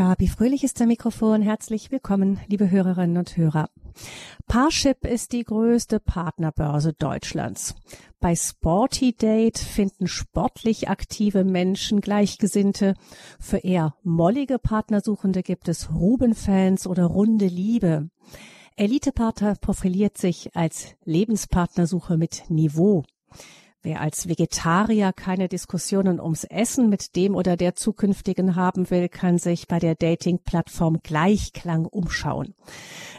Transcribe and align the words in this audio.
Gabi 0.00 0.28
Fröhlich 0.28 0.64
ist 0.64 0.80
am 0.80 0.88
Mikrofon. 0.88 1.42
Herzlich 1.42 1.90
willkommen, 1.90 2.40
liebe 2.46 2.70
Hörerinnen 2.70 3.18
und 3.18 3.36
Hörer. 3.36 3.68
Parship 4.46 5.04
ist 5.04 5.32
die 5.32 5.44
größte 5.44 6.00
Partnerbörse 6.00 6.94
Deutschlands. 6.94 7.74
Bei 8.18 8.34
Sporty 8.34 9.12
Date 9.12 9.58
finden 9.58 10.06
sportlich 10.06 10.88
aktive 10.88 11.44
Menschen 11.44 12.00
Gleichgesinnte. 12.00 12.94
Für 13.38 13.58
eher 13.58 13.94
mollige 14.02 14.58
Partnersuchende 14.58 15.42
gibt 15.42 15.68
es 15.68 15.92
Ruben-Fans 15.92 16.86
oder 16.86 17.04
runde 17.04 17.48
Liebe. 17.48 18.08
Elite-Partner 18.76 19.56
profiliert 19.60 20.16
sich 20.16 20.56
als 20.56 20.94
Lebenspartnersuche 21.04 22.16
mit 22.16 22.48
Niveau. 22.48 23.04
Wer 23.82 24.02
als 24.02 24.28
Vegetarier 24.28 25.12
keine 25.14 25.48
Diskussionen 25.48 26.20
ums 26.20 26.44
Essen 26.44 26.90
mit 26.90 27.16
dem 27.16 27.34
oder 27.34 27.56
der 27.56 27.76
zukünftigen 27.76 28.54
haben 28.54 28.90
will, 28.90 29.08
kann 29.08 29.38
sich 29.38 29.68
bei 29.68 29.78
der 29.78 29.94
Dating-Plattform 29.94 30.98
Gleichklang 31.02 31.86
umschauen. 31.86 32.54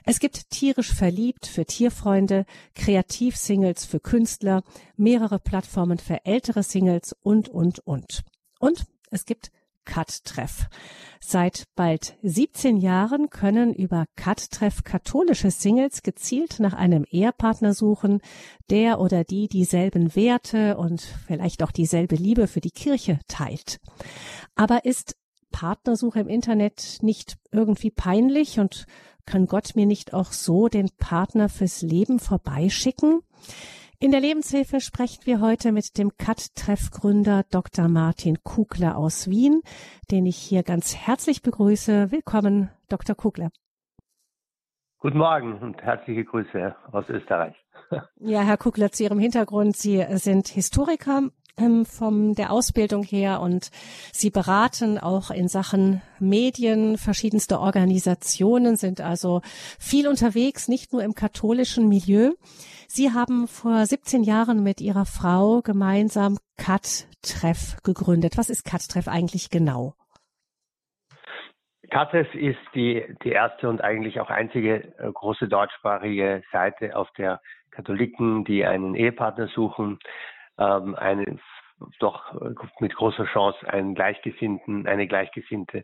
Es 0.05 0.19
gibt 0.19 0.51
tierisch 0.51 0.93
verliebt 0.93 1.47
für 1.47 1.65
Tierfreunde, 1.65 2.45
Kreativ-Singles 2.75 3.85
für 3.85 3.99
Künstler, 3.99 4.61
mehrere 4.97 5.39
Plattformen 5.39 5.97
für 5.97 6.25
ältere 6.25 6.61
Singles 6.61 7.15
und, 7.23 7.49
und, 7.49 7.79
und. 7.79 8.21
Und 8.59 8.85
es 9.09 9.25
gibt 9.25 9.51
Cut-Treff. 9.85 10.67
Seit 11.19 11.65
bald 11.75 12.15
17 12.23 12.77
Jahren 12.77 13.29
können 13.29 13.73
über 13.73 14.05
Cut-Treff 14.15 14.83
katholische 14.83 15.51
Singles 15.51 16.01
gezielt 16.03 16.59
nach 16.59 16.73
einem 16.73 17.05
Ehepartner 17.09 17.73
suchen, 17.73 18.21
der 18.69 18.99
oder 18.99 19.23
die 19.23 19.47
dieselben 19.47 20.15
Werte 20.15 20.77
und 20.77 21.01
vielleicht 21.27 21.63
auch 21.63 21.71
dieselbe 21.71 22.15
Liebe 22.15 22.47
für 22.47 22.61
die 22.61 22.71
Kirche 22.71 23.19
teilt. 23.27 23.79
Aber 24.55 24.85
ist 24.85 25.15
Partnersuche 25.51 26.21
im 26.21 26.27
Internet 26.27 26.97
nicht 27.01 27.37
irgendwie 27.51 27.91
peinlich 27.91 28.59
und 28.59 28.85
kann 29.25 29.45
Gott 29.45 29.75
mir 29.75 29.85
nicht 29.85 30.13
auch 30.13 30.31
so 30.31 30.67
den 30.67 30.89
Partner 30.97 31.49
fürs 31.49 31.81
Leben 31.81 32.19
vorbeischicken? 32.19 33.21
In 34.03 34.09
der 34.09 34.19
Lebenshilfe 34.19 34.81
sprechen 34.81 35.27
wir 35.27 35.41
heute 35.41 35.71
mit 35.71 35.99
dem 35.99 36.17
CAT-Treff-Gründer 36.17 37.43
Dr. 37.51 37.87
Martin 37.87 38.39
Kugler 38.43 38.97
aus 38.97 39.29
Wien, 39.29 39.61
den 40.09 40.25
ich 40.25 40.37
hier 40.37 40.63
ganz 40.63 40.95
herzlich 40.95 41.43
begrüße. 41.43 42.11
Willkommen, 42.11 42.71
Dr. 42.89 43.15
Kugler. 43.15 43.51
Guten 44.97 45.19
Morgen 45.19 45.59
und 45.59 45.83
herzliche 45.83 46.25
Grüße 46.25 46.75
aus 46.91 47.07
Österreich. 47.09 47.55
Ja, 48.15 48.41
Herr 48.41 48.57
Kugler, 48.57 48.91
zu 48.91 49.03
Ihrem 49.03 49.19
Hintergrund. 49.19 49.77
Sie 49.77 50.03
sind 50.17 50.47
Historiker 50.47 51.29
ähm, 51.57 51.85
von 51.85 52.33
der 52.33 52.51
Ausbildung 52.51 53.03
her 53.03 53.41
und 53.41 53.71
Sie 54.11 54.29
beraten 54.29 54.97
auch 54.97 55.31
in 55.31 55.47
Sachen 55.47 56.01
Medien 56.19 56.97
verschiedenste 56.97 57.59
Organisationen, 57.59 58.75
sind 58.75 59.01
also 59.01 59.41
viel 59.79 60.07
unterwegs, 60.07 60.67
nicht 60.67 60.93
nur 60.93 61.03
im 61.03 61.13
katholischen 61.13 61.87
Milieu. 61.87 62.31
Sie 62.87 63.11
haben 63.11 63.47
vor 63.47 63.85
17 63.85 64.23
Jahren 64.23 64.63
mit 64.63 64.81
Ihrer 64.81 65.05
Frau 65.05 65.61
gemeinsam 65.61 66.37
Cut-Treff 66.57 67.77
gegründet. 67.83 68.37
Was 68.37 68.49
ist 68.49 68.65
Cut-Treff 68.65 69.07
eigentlich 69.07 69.49
genau? 69.49 69.93
Cut-Treff 71.89 72.33
ist 72.35 72.59
die, 72.73 73.03
die 73.23 73.31
erste 73.31 73.67
und 73.69 73.83
eigentlich 73.83 74.19
auch 74.19 74.29
einzige 74.29 74.93
äh, 74.97 75.11
große 75.11 75.47
deutschsprachige 75.47 76.41
Seite, 76.51 76.95
auf 76.95 77.09
der 77.17 77.41
Katholiken, 77.71 78.43
die 78.43 78.65
einen 78.65 78.95
Ehepartner 78.95 79.47
suchen, 79.47 79.99
ähm, 80.61 80.95
einen 80.95 81.39
doch 81.99 82.33
mit 82.79 82.95
großer 82.95 83.25
Chance 83.25 83.67
einen 83.67 83.95
Gleichgesinnten, 83.95 84.87
eine 84.87 85.07
Gleichgesinnte 85.07 85.83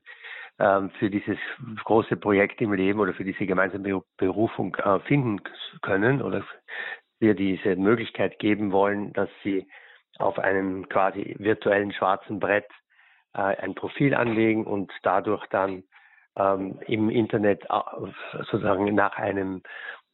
ähm, 0.60 0.92
für 1.00 1.10
dieses 1.10 1.38
große 1.84 2.18
Projekt 2.18 2.62
im 2.62 2.74
Leben 2.74 3.00
oder 3.00 3.14
für 3.14 3.24
diese 3.26 3.46
gemeinsame 3.46 4.02
Berufung 4.18 4.76
äh, 4.76 5.00
finden 5.02 5.42
können 5.82 6.22
oder 6.22 6.44
wir 7.20 7.34
diese 7.34 7.76
Möglichkeit 7.76 8.38
geben 8.40 8.72
wollen, 8.72 9.12
dass 9.14 9.30
sie 9.44 9.68
auf 10.20 10.40
einem 10.40 10.88
quasi 10.90 11.36
virtuellen 11.40 11.92
schwarzen 11.94 12.40
Brett 12.40 12.68
äh, 13.34 13.40
ein 13.40 13.76
Profil 13.76 14.14
anlegen 14.14 14.66
und 14.66 14.92
dadurch 15.04 15.46
dann 15.48 15.84
ähm, 16.38 16.80
im 16.88 17.10
Internet 17.10 17.66
äh, 17.70 18.38
sozusagen 18.38 18.94
nach 18.94 19.18
einem 19.18 19.64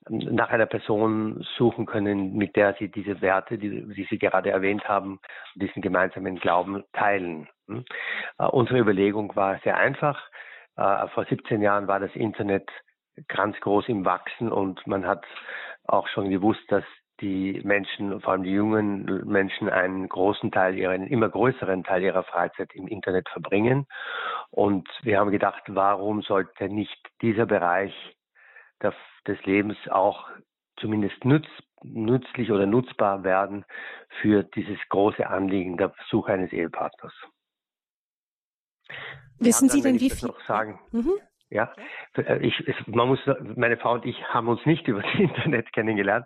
nach 0.09 0.49
einer 0.49 0.65
Person 0.65 1.45
suchen 1.57 1.85
können, 1.85 2.33
mit 2.35 2.55
der 2.55 2.75
sie 2.79 2.89
diese 2.89 3.21
Werte, 3.21 3.57
die, 3.57 3.87
die 3.93 4.07
Sie 4.09 4.17
gerade 4.17 4.51
erwähnt 4.51 4.87
haben, 4.87 5.19
diesen 5.55 5.81
gemeinsamen 5.81 6.37
Glauben 6.37 6.83
teilen. 6.93 7.47
Hm? 7.67 7.85
Uh, 8.39 8.47
unsere 8.47 8.79
Überlegung 8.79 9.35
war 9.35 9.59
sehr 9.63 9.77
einfach. 9.77 10.21
Uh, 10.77 11.07
vor 11.13 11.25
17 11.25 11.61
Jahren 11.61 11.87
war 11.87 11.99
das 11.99 12.13
Internet 12.15 12.69
ganz 13.27 13.59
groß 13.59 13.89
im 13.89 14.05
Wachsen 14.05 14.51
und 14.51 14.85
man 14.87 15.05
hat 15.05 15.25
auch 15.85 16.07
schon 16.07 16.29
gewusst, 16.29 16.63
dass 16.69 16.83
die 17.21 17.61
Menschen, 17.63 18.19
vor 18.21 18.33
allem 18.33 18.43
die 18.43 18.51
jungen 18.51 19.23
Menschen, 19.25 19.69
einen 19.69 20.09
großen 20.09 20.51
Teil 20.51 20.75
ihrer, 20.77 20.91
einen 20.91 21.07
immer 21.07 21.29
größeren 21.29 21.83
Teil 21.83 22.03
ihrer 22.03 22.23
Freizeit 22.23 22.73
im 22.73 22.87
Internet 22.87 23.29
verbringen. 23.29 23.85
Und 24.49 24.89
wir 25.03 25.19
haben 25.19 25.31
gedacht, 25.31 25.61
warum 25.67 26.21
sollte 26.23 26.69
nicht 26.69 26.99
dieser 27.21 27.45
Bereich 27.45 27.93
der, 28.81 28.93
des 29.27 29.43
Lebens 29.45 29.77
auch 29.89 30.29
zumindest 30.77 31.23
nütz, 31.25 31.47
nützlich 31.83 32.51
oder 32.51 32.65
nutzbar 32.65 33.23
werden 33.23 33.65
für 34.21 34.43
dieses 34.43 34.77
große 34.89 35.27
Anliegen 35.27 35.77
der 35.77 35.93
Suche 36.09 36.33
eines 36.33 36.51
Ehepartners. 36.51 37.13
Wissen 39.39 39.69
Sie 39.69 39.81
denn, 39.81 39.99
wie 39.99 40.09
viel? 40.09 40.27
Noch 40.27 40.41
sagen, 40.45 40.79
mhm. 40.91 41.13
Ja, 41.49 41.71
äh, 42.17 42.39
ich, 42.39 42.63
man 42.87 43.07
muss, 43.07 43.19
meine 43.55 43.77
Frau 43.77 43.93
und 43.93 44.05
ich 44.05 44.21
haben 44.33 44.47
uns 44.47 44.65
nicht 44.65 44.87
über 44.87 45.03
das 45.03 45.13
Internet 45.15 45.71
kennengelernt, 45.71 46.25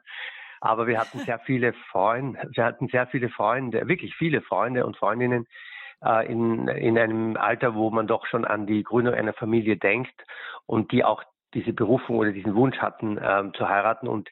aber 0.61 0.87
wir 0.87 0.99
hatten 0.99 1.19
sehr 1.19 1.39
viele 1.39 1.73
Freunde, 1.91 2.49
wir 2.53 2.63
hatten 2.63 2.87
sehr 2.87 3.07
viele 3.07 3.29
Freunde, 3.29 3.87
wirklich 3.87 4.15
viele 4.15 4.41
Freunde 4.41 4.85
und 4.85 4.97
Freundinnen 4.97 5.45
äh, 6.03 6.31
in, 6.31 6.67
in 6.69 6.97
einem 6.97 7.35
Alter, 7.37 7.75
wo 7.75 7.89
man 7.91 8.07
doch 8.07 8.25
schon 8.25 8.45
an 8.45 8.67
die 8.67 8.83
Gründung 8.83 9.13
einer 9.13 9.33
Familie 9.33 9.75
denkt 9.77 10.23
und 10.65 10.91
die 10.91 11.03
auch 11.03 11.23
diese 11.57 11.73
Berufung 11.73 12.17
oder 12.17 12.31
diesen 12.31 12.55
Wunsch 12.55 12.77
hatten, 12.77 13.19
ähm, 13.21 13.53
zu 13.55 13.67
heiraten 13.67 14.07
und 14.07 14.29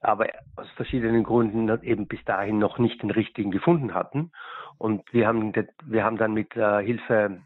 aber 0.00 0.28
aus 0.54 0.70
verschiedenen 0.76 1.24
Gründen 1.24 1.68
eben 1.82 2.06
bis 2.06 2.24
dahin 2.24 2.58
noch 2.58 2.78
nicht 2.78 3.02
den 3.02 3.10
richtigen 3.10 3.50
gefunden 3.50 3.94
hatten. 3.94 4.30
Und 4.78 5.02
wir 5.12 5.26
haben, 5.26 5.52
wir 5.86 6.04
haben 6.04 6.18
dann 6.18 6.34
mit 6.34 6.54
äh, 6.56 6.84
Hilfe 6.84 7.40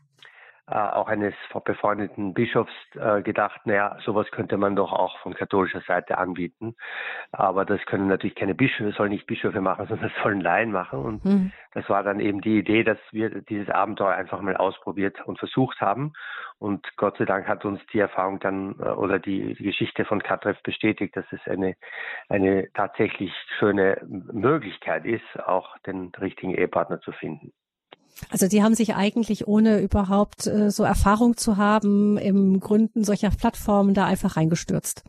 äh, 0.68 0.74
auch 0.74 1.08
eines 1.08 1.34
befreundeten 1.64 2.34
Bischofs 2.34 2.72
äh, 2.94 3.20
gedacht, 3.22 3.60
naja, 3.64 3.98
sowas 4.04 4.30
könnte 4.30 4.56
man 4.56 4.76
doch 4.76 4.92
auch 4.92 5.18
von 5.18 5.34
katholischer 5.34 5.80
Seite 5.80 6.18
anbieten. 6.18 6.76
Aber 7.32 7.64
das 7.64 7.84
können 7.86 8.06
natürlich 8.06 8.36
keine 8.36 8.54
Bischöfe, 8.54 8.92
sollen 8.92 9.10
nicht 9.10 9.26
Bischöfe 9.26 9.60
machen, 9.60 9.86
sondern 9.88 10.10
das 10.10 10.22
sollen 10.22 10.40
Laien 10.40 10.70
machen. 10.70 11.00
Und 11.00 11.24
mhm. 11.24 11.52
das 11.74 11.88
war 11.88 12.04
dann 12.04 12.20
eben 12.20 12.40
die 12.40 12.58
Idee, 12.58 12.84
dass 12.84 12.98
wir 13.10 13.42
dieses 13.42 13.70
Abenteuer 13.70 14.14
einfach 14.14 14.40
mal 14.40 14.56
ausprobiert 14.56 15.20
und 15.26 15.40
versucht 15.40 15.80
haben. 15.80 16.12
Und 16.60 16.86
Gott 16.96 17.18
sei 17.18 17.24
Dank 17.24 17.48
hat 17.48 17.64
uns 17.64 17.80
die 17.92 17.98
Erfahrung 17.98 18.38
dann 18.38 18.76
äh, 18.78 18.90
oder 18.90 19.18
die, 19.18 19.54
die 19.54 19.64
Geschichte 19.64 20.04
von 20.04 20.22
Katreff 20.22 20.62
bestätigt, 20.62 21.16
dass 21.16 21.26
es 21.32 21.40
eine, 21.46 21.74
eine 22.28 22.72
tatsächlich 22.72 23.32
schöne 23.58 24.00
Möglichkeit 24.06 25.06
ist, 25.06 25.24
auch 25.44 25.76
den 25.78 26.12
richtigen 26.20 26.54
Ehepartner 26.54 27.00
zu 27.00 27.10
finden. 27.10 27.52
Also 28.30 28.48
die 28.48 28.62
haben 28.62 28.74
sich 28.74 28.94
eigentlich, 28.94 29.46
ohne 29.46 29.80
überhaupt 29.80 30.46
äh, 30.46 30.70
so 30.70 30.84
Erfahrung 30.84 31.36
zu 31.36 31.56
haben, 31.56 32.18
im 32.18 32.60
Gründen 32.60 33.04
solcher 33.04 33.30
Plattformen 33.30 33.94
da 33.94 34.06
einfach 34.06 34.36
reingestürzt. 34.36 35.04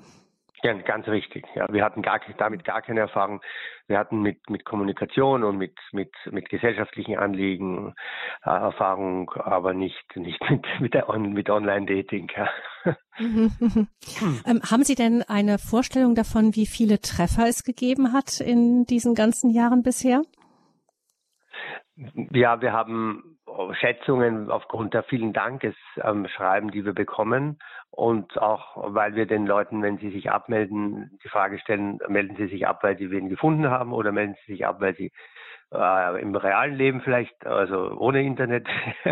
Ja, 0.64 0.72
ganz 0.74 1.08
richtig. 1.09 1.46
Ja, 1.56 1.68
wir 1.69 1.84
hatten 1.84 2.02
gar, 2.02 2.22
damit 2.38 2.63
gar 2.63 2.81
keine 2.81 3.02
Erfahrung. 3.02 3.42
Wir 3.88 4.00
hatten 4.00 4.22
mit, 4.22 4.50
mit 4.50 4.63
Kommunikation 4.63 5.44
und 5.44 5.58
mit, 5.58 5.78
mit, 5.92 6.12
mit 6.31 6.47
gesellschaftlichen 6.47 7.18
Anliegen 7.18 7.94
äh, 8.46 8.50
Erfahrung, 8.50 9.30
aber 9.31 9.74
nicht, 9.74 10.16
nicht 10.16 10.40
mit, 10.50 10.66
mit, 10.80 10.94
der 10.94 11.09
On, 11.09 11.34
mit 11.34 11.50
Online-Dating. 11.50 12.31
Ja. 12.36 12.50
Ähm, 14.45 14.62
haben 14.69 14.83
Sie 14.83 14.95
denn 14.95 15.22
eine 15.22 15.57
Vorstellung 15.57 16.16
davon, 16.16 16.56
wie 16.56 16.66
viele 16.66 17.00
Treffer 17.00 17.48
es 17.48 17.63
gegeben 17.63 18.12
hat 18.12 18.42
in 18.42 18.83
diesen 18.86 19.16
ganzen 19.16 19.50
Jahren 19.51 19.83
bisher? 19.83 20.24
Ja, 22.31 22.62
wir 22.62 22.74
haben 22.74 23.38
Schätzungen 23.74 24.50
aufgrund 24.50 24.94
der 24.95 25.04
vielen 25.04 25.31
Dankesschreiben, 25.31 26.72
die 26.72 26.86
wir 26.86 26.94
bekommen 26.94 27.60
und 27.92 28.38
auch 28.40 28.94
weil 28.95 29.16
wir 29.16 29.28
den 29.28 29.45
Leuten, 29.45 29.84
wenn 29.84 30.00
sie 30.00 30.10
sich 30.10 30.31
abmelden, 30.31 31.19
die 31.24 31.30
Frage 31.30 31.60
stellen, 31.60 32.00
melden 32.07 32.36
sie 32.36 32.48
sich 32.48 32.66
ab, 32.66 32.84
weil 32.84 32.98
sie 32.98 33.12
wen 33.12 33.30
gefunden 33.30 33.69
haben 33.69 33.94
oder 33.94 34.12
melden 34.12 34.36
sie 34.45 34.54
sich 34.54 34.66
ab, 34.66 34.78
weil 34.80 34.95
sie 34.95 35.12
äh, 35.72 36.22
im 36.22 36.36
realen 36.36 36.75
Leben 36.75 37.01
vielleicht, 37.01 37.45
also 37.45 37.96
ohne 37.98 38.24
Internet, 38.24 38.68
äh, 39.04 39.12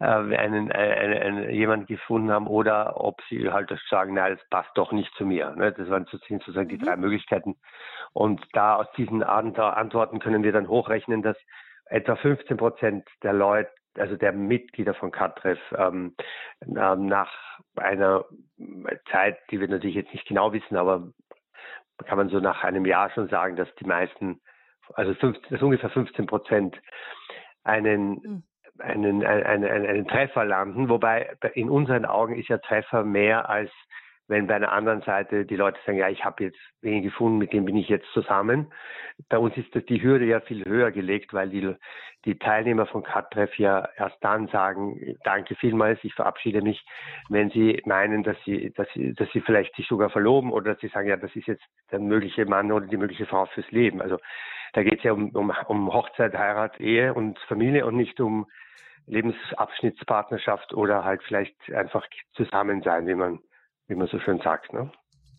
einen, 0.00 0.72
einen, 0.72 0.72
einen, 0.72 1.50
jemanden 1.50 1.86
gefunden 1.86 2.30
haben 2.30 2.46
oder 2.46 2.98
ob 2.98 3.20
sie 3.28 3.50
halt 3.50 3.70
sagen, 3.90 4.14
nein, 4.14 4.36
das 4.36 4.48
passt 4.48 4.70
doch 4.74 4.92
nicht 4.92 5.12
zu 5.16 5.26
mir. 5.26 5.54
Ne? 5.56 5.72
Das 5.72 5.90
waren 5.90 6.06
sozusagen 6.06 6.68
die 6.68 6.76
mhm. 6.76 6.82
drei 6.82 6.96
Möglichkeiten. 6.96 7.56
Und 8.12 8.42
da 8.52 8.76
aus 8.76 8.90
diesen 8.96 9.22
Antworten 9.22 10.18
können 10.18 10.42
wir 10.42 10.52
dann 10.52 10.68
hochrechnen, 10.68 11.22
dass 11.22 11.36
etwa 11.86 12.16
15 12.16 12.56
Prozent 12.56 13.08
der 13.22 13.32
Leute 13.32 13.70
also 13.98 14.16
der 14.16 14.32
Mitglieder 14.32 14.94
von 14.94 15.10
Katreff 15.10 15.58
ähm, 15.76 16.14
ähm, 16.60 17.06
nach 17.06 17.32
einer 17.76 18.24
Zeit, 19.10 19.38
die 19.50 19.60
wir 19.60 19.68
natürlich 19.68 19.96
jetzt 19.96 20.12
nicht 20.12 20.26
genau 20.26 20.52
wissen, 20.52 20.76
aber 20.76 21.12
kann 22.04 22.18
man 22.18 22.28
so 22.28 22.40
nach 22.40 22.62
einem 22.62 22.84
Jahr 22.84 23.10
schon 23.10 23.28
sagen, 23.28 23.56
dass 23.56 23.74
die 23.76 23.86
meisten, 23.86 24.40
also 24.94 25.14
15, 25.14 25.50
dass 25.50 25.62
ungefähr 25.62 25.90
15 25.90 26.26
Prozent 26.26 26.80
einen, 27.64 28.10
mhm. 28.10 28.42
einen, 28.78 29.24
einen, 29.24 29.64
einen, 29.64 29.86
einen 29.86 30.08
Treffer 30.08 30.44
landen, 30.44 30.88
wobei 30.88 31.36
in 31.54 31.70
unseren 31.70 32.04
Augen 32.04 32.38
ist 32.38 32.48
ja 32.48 32.58
Treffer 32.58 33.02
mehr 33.02 33.48
als 33.48 33.70
wenn 34.28 34.46
bei 34.46 34.56
einer 34.56 34.72
anderen 34.72 35.02
Seite 35.02 35.44
die 35.44 35.56
Leute 35.56 35.78
sagen, 35.86 35.98
ja, 35.98 36.08
ich 36.08 36.24
habe 36.24 36.44
jetzt 36.44 36.58
wen 36.80 37.02
gefunden, 37.02 37.38
mit 37.38 37.52
dem 37.52 37.64
bin 37.64 37.76
ich 37.76 37.88
jetzt 37.88 38.06
zusammen. 38.12 38.72
Bei 39.28 39.38
uns 39.38 39.56
ist 39.56 39.72
die 39.88 40.02
Hürde 40.02 40.24
ja 40.24 40.40
viel 40.40 40.64
höher 40.64 40.90
gelegt, 40.90 41.32
weil 41.32 41.48
die, 41.48 41.74
die 42.24 42.38
Teilnehmer 42.38 42.86
von 42.86 43.04
CAT-Treff 43.04 43.56
ja 43.58 43.88
erst 43.96 44.16
dann 44.22 44.48
sagen, 44.48 45.16
danke 45.24 45.54
vielmals, 45.54 46.00
ich 46.02 46.14
verabschiede 46.14 46.60
mich, 46.60 46.84
wenn 47.28 47.50
sie 47.50 47.80
meinen, 47.86 48.24
dass 48.24 48.36
sie, 48.44 48.72
dass 48.76 48.88
sie, 48.94 49.14
dass 49.14 49.30
sie 49.32 49.40
vielleicht 49.40 49.74
sich 49.76 49.86
sogar 49.86 50.10
verloben 50.10 50.52
oder 50.52 50.72
dass 50.72 50.80
sie 50.80 50.88
sagen, 50.88 51.08
ja, 51.08 51.16
das 51.16 51.34
ist 51.36 51.46
jetzt 51.46 51.64
der 51.92 52.00
mögliche 52.00 52.46
Mann 52.46 52.72
oder 52.72 52.86
die 52.86 52.96
mögliche 52.96 53.26
Frau 53.26 53.46
fürs 53.46 53.70
Leben. 53.70 54.02
Also 54.02 54.18
da 54.72 54.82
geht 54.82 54.98
es 54.98 55.04
ja 55.04 55.12
um, 55.12 55.30
um, 55.30 55.52
um 55.68 55.92
Hochzeit, 55.92 56.34
Heirat, 56.34 56.80
Ehe 56.80 57.14
und 57.14 57.38
Familie 57.48 57.86
und 57.86 57.96
nicht 57.96 58.20
um 58.20 58.46
Lebensabschnittspartnerschaft 59.06 60.74
oder 60.74 61.04
halt 61.04 61.22
vielleicht 61.22 61.54
einfach 61.72 62.06
zusammen 62.34 62.82
sein, 62.82 63.06
wie 63.06 63.14
man 63.14 63.38
wie 63.88 63.94
man 63.94 64.08
so 64.08 64.18
schön 64.18 64.40
sagt. 64.40 64.72
Ne? 64.72 64.90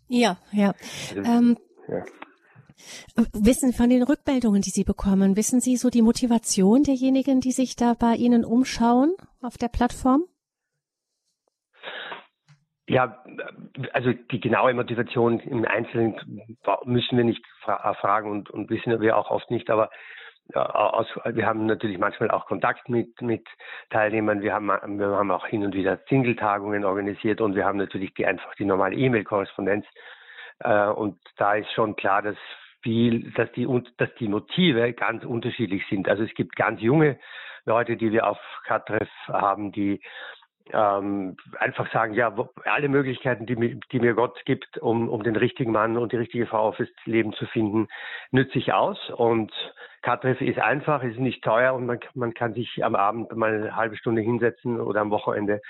Ja, 0.08 0.38
ja. 0.52 0.74
Also, 1.16 1.22
ähm, 1.22 1.58
ja. 1.88 2.04
Wissen 3.34 3.74
von 3.74 3.90
den 3.90 4.04
Rückmeldungen, 4.04 4.62
die 4.62 4.70
Sie 4.70 4.84
bekommen, 4.84 5.36
wissen 5.36 5.60
Sie 5.60 5.78
so 5.78 5.90
die 5.90 6.04
Motivation 6.04 6.84
derjenigen, 6.84 7.42
die 7.42 7.52
sich 7.52 7.76
da 7.76 7.96
bei 7.96 8.14
Ihnen 8.14 8.46
umschauen 8.46 9.16
auf 9.42 9.58
der 9.58 9.68
Plattform? 9.68 10.24
Ja, 12.88 13.22
also 13.92 14.14
die 14.14 14.40
genaue 14.40 14.74
Motivation 14.74 15.40
im 15.42 15.66
Einzelnen 15.66 16.16
müssen 16.86 17.18
wir 17.18 17.26
nicht 17.26 17.44
fragen 17.64 18.32
und, 18.32 18.50
und 18.50 18.70
wissen 18.70 19.02
wir 19.02 19.18
auch 19.18 19.30
oft 19.30 19.52
nicht, 19.52 19.70
aber 19.70 19.90
aus, 20.54 21.08
wir 21.26 21.46
haben 21.46 21.66
natürlich 21.66 21.98
manchmal 21.98 22.32
auch 22.32 22.46
Kontakt 22.46 22.90
mit, 22.90 23.22
mit 23.22 23.46
Teilnehmern. 23.90 24.42
Wir 24.42 24.54
haben, 24.54 24.68
wir 25.00 25.08
haben 25.08 25.32
auch 25.32 25.46
hin 25.48 25.64
und 25.64 25.76
wieder 25.76 26.00
Single-Tagungen 26.08 26.86
organisiert 26.86 27.42
und 27.42 27.56
wir 27.56 27.66
haben 27.66 27.78
natürlich 27.78 28.14
die, 28.14 28.26
einfach 28.26 28.56
die 28.56 28.66
normale 28.66 28.96
E-Mail-Korrespondenz. 28.96 29.86
Äh, 30.60 30.88
und 30.88 31.20
da 31.38 31.56
ist 31.56 31.72
schon 31.74 31.96
klar, 31.96 32.22
dass 32.22 32.38
viel, 32.82 33.32
dass 33.32 33.52
die, 33.54 33.68
dass 33.98 34.14
die 34.16 34.28
Motive 34.28 34.94
ganz 34.94 35.26
unterschiedlich 35.26 35.84
sind. 35.90 36.08
Also 36.08 36.24
es 36.24 36.34
gibt 36.34 36.56
ganz 36.56 36.82
junge 36.82 37.20
Leute, 37.66 37.98
die 37.98 38.12
wir 38.12 38.26
auf 38.26 38.40
Katreff 38.66 39.10
haben, 39.28 39.72
die 39.72 40.02
ähm, 40.74 41.38
einfach 41.60 41.92
sagen, 41.92 42.14
ja, 42.14 42.34
alle 42.66 42.90
Möglichkeiten, 42.90 43.46
die, 43.46 43.80
die, 43.92 44.00
mir 44.00 44.14
Gott 44.14 44.44
gibt, 44.46 44.78
um, 44.78 45.10
um 45.10 45.24
den 45.24 45.36
richtigen 45.36 45.72
Mann 45.72 45.98
und 45.98 46.12
die 46.12 46.18
richtige 46.18 46.46
Frau 46.46 46.72
fürs 46.72 46.90
Leben 47.06 47.34
zu 47.34 47.46
finden, 47.48 47.88
nütze 48.32 48.58
ich 48.58 48.74
aus. 48.74 48.98
Und 49.10 49.52
Katreff 50.02 50.42
ist 50.42 50.60
einfach, 50.60 51.04
ist 51.04 51.20
nicht 51.20 51.44
teuer 51.44 51.74
und 51.74 51.86
man, 51.86 52.00
man 52.14 52.34
kann 52.34 52.54
sich 52.54 52.84
am 52.84 52.96
Abend 52.96 53.36
mal 53.36 53.54
eine 53.54 53.76
halbe 53.76 53.98
Stunde 53.98 54.22
hinsetzen 54.22 54.80
oder 54.80 55.02
am 55.02 55.12
Wochenende 55.12 55.62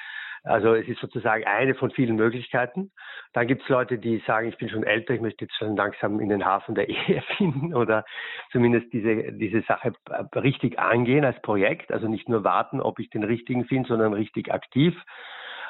also 0.47 0.73
es 0.73 0.88
ist 0.88 0.99
sozusagen 0.99 1.45
eine 1.45 1.75
von 1.75 1.91
vielen 1.91 2.15
Möglichkeiten. 2.15 2.91
Dann 3.33 3.47
gibt 3.47 3.63
es 3.63 3.69
Leute, 3.69 3.97
die 3.97 4.23
sagen, 4.25 4.47
ich 4.47 4.57
bin 4.57 4.69
schon 4.69 4.83
älter, 4.83 5.13
ich 5.13 5.21
möchte 5.21 5.45
jetzt 5.45 5.57
schon 5.57 5.75
langsam 5.75 6.19
in 6.19 6.29
den 6.29 6.45
Hafen 6.45 6.75
der 6.75 6.89
Ehe 6.89 7.21
finden 7.38 7.73
oder 7.73 8.05
zumindest 8.51 8.91
diese, 8.94 9.33
diese 9.33 9.61
Sache 9.61 9.94
richtig 10.35 10.79
angehen 10.79 11.25
als 11.25 11.41
Projekt. 11.41 11.91
Also 11.91 12.07
nicht 12.07 12.29
nur 12.29 12.44
warten, 12.44 12.81
ob 12.81 12.99
ich 12.99 13.09
den 13.09 13.23
richtigen 13.23 13.65
finde, 13.65 13.89
sondern 13.89 14.13
richtig 14.13 14.53
aktiv. 14.53 14.95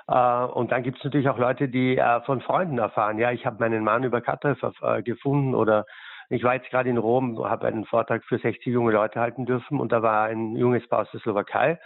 Äh, 0.07 0.43
und 0.45 0.71
dann 0.71 0.83
gibt 0.83 0.97
es 0.97 1.03
natürlich 1.03 1.29
auch 1.29 1.37
Leute, 1.37 1.67
die 1.67 1.97
äh, 1.97 2.21
von 2.21 2.41
Freunden 2.41 2.77
erfahren, 2.77 3.17
ja, 3.17 3.31
ich 3.31 3.45
habe 3.45 3.57
meinen 3.59 3.83
Mann 3.83 4.03
über 4.03 4.21
äh, 4.21 5.03
gefunden 5.03 5.55
oder 5.55 5.85
ich 6.29 6.43
war 6.43 6.55
jetzt 6.55 6.69
gerade 6.69 6.89
in 6.89 6.97
Rom, 6.97 7.41
habe 7.43 7.67
einen 7.67 7.85
Vortrag 7.85 8.23
für 8.25 8.37
60 8.37 8.65
junge 8.67 8.91
Leute 8.91 9.19
halten 9.19 9.45
dürfen 9.45 9.79
und 9.79 9.91
da 9.91 10.01
war 10.01 10.25
ein 10.25 10.55
junges 10.57 10.87
Paar 10.87 11.01
aus 11.01 11.11
der 11.11 11.21
Slowakei 11.21 11.79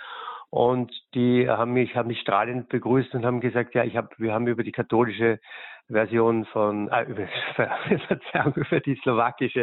und 0.51 0.91
die 1.15 1.49
haben 1.49 1.71
mich, 1.71 1.95
haben 1.95 2.09
mich 2.09 2.19
strahlend 2.19 2.67
begrüßt 2.67 3.15
und 3.15 3.25
haben 3.25 3.39
gesagt, 3.39 3.73
ja, 3.73 3.85
ich 3.85 3.95
habe, 3.95 4.09
wir 4.17 4.33
haben 4.33 4.47
über 4.47 4.63
die 4.63 4.73
katholische 4.73 5.39
Version 5.87 6.43
von, 6.45 6.89
äh, 6.89 7.03
über, 7.03 7.27
Verzeihung, 8.07 8.53
über 8.55 8.81
die 8.81 8.95
slowakische 9.01 9.61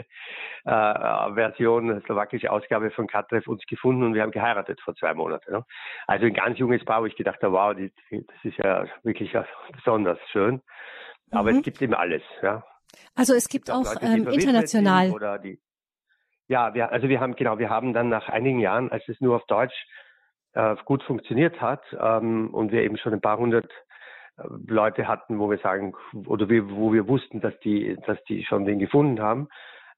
äh, 0.64 1.34
Version, 1.34 2.02
slowakische 2.06 2.50
Ausgabe 2.50 2.90
von 2.90 3.06
Katrev 3.06 3.46
uns 3.50 3.66
gefunden 3.66 4.02
und 4.02 4.14
wir 4.14 4.22
haben 4.22 4.30
geheiratet 4.30 4.80
vor 4.80 4.94
zwei 4.96 5.12
Monaten. 5.12 5.52
Ne? 5.52 5.64
Also 6.06 6.24
ein 6.24 6.32
ganz 6.32 6.58
junges 6.58 6.82
Paar, 6.86 7.02
wo 7.02 7.06
ich 7.06 7.16
gedacht 7.16 7.42
habe, 7.42 7.52
wow, 7.52 7.74
die, 7.74 7.92
das 8.10 8.44
ist 8.44 8.56
ja 8.56 8.86
wirklich 9.02 9.36
besonders 9.74 10.18
schön. 10.32 10.62
Aber 11.30 11.52
mhm. 11.52 11.58
es 11.58 11.64
gibt 11.64 11.82
eben 11.82 11.94
alles, 11.94 12.22
ja. 12.40 12.64
Also 13.14 13.34
es 13.34 13.50
gibt, 13.50 13.70
auch, 13.70 13.84
Leute, 13.84 14.06
ähm, 14.06 14.26
international. 14.28 15.10
Ja, 16.46 16.72
wir, 16.72 16.90
also 16.90 17.10
wir 17.10 17.20
haben, 17.20 17.36
genau, 17.36 17.58
wir 17.58 17.68
haben 17.68 17.92
dann 17.92 18.08
nach 18.08 18.30
einigen 18.30 18.58
Jahren, 18.58 18.90
als 18.90 19.06
es 19.06 19.20
nur 19.20 19.36
auf 19.36 19.44
Deutsch 19.48 19.74
äh, 20.54 20.76
gut 20.84 21.02
funktioniert 21.02 21.60
hat 21.60 21.82
ähm, 21.98 22.52
und 22.52 22.72
wir 22.72 22.82
eben 22.82 22.96
schon 22.96 23.12
ein 23.12 23.20
paar 23.20 23.38
hundert 23.38 23.70
äh, 24.36 24.42
Leute 24.66 25.08
hatten, 25.08 25.38
wo 25.38 25.50
wir 25.50 25.58
sagen, 25.58 25.94
oder 26.26 26.48
wir, 26.48 26.70
wo 26.70 26.92
wir 26.92 27.08
wussten, 27.08 27.40
dass 27.40 27.58
die, 27.60 27.96
dass 28.06 28.22
die 28.24 28.44
schon 28.44 28.64
den 28.64 28.78
gefunden 28.78 29.20
haben, 29.20 29.48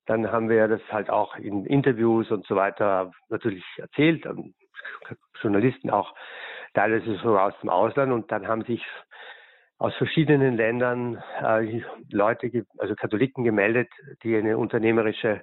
dann 0.06 0.30
haben 0.32 0.48
wir 0.48 0.66
das 0.68 0.80
halt 0.90 1.10
auch 1.10 1.36
in 1.36 1.64
Interviews 1.66 2.30
und 2.30 2.46
so 2.46 2.56
weiter 2.56 3.12
natürlich 3.28 3.64
erzählt, 3.76 4.26
Journalisten 5.40 5.90
auch 5.90 6.14
teilweise 6.74 7.16
sogar 7.16 7.46
aus 7.46 7.60
dem 7.60 7.70
Ausland 7.70 8.12
und 8.12 8.30
dann 8.32 8.48
haben 8.48 8.64
sich 8.64 8.84
aus 9.78 9.94
verschiedenen 9.96 10.56
Ländern 10.56 11.22
äh, 11.42 11.80
Leute, 12.10 12.66
also 12.78 12.94
Katholiken 12.94 13.44
gemeldet, 13.44 13.88
die 14.22 14.36
eine 14.36 14.58
unternehmerische 14.58 15.42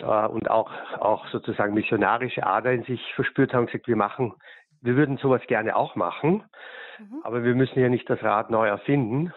äh, 0.00 0.26
und 0.26 0.50
auch, 0.50 0.70
auch 0.98 1.26
sozusagen 1.28 1.74
missionarische 1.74 2.46
Ader 2.46 2.72
in 2.72 2.84
sich 2.84 3.00
verspürt 3.14 3.52
haben 3.52 3.62
und 3.62 3.66
gesagt, 3.66 3.88
wir 3.88 3.96
machen, 3.96 4.34
wir 4.80 4.96
würden 4.96 5.16
sowas 5.18 5.42
gerne 5.46 5.76
auch 5.76 5.96
machen, 5.96 6.44
mhm. 6.98 7.20
aber 7.24 7.42
wir 7.44 7.54
müssen 7.54 7.80
ja 7.80 7.88
nicht 7.88 8.08
das 8.08 8.22
Rad 8.22 8.50
neu 8.50 8.66
erfinden. 8.66 9.32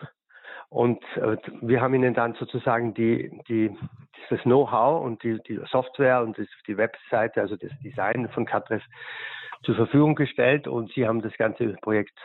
Und 0.70 1.04
äh, 1.16 1.38
wir 1.62 1.82
haben 1.82 1.96
ihnen 1.96 2.14
dann 2.14 2.36
sozusagen 2.36 2.94
die, 2.94 3.32
die, 3.48 3.76
das 4.30 4.42
Know-how 4.42 5.04
und 5.04 5.24
die, 5.24 5.40
die 5.48 5.60
Software 5.72 6.22
und 6.22 6.38
das, 6.38 6.48
die 6.68 6.78
Webseite, 6.78 7.42
also 7.42 7.56
das 7.56 7.72
Design 7.84 8.30
von 8.30 8.46
Catres 8.46 8.84
zur 9.64 9.76
Verfügung 9.76 10.16
gestellt 10.16 10.68
und 10.68 10.92
sie 10.94 11.08
haben 11.08 11.22
das 11.22 11.36
ganze 11.38 11.74
Projekt 11.82 12.18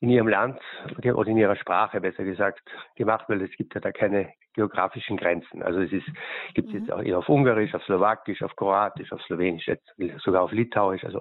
in 0.00 0.08
ihrem 0.08 0.28
Land 0.28 0.58
oder 0.96 1.28
in 1.28 1.36
ihrer 1.36 1.56
Sprache 1.56 2.00
besser 2.00 2.24
gesagt 2.24 2.62
gemacht, 2.96 3.26
weil 3.28 3.42
es 3.42 3.50
gibt 3.56 3.74
ja 3.74 3.80
da 3.80 3.92
keine 3.92 4.32
geografischen 4.54 5.16
Grenzen. 5.16 5.62
Also 5.62 5.80
es 5.80 5.92
ist, 5.92 6.06
gibt 6.54 6.68
es 6.68 6.74
mhm. 6.74 6.80
jetzt 6.80 6.92
auch 6.92 7.02
eher 7.02 7.18
auf 7.18 7.28
Ungarisch, 7.28 7.74
auf 7.74 7.84
Slowakisch, 7.84 8.42
auf 8.42 8.56
Kroatisch, 8.56 9.12
auf 9.12 9.22
Slowenisch, 9.22 9.66
jetzt 9.66 9.94
sogar 10.18 10.42
auf 10.42 10.52
Litauisch. 10.52 11.04
Also 11.04 11.20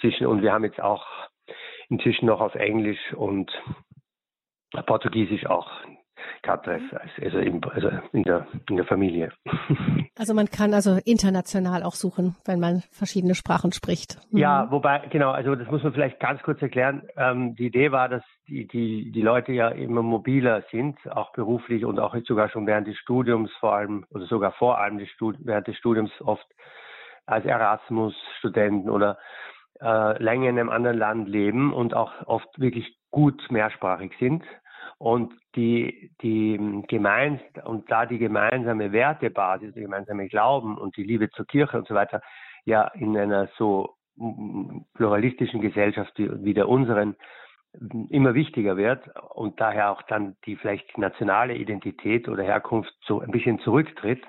zwischen 0.00 0.26
und 0.26 0.42
wir 0.42 0.52
haben 0.52 0.64
jetzt 0.64 0.80
auch 0.80 1.06
inzwischen 1.88 2.26
noch 2.26 2.40
auf 2.40 2.54
Englisch 2.54 3.12
und 3.14 3.50
Portugiesisch 4.86 5.46
auch 5.46 5.70
Katreff, 6.42 6.80
mhm. 6.80 6.98
also, 7.22 7.38
in, 7.38 7.64
also 7.64 7.90
in, 8.12 8.22
der, 8.22 8.46
in 8.68 8.76
der 8.76 8.86
Familie. 8.86 9.32
Also 10.18 10.32
man 10.32 10.46
kann 10.46 10.72
also 10.72 10.98
international 11.04 11.82
auch 11.82 11.92
suchen, 11.92 12.36
wenn 12.46 12.58
man 12.58 12.82
verschiedene 12.90 13.34
Sprachen 13.34 13.72
spricht. 13.72 14.16
Mhm. 14.30 14.38
Ja, 14.38 14.70
wobei, 14.70 15.06
genau, 15.10 15.30
also 15.30 15.54
das 15.54 15.70
muss 15.70 15.82
man 15.82 15.92
vielleicht 15.92 16.18
ganz 16.20 16.42
kurz 16.42 16.62
erklären. 16.62 17.02
Ähm, 17.18 17.54
die 17.54 17.66
Idee 17.66 17.92
war, 17.92 18.08
dass 18.08 18.22
die, 18.48 18.66
die, 18.66 19.12
die 19.12 19.20
Leute 19.20 19.52
ja 19.52 19.68
immer 19.68 20.00
mobiler 20.00 20.62
sind, 20.70 20.96
auch 21.10 21.32
beruflich 21.32 21.84
und 21.84 21.98
auch 21.98 22.16
sogar 22.26 22.48
schon 22.48 22.66
während 22.66 22.86
des 22.86 22.96
Studiums 22.96 23.50
vor 23.60 23.74
allem, 23.74 24.06
oder 24.08 24.24
sogar 24.24 24.52
vor 24.52 24.78
allem 24.78 24.96
des 24.96 25.10
Stud 25.10 25.36
während 25.40 25.66
des 25.66 25.76
Studiums 25.76 26.10
oft 26.20 26.46
als 27.26 27.44
Erasmus-Studenten 27.44 28.88
oder 28.88 29.18
äh, 29.82 30.22
länger 30.22 30.48
in 30.48 30.58
einem 30.58 30.70
anderen 30.70 30.96
Land 30.96 31.28
leben 31.28 31.74
und 31.74 31.92
auch 31.92 32.12
oft 32.26 32.48
wirklich 32.58 32.96
gut 33.10 33.42
mehrsprachig 33.50 34.12
sind 34.18 34.42
und 34.98 35.34
die, 35.54 36.10
die 36.22 36.82
gemeins 36.88 37.40
und 37.64 37.90
da 37.90 38.06
die 38.06 38.18
gemeinsame 38.18 38.92
Wertebasis, 38.92 39.74
der 39.74 39.82
gemeinsame 39.82 40.28
Glauben 40.28 40.78
und 40.78 40.96
die 40.96 41.04
Liebe 41.04 41.30
zur 41.30 41.46
Kirche 41.46 41.78
und 41.78 41.86
so 41.86 41.94
weiter 41.94 42.22
ja 42.64 42.88
in 42.94 43.16
einer 43.16 43.48
so 43.58 43.94
pluralistischen 44.94 45.60
Gesellschaft 45.60 46.12
wie 46.16 46.54
der 46.54 46.68
unseren 46.68 47.16
immer 48.08 48.34
wichtiger 48.34 48.78
wird 48.78 49.08
und 49.34 49.60
daher 49.60 49.90
auch 49.90 50.02
dann 50.02 50.36
die 50.46 50.56
vielleicht 50.56 50.96
nationale 50.96 51.54
Identität 51.54 52.28
oder 52.28 52.42
Herkunft 52.42 52.94
so 53.04 53.20
ein 53.20 53.30
bisschen 53.30 53.58
zurücktritt, 53.58 54.22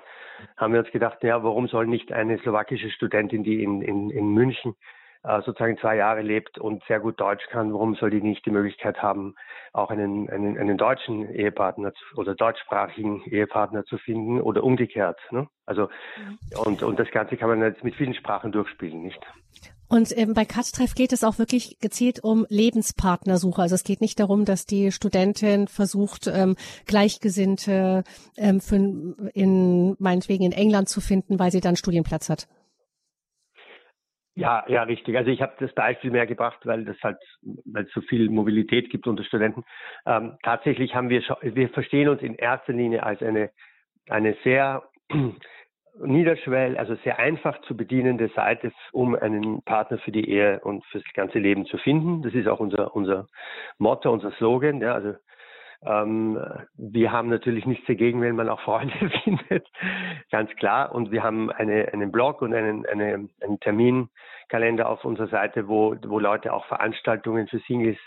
haben 0.56 0.74
wir 0.74 0.80
uns 0.80 0.90
gedacht, 0.90 1.22
ja, 1.22 1.42
warum 1.42 1.66
soll 1.66 1.86
nicht 1.86 2.12
eine 2.12 2.38
slowakische 2.38 2.90
Studentin, 2.90 3.42
die 3.42 3.62
in, 3.62 3.80
in, 3.80 4.10
in 4.10 4.34
München 4.34 4.74
sozusagen 5.22 5.78
zwei 5.78 5.96
Jahre 5.96 6.22
lebt 6.22 6.58
und 6.58 6.82
sehr 6.86 7.00
gut 7.00 7.20
Deutsch 7.20 7.46
kann, 7.50 7.72
warum 7.72 7.94
soll 7.96 8.10
die 8.10 8.22
nicht 8.22 8.46
die 8.46 8.50
Möglichkeit 8.50 9.02
haben, 9.02 9.34
auch 9.72 9.90
einen, 9.90 10.30
einen, 10.30 10.56
einen 10.58 10.78
deutschen 10.78 11.28
Ehepartner 11.32 11.92
oder 12.16 12.34
deutschsprachigen 12.34 13.22
Ehepartner 13.24 13.84
zu 13.84 13.98
finden 13.98 14.40
oder 14.40 14.62
umgekehrt. 14.64 15.18
Ne? 15.30 15.48
Also 15.66 15.88
mhm. 16.16 16.38
und, 16.64 16.82
und 16.82 16.98
das 16.98 17.10
Ganze 17.10 17.36
kann 17.36 17.48
man 17.48 17.62
jetzt 17.62 17.84
mit 17.84 17.94
vielen 17.96 18.14
Sprachen 18.14 18.52
durchspielen, 18.52 19.02
nicht? 19.02 19.20
Und 19.90 20.16
ähm, 20.16 20.34
bei 20.34 20.44
Kattreff 20.44 20.94
geht 20.94 21.12
es 21.12 21.24
auch 21.24 21.38
wirklich 21.38 21.78
gezielt 21.80 22.22
um 22.22 22.44
Lebenspartnersuche. 22.50 23.62
Also 23.62 23.74
es 23.74 23.84
geht 23.84 24.02
nicht 24.02 24.20
darum, 24.20 24.44
dass 24.44 24.66
die 24.66 24.92
Studentin 24.92 25.66
versucht, 25.66 26.26
ähm, 26.26 26.56
Gleichgesinnte 26.86 28.04
ähm, 28.36 28.60
für 28.60 28.76
in 29.32 29.96
meinetwegen 29.98 30.44
in 30.44 30.52
England 30.52 30.90
zu 30.90 31.00
finden, 31.00 31.38
weil 31.38 31.50
sie 31.50 31.60
dann 31.60 31.76
Studienplatz 31.76 32.28
hat. 32.28 32.48
Ja, 34.38 34.64
ja, 34.68 34.84
richtig. 34.84 35.16
Also 35.16 35.30
ich 35.30 35.42
habe 35.42 35.54
das 35.58 35.72
Beispiel 35.74 36.12
mehr 36.12 36.26
gebracht, 36.26 36.60
weil 36.64 36.84
das 36.84 36.96
halt, 37.02 37.18
weil 37.64 37.86
es 37.86 37.92
so 37.92 38.00
viel 38.02 38.30
Mobilität 38.30 38.88
gibt 38.88 39.08
unter 39.08 39.24
Studenten. 39.24 39.64
Ähm, 40.06 40.38
tatsächlich 40.44 40.94
haben 40.94 41.08
wir, 41.08 41.22
wir 41.42 41.68
verstehen 41.70 42.08
uns 42.08 42.22
in 42.22 42.36
erster 42.36 42.72
Linie 42.72 43.02
als 43.02 43.20
eine, 43.20 43.50
eine 44.08 44.36
sehr 44.44 44.84
niederschwell, 46.00 46.78
also 46.78 46.94
sehr 47.02 47.18
einfach 47.18 47.60
zu 47.62 47.76
bedienende 47.76 48.28
Seite, 48.28 48.70
um 48.92 49.16
einen 49.16 49.60
Partner 49.62 49.98
für 49.98 50.12
die 50.12 50.30
Ehe 50.30 50.60
und 50.60 50.84
fürs 50.86 51.02
ganze 51.14 51.40
Leben 51.40 51.66
zu 51.66 51.76
finden. 51.76 52.22
Das 52.22 52.32
ist 52.32 52.46
auch 52.46 52.60
unser, 52.60 52.94
unser 52.94 53.26
Motto, 53.78 54.12
unser 54.12 54.30
Slogan. 54.32 54.80
Ja, 54.80 54.94
also 54.94 55.14
ähm, 55.84 56.40
wir 56.76 57.12
haben 57.12 57.28
natürlich 57.28 57.64
nichts 57.66 57.86
dagegen, 57.86 58.20
wenn 58.20 58.36
man 58.36 58.48
auch 58.48 58.60
Freunde 58.60 58.94
findet, 59.24 59.66
ganz 60.30 60.50
klar. 60.56 60.92
Und 60.94 61.10
wir 61.10 61.22
haben 61.22 61.50
eine, 61.50 61.92
einen 61.92 62.10
Blog 62.10 62.42
und 62.42 62.52
einen, 62.54 62.84
eine, 62.86 63.28
einen 63.40 63.60
Terminkalender 63.60 64.88
auf 64.88 65.04
unserer 65.04 65.28
Seite, 65.28 65.68
wo, 65.68 65.94
wo 66.06 66.18
Leute 66.18 66.52
auch 66.52 66.66
Veranstaltungen 66.66 67.46
für 67.48 67.60
Singles 67.60 67.98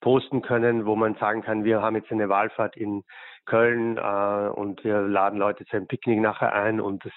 posten 0.00 0.42
können, 0.42 0.86
wo 0.86 0.96
man 0.96 1.14
sagen 1.14 1.42
kann, 1.42 1.64
wir 1.64 1.80
haben 1.80 1.96
jetzt 1.96 2.10
eine 2.10 2.28
Wahlfahrt 2.28 2.76
in 2.76 3.04
Köln 3.46 3.96
äh, 3.96 4.48
und 4.48 4.84
wir 4.84 5.00
laden 5.02 5.38
Leute 5.38 5.64
zu 5.66 5.76
einem 5.76 5.86
Picknick 5.86 6.20
nachher 6.20 6.52
ein 6.52 6.80
und 6.80 7.04
das 7.04 7.12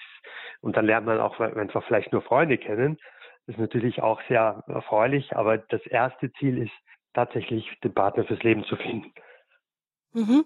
und 0.60 0.76
dann 0.76 0.86
lernt 0.86 1.06
man 1.06 1.20
auch 1.20 1.38
einfach 1.38 1.84
vielleicht 1.84 2.12
nur 2.12 2.22
Freunde 2.22 2.58
kennen. 2.58 2.98
Das 3.46 3.54
ist 3.54 3.60
natürlich 3.60 4.02
auch 4.02 4.20
sehr 4.28 4.62
erfreulich, 4.66 5.36
aber 5.36 5.58
das 5.58 5.84
erste 5.86 6.32
Ziel 6.32 6.58
ist 6.58 6.72
tatsächlich 7.14 7.70
den 7.82 7.94
Partner 7.94 8.24
fürs 8.24 8.42
Leben 8.42 8.64
zu 8.64 8.76
finden. 8.76 9.12
Mhm. 10.12 10.44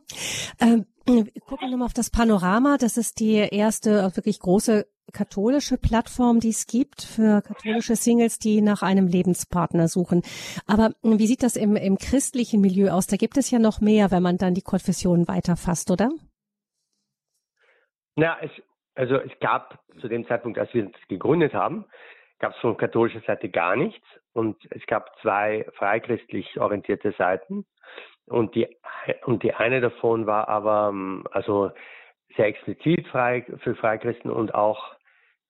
Ähm, 0.61 0.87
gucken 1.07 1.69
wir 1.69 1.71
nochmal 1.71 1.87
auf 1.87 1.95
das 1.95 2.11
Panorama. 2.11 2.77
Das 2.79 2.97
ist 2.97 3.21
die 3.21 3.37
erste 3.37 4.17
wirklich 4.17 4.41
große 4.41 4.87
katholische 5.13 5.79
Plattform, 5.79 6.41
die 6.41 6.51
es 6.51 6.67
gibt 6.67 7.03
für 7.03 7.43
katholische 7.43 7.97
Singles, 7.97 8.39
die 8.39 8.63
nach 8.63 8.83
einem 8.83 9.07
Lebenspartner 9.07 9.89
suchen. 9.89 10.23
Aber 10.67 10.93
wie 11.03 11.27
sieht 11.27 11.43
das 11.43 11.57
im, 11.57 11.77
im 11.77 11.99
christlichen 11.99 12.61
Milieu 12.61 12.91
aus? 12.91 13.07
Da 13.07 13.17
gibt 13.17 13.37
es 13.37 13.51
ja 13.51 13.59
noch 13.59 13.81
mehr, 13.81 14.11
wenn 14.11 14.23
man 14.23 14.39
dann 14.39 14.55
die 14.55 14.63
Konfession 14.63 15.29
weiterfasst, 15.29 15.91
oder? 15.91 16.11
Ja, 18.17 18.39
es, 18.41 18.51
also 18.95 19.17
es 19.17 19.33
gab 19.41 19.81
zu 20.01 20.09
dem 20.09 20.27
Zeitpunkt, 20.27 20.59
als 20.59 20.73
wir 20.75 20.87
es 20.87 21.09
gegründet 21.09 21.53
haben, 21.55 21.87
gab 22.39 22.55
es 22.55 22.59
von 22.61 22.77
katholischer 22.77 23.23
Seite 23.27 23.49
gar 23.49 23.77
nichts. 23.77 24.05
Und 24.33 24.57
es 24.71 24.85
gab 24.87 25.11
zwei 25.21 25.67
freikristlich 25.77 26.59
orientierte 26.59 27.15
Seiten. 27.19 27.67
Und 28.33 28.55
die, 28.55 28.69
und 29.25 29.43
die 29.43 29.55
eine 29.55 29.81
davon 29.81 30.27
war 30.27 30.49
aber 30.49 30.89
ähm, 30.89 31.25
also 31.31 31.71
sehr 32.37 32.47
explizit 32.47 33.07
frei 33.09 33.45
für 33.59 33.75
Freikristen 33.75 34.31
und 34.31 34.55
auch 34.55 34.95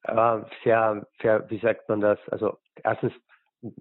äh, 0.05 0.39
sehr, 0.65 1.07
sehr, 1.21 1.49
wie 1.51 1.59
sagt 1.59 1.89
man 1.89 2.01
das, 2.01 2.19
also 2.31 2.59
erstens 2.83 3.13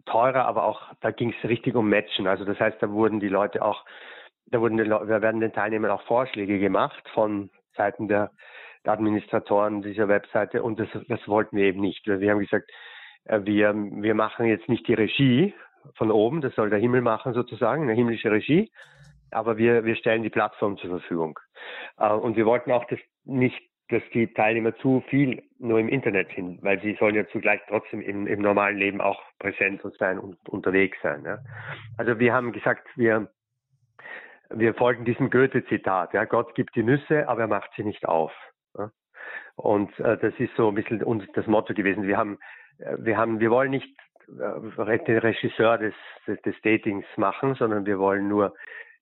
teurer, 0.06 0.46
aber 0.46 0.64
auch 0.66 0.82
da 1.02 1.12
ging 1.12 1.34
es 1.34 1.50
richtig 1.50 1.76
um 1.76 1.90
Matchen. 1.90 2.28
Also 2.28 2.46
das 2.46 2.60
heißt, 2.60 2.78
da 2.82 2.92
wurden 2.92 3.20
die 3.20 3.30
Leute 3.30 3.64
auch, 3.64 3.84
da 4.48 4.62
wurden 4.62 4.78
die 4.78 4.84
Leute, 4.84 5.08
da 5.08 5.22
werden 5.22 5.42
den 5.42 5.54
Teilnehmern 5.54 5.92
auch 5.92 6.04
Vorschläge 6.04 6.60
gemacht 6.60 7.04
von 7.14 7.50
Seiten 7.76 8.08
der, 8.08 8.32
der 8.86 8.94
Administratoren 8.94 9.82
dieser 9.82 10.08
Webseite 10.08 10.62
und 10.62 10.80
das, 10.80 10.90
das 11.08 11.28
wollten 11.28 11.58
wir 11.58 11.66
eben 11.66 11.82
nicht. 11.82 12.06
Wir 12.06 12.32
haben 12.32 12.40
gesagt, 12.40 12.70
äh, 13.26 13.40
wir, 13.44 13.74
wir 13.74 14.14
machen 14.14 14.46
jetzt 14.46 14.70
nicht 14.70 14.88
die 14.88 14.94
Regie, 14.94 15.54
von 15.96 16.12
oben, 16.12 16.42
das 16.42 16.56
soll 16.56 16.70
der 16.70 16.80
Himmel 16.80 17.02
machen 17.02 17.34
sozusagen, 17.34 17.84
eine 17.84 17.94
himmlische 17.94 18.32
Regie. 18.32 18.72
Aber 19.32 19.58
wir, 19.58 19.86
wir 19.86 19.96
stellen 19.96 20.24
die 20.24 20.30
Plattform 20.30 20.78
zur 20.78 20.90
Verfügung. 20.90 21.40
Äh, 21.98 22.12
und 22.12 22.36
wir 22.36 22.46
wollten 22.46 22.72
auch 22.72 22.86
das 22.86 23.00
nicht, 23.24 23.62
dass 23.90 24.02
die 24.14 24.34
Teilnehmer 24.34 24.76
zu 24.78 25.04
viel 25.10 25.44
nur 25.60 25.80
im 25.80 25.90
Internet 25.90 26.30
sind, 26.34 26.64
weil 26.64 26.82
sie 26.82 26.96
sollen 26.96 27.16
ja 27.16 27.28
zugleich 27.28 27.60
trotzdem 27.68 28.02
im, 28.02 28.26
im 28.26 28.42
normalen 28.42 28.78
Leben 28.78 29.02
auch 29.02 29.22
präsent 29.40 29.82
sein 30.00 30.18
und 30.18 30.38
unterwegs 30.48 30.98
sein. 31.04 31.24
Ja. 31.26 31.40
Also 31.98 32.18
wir 32.18 32.34
haben 32.34 32.54
gesagt, 32.54 32.88
wir, 32.96 33.30
wir 34.50 34.74
folgen 34.76 35.04
diesem 35.04 35.30
Goethe-Zitat. 35.30 36.14
Ja, 36.14 36.24
Gott 36.24 36.56
gibt 36.56 36.76
die 36.76 36.84
Nüsse, 36.84 37.28
aber 37.28 37.42
er 37.42 37.48
macht 37.48 37.72
sie 37.76 37.84
nicht 37.84 38.08
auf. 38.08 38.32
Ja. 38.78 38.92
Und 39.56 39.98
äh, 40.00 40.18
das 40.18 40.34
ist 40.40 40.56
so 40.56 40.70
ein 40.70 40.76
bisschen 40.76 41.04
das 41.34 41.48
Motto 41.48 41.74
gewesen. 41.74 42.08
Wir 42.08 42.18
haben, 42.18 42.40
äh, 42.80 42.96
wir 42.98 43.18
haben, 43.18 43.42
wir 43.42 43.52
wollen 43.52 43.72
nicht 43.72 43.94
den 44.38 45.18
Regisseur 45.18 45.78
des, 45.78 45.94
des 46.28 46.56
Datings 46.64 47.06
machen, 47.18 47.56
sondern 47.56 47.86
wir 47.86 48.00
wollen 48.00 48.28
nur 48.28 48.54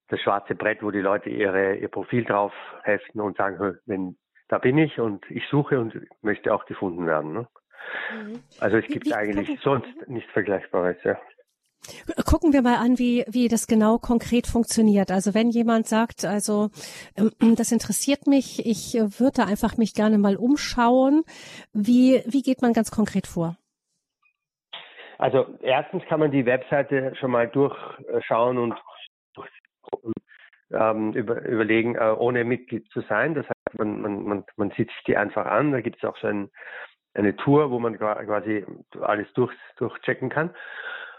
das 0.10 0.20
schwarze 0.22 0.56
Brett, 0.56 0.82
wo 0.82 0.92
die 0.92 1.00
Leute 1.00 1.30
ihre, 1.30 1.76
ihr 1.76 1.88
Profil 1.88 2.26
drauf 2.26 2.54
heften 2.84 3.22
und 3.22 3.38
sagen, 3.38 3.78
wenn 3.86 4.18
da 4.50 4.58
bin 4.58 4.78
ich 4.78 5.00
und 5.00 5.24
ich 5.30 5.44
suche 5.50 5.80
und 5.80 5.94
möchte 6.22 6.54
auch 6.54 6.66
gefunden 6.66 7.06
werden. 7.06 7.34
Ne? 7.34 7.48
Mhm. 8.14 8.40
Also 8.60 8.78
es 8.78 8.88
gibt 8.88 9.06
wie, 9.06 9.14
eigentlich 9.14 9.48
gucken, 9.48 9.62
sonst 9.64 10.10
nichts 10.10 10.32
Vergleichbares, 10.32 10.98
ja. 11.04 11.18
Gucken 12.26 12.52
wir 12.52 12.62
mal 12.62 12.76
an, 12.76 13.00
wie, 13.00 13.24
wie 13.30 13.48
das 13.48 13.66
genau 13.66 14.00
konkret 14.00 14.48
funktioniert. 14.48 15.12
Also 15.12 15.34
wenn 15.34 15.50
jemand 15.50 15.88
sagt, 15.88 16.26
also 16.26 16.70
ähm, 17.16 17.56
das 17.56 17.72
interessiert 17.72 18.28
mich, 18.28 18.66
ich 18.66 18.96
würde 18.96 19.38
da 19.38 19.46
einfach 19.46 19.78
mich 19.78 19.94
gerne 19.94 20.18
mal 20.18 20.36
umschauen, 20.36 21.24
wie, 21.72 22.22
wie 22.26 22.42
geht 22.42 22.62
man 22.62 22.74
ganz 22.74 22.92
konkret 22.92 23.28
vor? 23.28 23.58
Also 25.20 25.58
erstens 25.62 26.06
kann 26.06 26.22
man 26.22 26.32
die 26.32 26.46
Webseite 26.46 27.14
schon 27.16 27.32
mal 27.32 27.50
durchschauen 27.50 28.58
und 28.58 28.74
ähm, 30.72 31.12
über, 31.12 31.42
überlegen, 31.46 31.96
äh, 31.96 32.16
ohne 32.18 32.46
Mitglied 32.46 32.90
zu 32.92 33.02
sein. 33.02 33.36
Das 33.36 33.46
heißt, 33.46 33.78
man, 33.78 34.02
man, 34.02 34.24
man, 34.24 34.46
man 34.56 34.72
sieht 34.72 34.90
sich 34.90 35.04
die 35.08 35.18
einfach 35.18 35.46
an. 35.46 35.74
Da 35.74 35.82
gibt 35.82 35.98
es 35.98 36.10
auch 36.10 36.16
so 36.18 36.28
ein, 36.28 36.50
eine 37.14 37.36
Tour, 37.36 37.70
wo 37.70 37.80
man 37.80 37.98
quasi 37.98 38.66
alles 39.02 39.28
durch, 39.34 39.54
durchchecken 39.76 40.30
kann. 40.30 40.56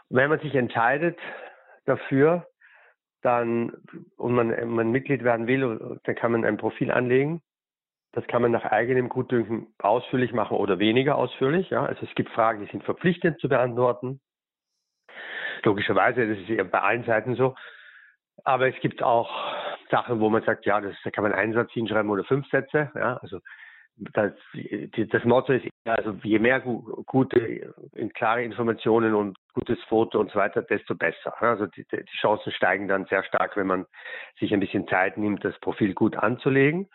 Wenn 0.08 0.30
man 0.30 0.40
sich 0.40 0.54
entscheidet 0.54 1.18
dafür, 1.84 2.46
dann 3.20 3.82
und 4.16 4.32
man, 4.32 4.70
man 4.70 4.90
Mitglied 4.90 5.24
werden 5.24 5.46
will, 5.46 5.98
dann 6.04 6.14
kann 6.14 6.32
man 6.32 6.46
ein 6.46 6.56
Profil 6.56 6.90
anlegen 6.90 7.42
das 8.12 8.26
kann 8.26 8.42
man 8.42 8.50
nach 8.50 8.64
eigenem 8.64 9.08
Gutdünken 9.08 9.72
ausführlich 9.78 10.32
machen 10.32 10.56
oder 10.56 10.78
weniger 10.78 11.16
ausführlich. 11.16 11.70
Ja. 11.70 11.84
Also 11.84 12.04
es 12.04 12.14
gibt 12.14 12.30
Fragen, 12.30 12.64
die 12.64 12.70
sind 12.70 12.84
verpflichtend 12.84 13.40
zu 13.40 13.48
beantworten. 13.48 14.20
Logischerweise, 15.62 16.26
das 16.26 16.38
ist 16.38 16.70
bei 16.70 16.80
allen 16.80 17.04
Seiten 17.04 17.36
so. 17.36 17.54
Aber 18.44 18.68
es 18.68 18.80
gibt 18.80 19.02
auch 19.02 19.30
Sachen, 19.90 20.20
wo 20.20 20.30
man 20.30 20.42
sagt, 20.42 20.66
ja, 20.66 20.80
das, 20.80 20.96
da 21.04 21.10
kann 21.10 21.24
man 21.24 21.32
einen 21.32 21.52
Satz 21.52 21.70
hinschreiben 21.72 22.10
oder 22.10 22.24
fünf 22.24 22.48
Sätze. 22.48 22.90
Ja. 22.94 23.18
Also 23.18 23.40
das, 23.96 24.32
das 24.96 25.24
Motto 25.24 25.52
ist, 25.52 25.66
also 25.84 26.16
je 26.22 26.38
mehr 26.38 26.60
gute, 26.60 27.74
klare 28.14 28.42
Informationen 28.42 29.14
und 29.14 29.36
gutes 29.52 29.78
Foto 29.84 30.18
und 30.18 30.30
so 30.30 30.38
weiter, 30.38 30.62
desto 30.62 30.94
besser. 30.94 31.40
Also 31.42 31.66
die, 31.66 31.84
die 31.84 32.18
Chancen 32.20 32.50
steigen 32.52 32.88
dann 32.88 33.04
sehr 33.06 33.22
stark, 33.24 33.56
wenn 33.56 33.66
man 33.66 33.86
sich 34.38 34.52
ein 34.52 34.60
bisschen 34.60 34.88
Zeit 34.88 35.18
nimmt, 35.18 35.44
das 35.44 35.58
Profil 35.60 35.94
gut 35.94 36.16
anzulegen. 36.16 36.88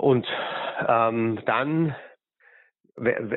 Und 0.00 0.26
ähm, 0.88 1.40
dann, 1.44 1.94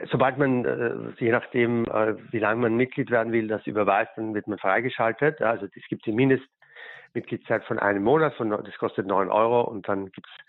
sobald 0.10 0.38
man, 0.38 0.64
äh, 0.64 0.96
je 1.20 1.32
nachdem, 1.32 1.86
äh, 1.86 2.16
wie 2.32 2.40
lange 2.40 2.62
man 2.62 2.78
Mitglied 2.78 3.12
werden 3.12 3.34
will, 3.34 3.50
das 3.50 3.68
überweist, 3.68 4.12
dann 4.16 4.34
wird 4.34 4.48
man 4.48 4.58
freigeschaltet. 4.58 5.42
Also 5.42 5.66
es 5.66 5.88
gibt 5.90 6.06
die 6.06 6.14
Mindestmitgliedszeit 6.14 7.66
von 7.66 7.80
einem 7.80 8.04
Monat, 8.04 8.34
von, 8.36 8.50
das 8.50 8.78
kostet 8.78 9.08
9 9.08 9.30
Euro 9.30 9.62
und 9.62 9.90
dann 9.90 10.06
gibt 10.06 10.26
es, 10.26 10.46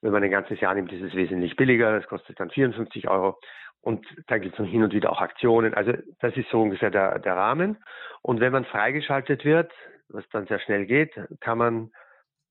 wenn 0.00 0.12
man 0.12 0.22
ein 0.22 0.30
ganzes 0.30 0.60
Jahr 0.60 0.74
nimmt, 0.74 0.92
ist 0.92 1.02
es 1.02 1.14
wesentlich 1.14 1.56
billiger, 1.56 1.98
das 1.98 2.06
kostet 2.06 2.38
dann 2.38 2.50
54 2.50 3.08
Euro. 3.08 3.36
Und 3.80 4.06
da 4.28 4.38
gibt 4.38 4.58
es 4.58 4.64
hin 4.64 4.84
und 4.84 4.92
wieder 4.92 5.10
auch 5.10 5.20
Aktionen. 5.20 5.74
Also 5.74 5.92
das 6.20 6.36
ist 6.36 6.50
so 6.50 6.62
ungefähr 6.62 6.90
der, 6.90 7.18
der 7.18 7.34
Rahmen. 7.34 7.78
Und 8.22 8.38
wenn 8.38 8.52
man 8.52 8.64
freigeschaltet 8.64 9.44
wird, 9.44 9.72
was 10.08 10.28
dann 10.28 10.46
sehr 10.46 10.60
schnell 10.60 10.86
geht, 10.86 11.18
kann 11.40 11.58
man 11.58 11.90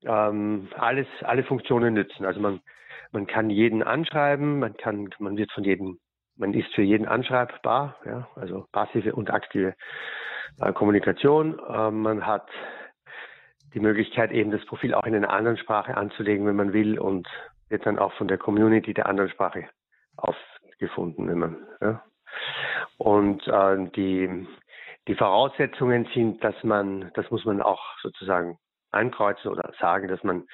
ähm, 0.03 0.67
alles, 0.75 1.07
alle 1.21 1.43
Funktionen 1.43 1.93
nützen. 1.93 2.25
Also 2.25 2.41
man 2.41 2.59
man 3.11 3.27
kann 3.27 3.49
jeden 3.49 3.83
anschreiben, 3.83 4.59
man 4.59 4.75
kann, 4.77 5.09
man 5.19 5.37
wird 5.37 5.51
von 5.51 5.63
jedem, 5.63 5.99
man 6.35 6.53
ist 6.53 6.73
für 6.73 6.81
jeden 6.81 7.07
anschreibbar, 7.07 7.95
ja, 8.05 8.27
also 8.35 8.65
passive 8.71 9.15
und 9.15 9.31
aktive 9.31 9.75
äh, 10.59 10.73
Kommunikation. 10.73 11.59
Äh, 11.59 11.91
man 11.91 12.25
hat 12.25 12.47
die 13.73 13.79
Möglichkeit, 13.79 14.31
eben 14.31 14.51
das 14.51 14.65
Profil 14.65 14.93
auch 14.93 15.05
in 15.05 15.15
einer 15.15 15.29
anderen 15.29 15.57
Sprache 15.57 15.95
anzulegen, 15.95 16.45
wenn 16.45 16.55
man 16.55 16.73
will, 16.73 16.99
und 16.99 17.27
wird 17.69 17.85
dann 17.85 17.99
auch 17.99 18.13
von 18.13 18.27
der 18.27 18.37
Community 18.37 18.93
der 18.93 19.07
anderen 19.07 19.29
Sprache 19.29 19.67
aufgefunden, 20.15 21.27
wenn 21.27 21.39
man. 21.39 21.67
Ja. 21.81 22.03
Und 22.97 23.45
äh, 23.47 23.89
die, 23.95 24.47
die 25.07 25.15
Voraussetzungen 25.15 26.07
sind, 26.13 26.43
dass 26.43 26.55
man, 26.63 27.11
das 27.13 27.29
muss 27.29 27.45
man 27.45 27.61
auch 27.61 27.83
sozusagen 28.01 28.57
ankreuzen 28.91 29.51
oder 29.51 29.71
sagen, 29.79 30.07
dass 30.07 30.23
man 30.23 30.47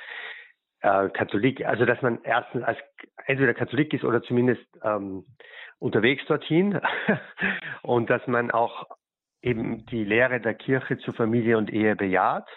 äh, 0.83 1.09
Katholik, 1.09 1.65
also 1.65 1.85
dass 1.85 2.01
man 2.01 2.19
erstens 2.23 2.63
als 2.63 2.77
entweder 3.25 3.53
Katholik 3.53 3.93
ist 3.93 4.03
oder 4.03 4.21
zumindest 4.21 4.65
ähm, 4.83 5.25
unterwegs 5.79 6.23
dorthin 6.25 6.79
und 7.81 8.09
dass 8.09 8.25
man 8.27 8.51
auch 8.51 8.87
eben 9.41 9.85
die 9.87 10.03
Lehre 10.03 10.39
der 10.39 10.53
Kirche 10.53 10.97
zu 10.99 11.13
Familie 11.13 11.57
und 11.57 11.71
Ehe 11.71 11.95
bejaht 11.95 12.47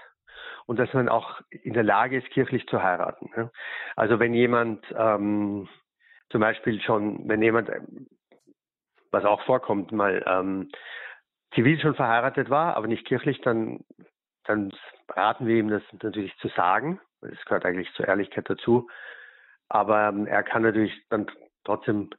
und 0.67 0.79
dass 0.79 0.93
man 0.93 1.09
auch 1.09 1.41
in 1.51 1.73
der 1.73 1.85
Lage 1.85 2.19
ist, 2.19 2.29
kirchlich 2.31 2.67
zu 2.67 2.83
heiraten. 2.83 3.31
Ne? 3.37 3.51
Also 3.95 4.19
wenn 4.19 4.35
jemand 4.35 4.85
ähm, 4.97 5.69
zum 6.31 6.41
Beispiel 6.41 6.81
schon, 6.83 7.29
wenn 7.29 7.43
jemand, 7.43 7.71
was 9.13 9.25
auch 9.25 9.43
vorkommt, 9.43 9.93
mal 9.93 10.25
ähm, 10.27 10.69
zivil 11.55 11.81
schon 11.81 11.95
verheiratet 11.95 12.51
war, 12.51 12.77
aber 12.77 12.89
nicht 12.89 13.07
kirchlich, 13.07 13.41
dann, 13.43 13.85
dann 14.45 14.73
raten 15.09 15.47
wir 15.47 15.57
ihm 15.57 15.69
das 15.69 15.83
natürlich 16.03 16.37
zu 16.39 16.49
sagen. 16.49 17.01
Das 17.31 17.45
gehört 17.45 17.65
eigentlich 17.65 17.93
zur 17.95 18.09
Ehrlichkeit 18.09 18.49
dazu. 18.49 18.89
Aber 19.69 20.09
ähm, 20.09 20.27
er 20.27 20.43
kann 20.43 20.63
natürlich 20.63 20.93
dann 21.11 21.27
trotzdem, 21.65 22.11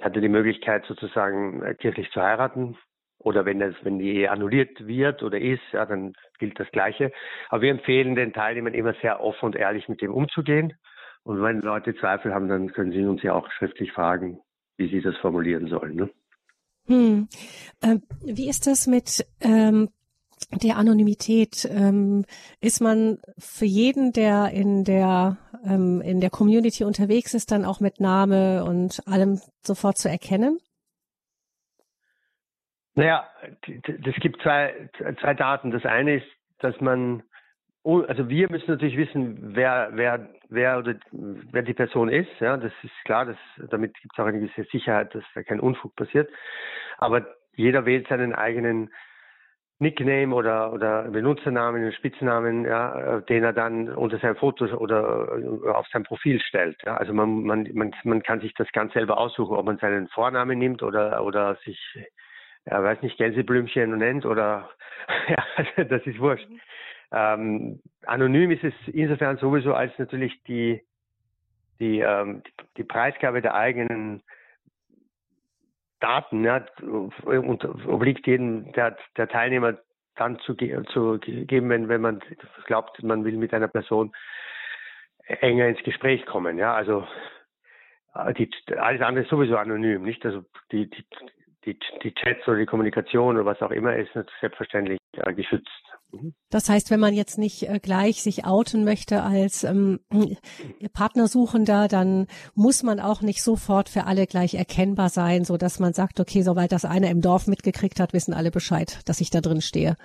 hat 0.00 0.14
er 0.14 0.22
die 0.22 0.28
Möglichkeit 0.28 0.84
sozusagen 0.86 1.62
äh, 1.62 1.74
kirchlich 1.74 2.10
zu 2.10 2.22
heiraten. 2.22 2.76
Oder 3.20 3.44
wenn 3.44 3.58
das, 3.58 3.74
wenn 3.82 3.98
die 3.98 4.14
Ehe 4.14 4.30
annulliert 4.30 4.86
wird 4.86 5.22
oder 5.22 5.40
ist, 5.40 5.62
ja, 5.72 5.84
dann 5.84 6.12
gilt 6.38 6.58
das 6.60 6.70
Gleiche. 6.70 7.12
Aber 7.48 7.62
wir 7.62 7.70
empfehlen 7.70 8.14
den 8.14 8.32
Teilnehmern 8.32 8.74
immer 8.74 8.94
sehr 9.02 9.20
offen 9.20 9.46
und 9.46 9.56
ehrlich 9.56 9.88
mit 9.88 10.00
dem 10.00 10.14
umzugehen. 10.14 10.74
Und 11.24 11.42
wenn 11.42 11.60
Leute 11.60 11.96
Zweifel 11.96 12.32
haben, 12.32 12.48
dann 12.48 12.72
können 12.72 12.92
sie 12.92 13.04
uns 13.04 13.22
ja 13.22 13.34
auch 13.34 13.50
schriftlich 13.50 13.92
fragen, 13.92 14.40
wie 14.76 14.88
sie 14.88 15.00
das 15.00 15.16
formulieren 15.16 15.66
sollen. 15.66 15.96
Ne? 15.96 16.10
Hm. 16.86 17.28
Äh, 17.82 17.96
wie 18.24 18.48
ist 18.48 18.66
das 18.66 18.86
mit 18.86 19.26
ähm, 19.40 19.90
der 20.62 20.76
Anonymität? 20.76 21.68
Ähm, 21.70 22.24
ist 22.60 22.80
man 22.80 23.18
für 23.38 23.64
jeden, 23.64 24.12
der 24.12 24.50
in 24.50 24.84
der 24.84 25.36
ähm, 25.64 26.00
in 26.00 26.20
der 26.20 26.30
Community 26.30 26.84
unterwegs 26.84 27.34
ist, 27.34 27.50
dann 27.50 27.64
auch 27.64 27.80
mit 27.80 28.00
Name 28.00 28.64
und 28.64 29.02
allem 29.06 29.40
sofort 29.62 29.98
zu 29.98 30.08
erkennen? 30.08 30.58
Naja, 32.98 33.28
es 33.64 34.16
gibt 34.20 34.42
zwei, 34.42 34.90
zwei 35.20 35.34
Daten. 35.34 35.70
Das 35.70 35.84
eine 35.84 36.16
ist, 36.16 36.26
dass 36.58 36.80
man, 36.80 37.22
oh, 37.84 38.00
also 38.00 38.28
wir 38.28 38.50
müssen 38.50 38.72
natürlich 38.72 38.96
wissen, 38.96 39.54
wer, 39.54 39.90
wer, 39.92 40.28
wer 40.48 40.78
oder 40.78 40.96
wer 41.12 41.62
die 41.62 41.74
Person 41.74 42.08
ist. 42.08 42.30
Ja, 42.40 42.56
das 42.56 42.72
ist 42.82 43.04
klar. 43.04 43.24
Das, 43.26 43.36
damit 43.70 43.94
gibt 44.00 44.14
es 44.14 44.18
auch 44.18 44.26
eine 44.26 44.40
gewisse 44.40 44.68
Sicherheit, 44.72 45.14
dass 45.14 45.22
da 45.34 45.44
kein 45.44 45.60
Unfug 45.60 45.94
passiert. 45.94 46.28
Aber 46.96 47.24
jeder 47.54 47.86
wählt 47.86 48.08
seinen 48.08 48.34
eigenen 48.34 48.90
Nickname 49.80 50.34
oder, 50.34 50.72
oder 50.72 51.04
Benutzernamen, 51.04 51.92
Spitznamen, 51.92 52.64
ja, 52.64 53.20
den 53.20 53.44
er 53.44 53.52
dann 53.52 53.88
unter 53.88 54.18
sein 54.18 54.34
Foto 54.34 54.64
oder 54.76 55.76
auf 55.76 55.86
sein 55.92 56.02
Profil 56.02 56.40
stellt. 56.40 56.76
Ja. 56.84 56.96
Also 56.96 57.12
man, 57.12 57.44
man, 57.44 57.68
man, 57.74 57.94
man 58.02 58.22
kann 58.22 58.40
sich 58.40 58.54
das 58.54 58.70
ganz 58.72 58.92
selber 58.92 59.18
aussuchen, 59.18 59.56
ob 59.56 59.66
man 59.66 59.78
seinen 59.78 60.08
Vornamen 60.08 60.58
nimmt 60.58 60.82
oder, 60.82 61.24
oder 61.24 61.56
sich 61.64 61.78
ja, 62.70 62.82
weiß 62.82 63.02
nicht, 63.02 63.16
Gänseblümchen 63.18 63.96
nennt 63.96 64.26
oder 64.26 64.68
ja, 65.28 65.84
das 65.84 66.06
ist 66.06 66.18
wurscht. 66.18 66.48
Mhm. 66.48 66.60
Ähm, 67.10 67.80
anonym 68.04 68.50
ist 68.50 68.64
es 68.64 68.74
insofern 68.92 69.38
sowieso, 69.38 69.74
als 69.74 69.96
natürlich 69.98 70.42
die, 70.44 70.82
die, 71.80 72.00
ähm, 72.00 72.42
die 72.76 72.84
Preisgabe 72.84 73.40
der 73.40 73.54
eigenen 73.54 74.22
Daten 76.00 76.44
ja, 76.44 76.64
und 76.82 77.64
obliegt 77.86 78.26
jedem 78.26 78.72
der, 78.72 78.96
der 79.16 79.28
Teilnehmer 79.28 79.78
dann 80.16 80.38
zu, 80.40 80.54
zu 80.54 81.18
geben, 81.18 81.68
wenn, 81.70 81.88
wenn 81.88 82.00
man 82.00 82.20
glaubt, 82.66 83.02
man 83.02 83.24
will 83.24 83.36
mit 83.36 83.54
einer 83.54 83.68
Person 83.68 84.12
enger 85.26 85.68
ins 85.68 85.82
Gespräch 85.82 86.26
kommen. 86.26 86.58
Ja, 86.58 86.74
also 86.74 87.06
äh, 88.14 88.34
die, 88.34 88.50
alles 88.76 89.02
andere 89.02 89.24
ist 89.24 89.30
sowieso 89.30 89.56
anonym, 89.56 90.02
nicht? 90.02 90.24
Also 90.24 90.44
die, 90.72 90.88
die, 90.90 91.04
die, 91.64 91.78
die 92.02 92.14
Chats 92.14 92.46
oder 92.48 92.58
die 92.58 92.66
Kommunikation 92.66 93.36
oder 93.36 93.46
was 93.46 93.62
auch 93.62 93.70
immer 93.70 93.96
ist 93.96 94.12
selbstverständlich 94.40 94.98
äh, 95.16 95.32
geschützt. 95.34 95.97
Mhm. 96.12 96.34
Das 96.50 96.68
heißt, 96.68 96.90
wenn 96.90 97.00
man 97.00 97.14
jetzt 97.14 97.38
nicht 97.38 97.68
äh, 97.68 97.78
gleich 97.80 98.22
sich 98.22 98.44
outen 98.44 98.84
möchte 98.84 99.22
als 99.22 99.64
ähm, 99.64 100.00
Partnersuchender, 100.92 101.88
dann 101.88 102.26
muss 102.54 102.82
man 102.82 103.00
auch 103.00 103.20
nicht 103.20 103.42
sofort 103.42 103.88
für 103.88 104.04
alle 104.04 104.26
gleich 104.26 104.54
erkennbar 104.54 105.10
sein, 105.10 105.44
so 105.44 105.56
dass 105.56 105.78
man 105.78 105.92
sagt, 105.92 106.20
okay, 106.20 106.42
soweit 106.42 106.72
das 106.72 106.84
einer 106.84 107.10
im 107.10 107.20
Dorf 107.20 107.46
mitgekriegt 107.46 108.00
hat, 108.00 108.12
wissen 108.12 108.34
alle 108.34 108.50
Bescheid, 108.50 109.00
dass 109.04 109.20
ich 109.20 109.30
da 109.30 109.40
drin 109.40 109.60
stehe. 109.60 109.96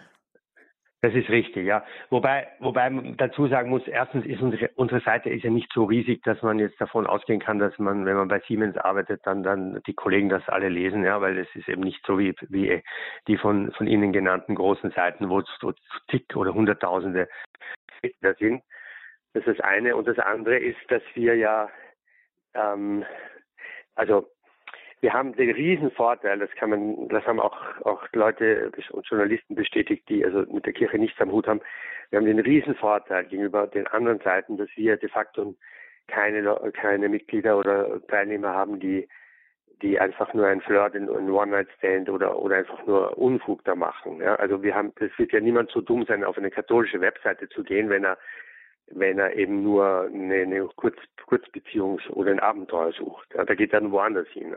Das 1.04 1.13
ist 1.16 1.30
richtig, 1.30 1.66
ja. 1.66 1.84
Wobei, 2.10 2.48
wobei 2.60 2.89
man 2.89 3.18
dazu 3.18 3.46
sagen 3.50 3.70
muss, 3.70 3.86
erstens 3.89 4.26
ist 4.26 4.42
unsere, 4.42 4.70
unsere 4.76 5.02
Seite 5.02 5.30
ist 5.30 5.44
ja 5.44 5.50
nicht 5.50 5.70
so 5.74 5.84
riesig, 5.84 6.24
dass 6.24 6.42
man 6.42 6.60
jetzt 6.60 6.80
davon 6.80 7.08
ausgehen 7.08 7.42
kann, 7.42 7.60
dass 7.60 7.78
man, 7.78 8.06
wenn 8.06 8.16
man 8.16 8.30
bei 8.30 8.39
Siemens 8.48 8.78
arbeitet, 8.78 9.20
dann, 9.26 9.44
dann 9.44 9.82
die 9.86 9.96
Kollegen 9.96 10.30
das 10.30 10.48
alle 10.48 10.70
lesen, 10.70 11.04
ja, 11.04 11.20
weil 11.20 11.38
es 11.38 11.54
ist 11.56 11.68
eben 11.68 11.82
nicht 11.82 12.02
so 12.06 12.18
wie, 12.20 12.34
wie 12.48 12.82
die 13.28 13.36
von, 13.36 13.74
von 13.74 13.86
Ihnen 13.86 14.13
genannten 14.13 14.56
großen 14.56 14.92
Seiten, 14.92 15.30
wo 15.30 15.42
so 15.60 15.74
zig 16.10 16.34
oder 16.38 16.54
hunderttausende 16.54 17.28
da 18.22 18.34
sind. 18.36 18.63
Das 19.34 19.46
ist 19.46 19.60
das 19.60 19.60
eine. 19.60 19.98
Und 19.98 20.08
das 20.08 20.20
andere 20.20 20.58
ist, 20.58 20.80
dass 20.88 21.04
wir 21.16 21.36
ja, 21.36 21.70
ähm, 22.54 23.04
also 23.96 24.33
wir 25.04 25.12
haben 25.12 25.36
den 25.36 25.50
riesen 25.50 25.92
Vorteil, 25.92 26.39
das 26.39 26.50
kann 26.52 26.70
man, 26.70 27.10
das 27.10 27.28
haben 27.28 27.42
auch, 27.42 27.58
auch 27.84 28.08
Leute 28.13 28.72
und 28.92 29.06
Journalisten 29.06 29.54
bestätigt, 29.54 30.08
die 30.08 30.24
also 30.24 30.46
mit 30.50 30.66
der 30.66 30.72
Kirche 30.72 30.98
nichts 30.98 31.20
am 31.20 31.30
Hut 31.34 31.46
haben. 31.46 31.60
Wir 32.10 32.20
haben 32.20 32.26
den 32.26 32.39
riesen 32.39 32.74
Vorteil 32.76 33.26
gegenüber 33.26 33.68
den 33.68 33.86
anderen 33.88 34.22
Seiten, 34.22 34.56
dass 34.56 34.70
wir 34.76 34.96
de 34.96 35.10
facto 35.10 35.56
keine, 36.08 36.58
keine 36.72 37.10
Mitglieder 37.10 37.58
oder 37.58 38.00
Teilnehmer 38.08 38.54
haben, 38.54 38.80
die, 38.80 39.10
die 39.82 40.00
einfach 40.00 40.34
nur 40.34 40.48
ein 40.48 40.62
Flirt, 40.62 40.96
ein 40.96 41.10
One-Night-Stand 41.10 42.10
oder, 42.10 42.39
oder 42.39 42.56
einfach 42.56 42.86
nur 42.88 43.18
Unfug 43.18 43.62
da 43.66 43.76
machen. 43.76 44.22
Ja, 44.22 44.36
also 44.36 44.63
wir 44.63 44.74
haben, 44.74 44.94
es 45.02 45.12
wird 45.20 45.34
ja 45.34 45.42
niemand 45.42 45.70
so 45.72 45.82
dumm 45.82 46.06
sein, 46.06 46.24
auf 46.24 46.38
eine 46.38 46.50
katholische 46.50 47.02
Webseite 47.02 47.50
zu 47.50 47.66
gehen, 47.66 47.89
wenn 47.89 48.06
er 48.06 48.18
wenn 48.88 49.19
er 49.19 49.36
eben 49.36 49.63
nur 49.63 50.04
eine, 50.04 50.36
eine 50.36 50.69
Kurz, 50.76 50.98
Kurzbeziehung 51.26 52.00
oder 52.10 52.32
ein 52.32 52.39
Abenteuer 52.39 52.91
sucht. 52.91 53.34
Ja, 53.34 53.46
da 53.46 53.56
geht 53.56 53.74
er 53.74 53.82
dann 53.82 53.91
woanders 53.91 54.28
hin. 54.30 54.56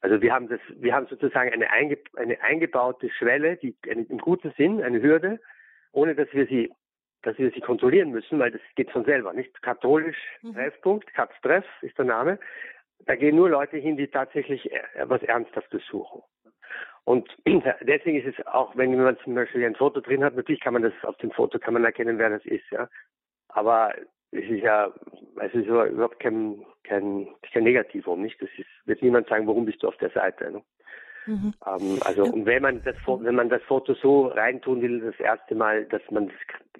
Also 0.00 0.20
wir 0.20 0.32
haben 0.32 0.48
das, 0.48 0.60
wir 0.76 0.94
haben 0.94 1.06
sozusagen 1.06 1.52
eine, 1.52 1.70
einge, 1.70 1.98
eine 2.16 2.40
eingebaute 2.42 3.10
Schwelle, 3.10 3.56
die 3.56 3.76
im 3.86 4.18
guten 4.18 4.52
Sinn, 4.56 4.82
eine 4.82 5.02
Hürde, 5.02 5.40
ohne 5.92 6.14
dass 6.14 6.32
wir 6.32 6.46
sie, 6.46 6.72
dass 7.22 7.38
wir 7.38 7.50
sie 7.50 7.60
kontrollieren 7.60 8.10
müssen, 8.10 8.38
weil 8.38 8.50
das 8.50 8.60
geht 8.76 8.90
von 8.90 9.04
selber, 9.04 9.32
nicht? 9.32 9.62
Katholisch 9.62 10.18
mhm. 10.42 10.54
Treffpunkt, 10.54 11.12
Katz 11.14 11.32
Treff 11.42 11.64
ist 11.82 11.98
der 11.98 12.04
Name. 12.04 12.38
Da 13.00 13.14
gehen 13.14 13.36
nur 13.36 13.50
Leute 13.50 13.76
hin, 13.76 13.96
die 13.96 14.08
tatsächlich 14.08 14.70
äh, 14.72 14.80
was 15.04 15.22
Ernsthaftes 15.22 15.82
suchen. 15.90 16.22
Und 17.04 17.28
deswegen 17.82 18.20
ist 18.20 18.38
es 18.38 18.46
auch, 18.46 18.76
wenn 18.76 18.96
man 18.96 19.18
zum 19.18 19.34
Beispiel 19.34 19.64
ein 19.64 19.76
Foto 19.76 20.00
drin 20.00 20.24
hat, 20.24 20.34
natürlich 20.34 20.60
kann 20.60 20.74
man 20.74 20.82
das 20.82 20.92
auf 21.02 21.16
dem 21.18 21.30
Foto 21.30 21.58
kann 21.58 21.74
man 21.74 21.84
erkennen, 21.84 22.18
wer 22.18 22.30
das 22.30 22.44
ist, 22.44 22.68
ja. 22.70 22.88
Aber 23.56 23.94
es 24.32 24.44
ist 24.44 24.62
ja, 24.62 24.92
es 25.40 25.54
ist 25.54 25.66
überhaupt 25.66 26.20
kein, 26.20 26.62
kein, 26.84 27.26
kein 27.52 27.64
Negativum, 27.64 28.20
nicht? 28.20 28.40
Das 28.40 28.50
ist, 28.58 28.66
wird 28.84 29.00
niemand 29.02 29.28
sagen, 29.28 29.46
warum 29.46 29.64
bist 29.64 29.82
du 29.82 29.88
auf 29.88 29.96
der 29.96 30.10
Seite, 30.10 30.50
ne? 30.50 30.62
Mhm. 31.24 31.54
Ähm, 31.66 31.98
also 32.04 32.24
und 32.24 32.46
wenn 32.46 32.62
man 32.62 32.82
das 32.84 32.94
wenn 33.06 33.34
man 33.34 33.48
das 33.48 33.62
Foto 33.62 33.94
so 33.94 34.26
reintun 34.26 34.82
will, 34.82 35.00
das 35.00 35.18
erste 35.18 35.54
Mal, 35.54 35.86
dass 35.86 36.02
man 36.10 36.30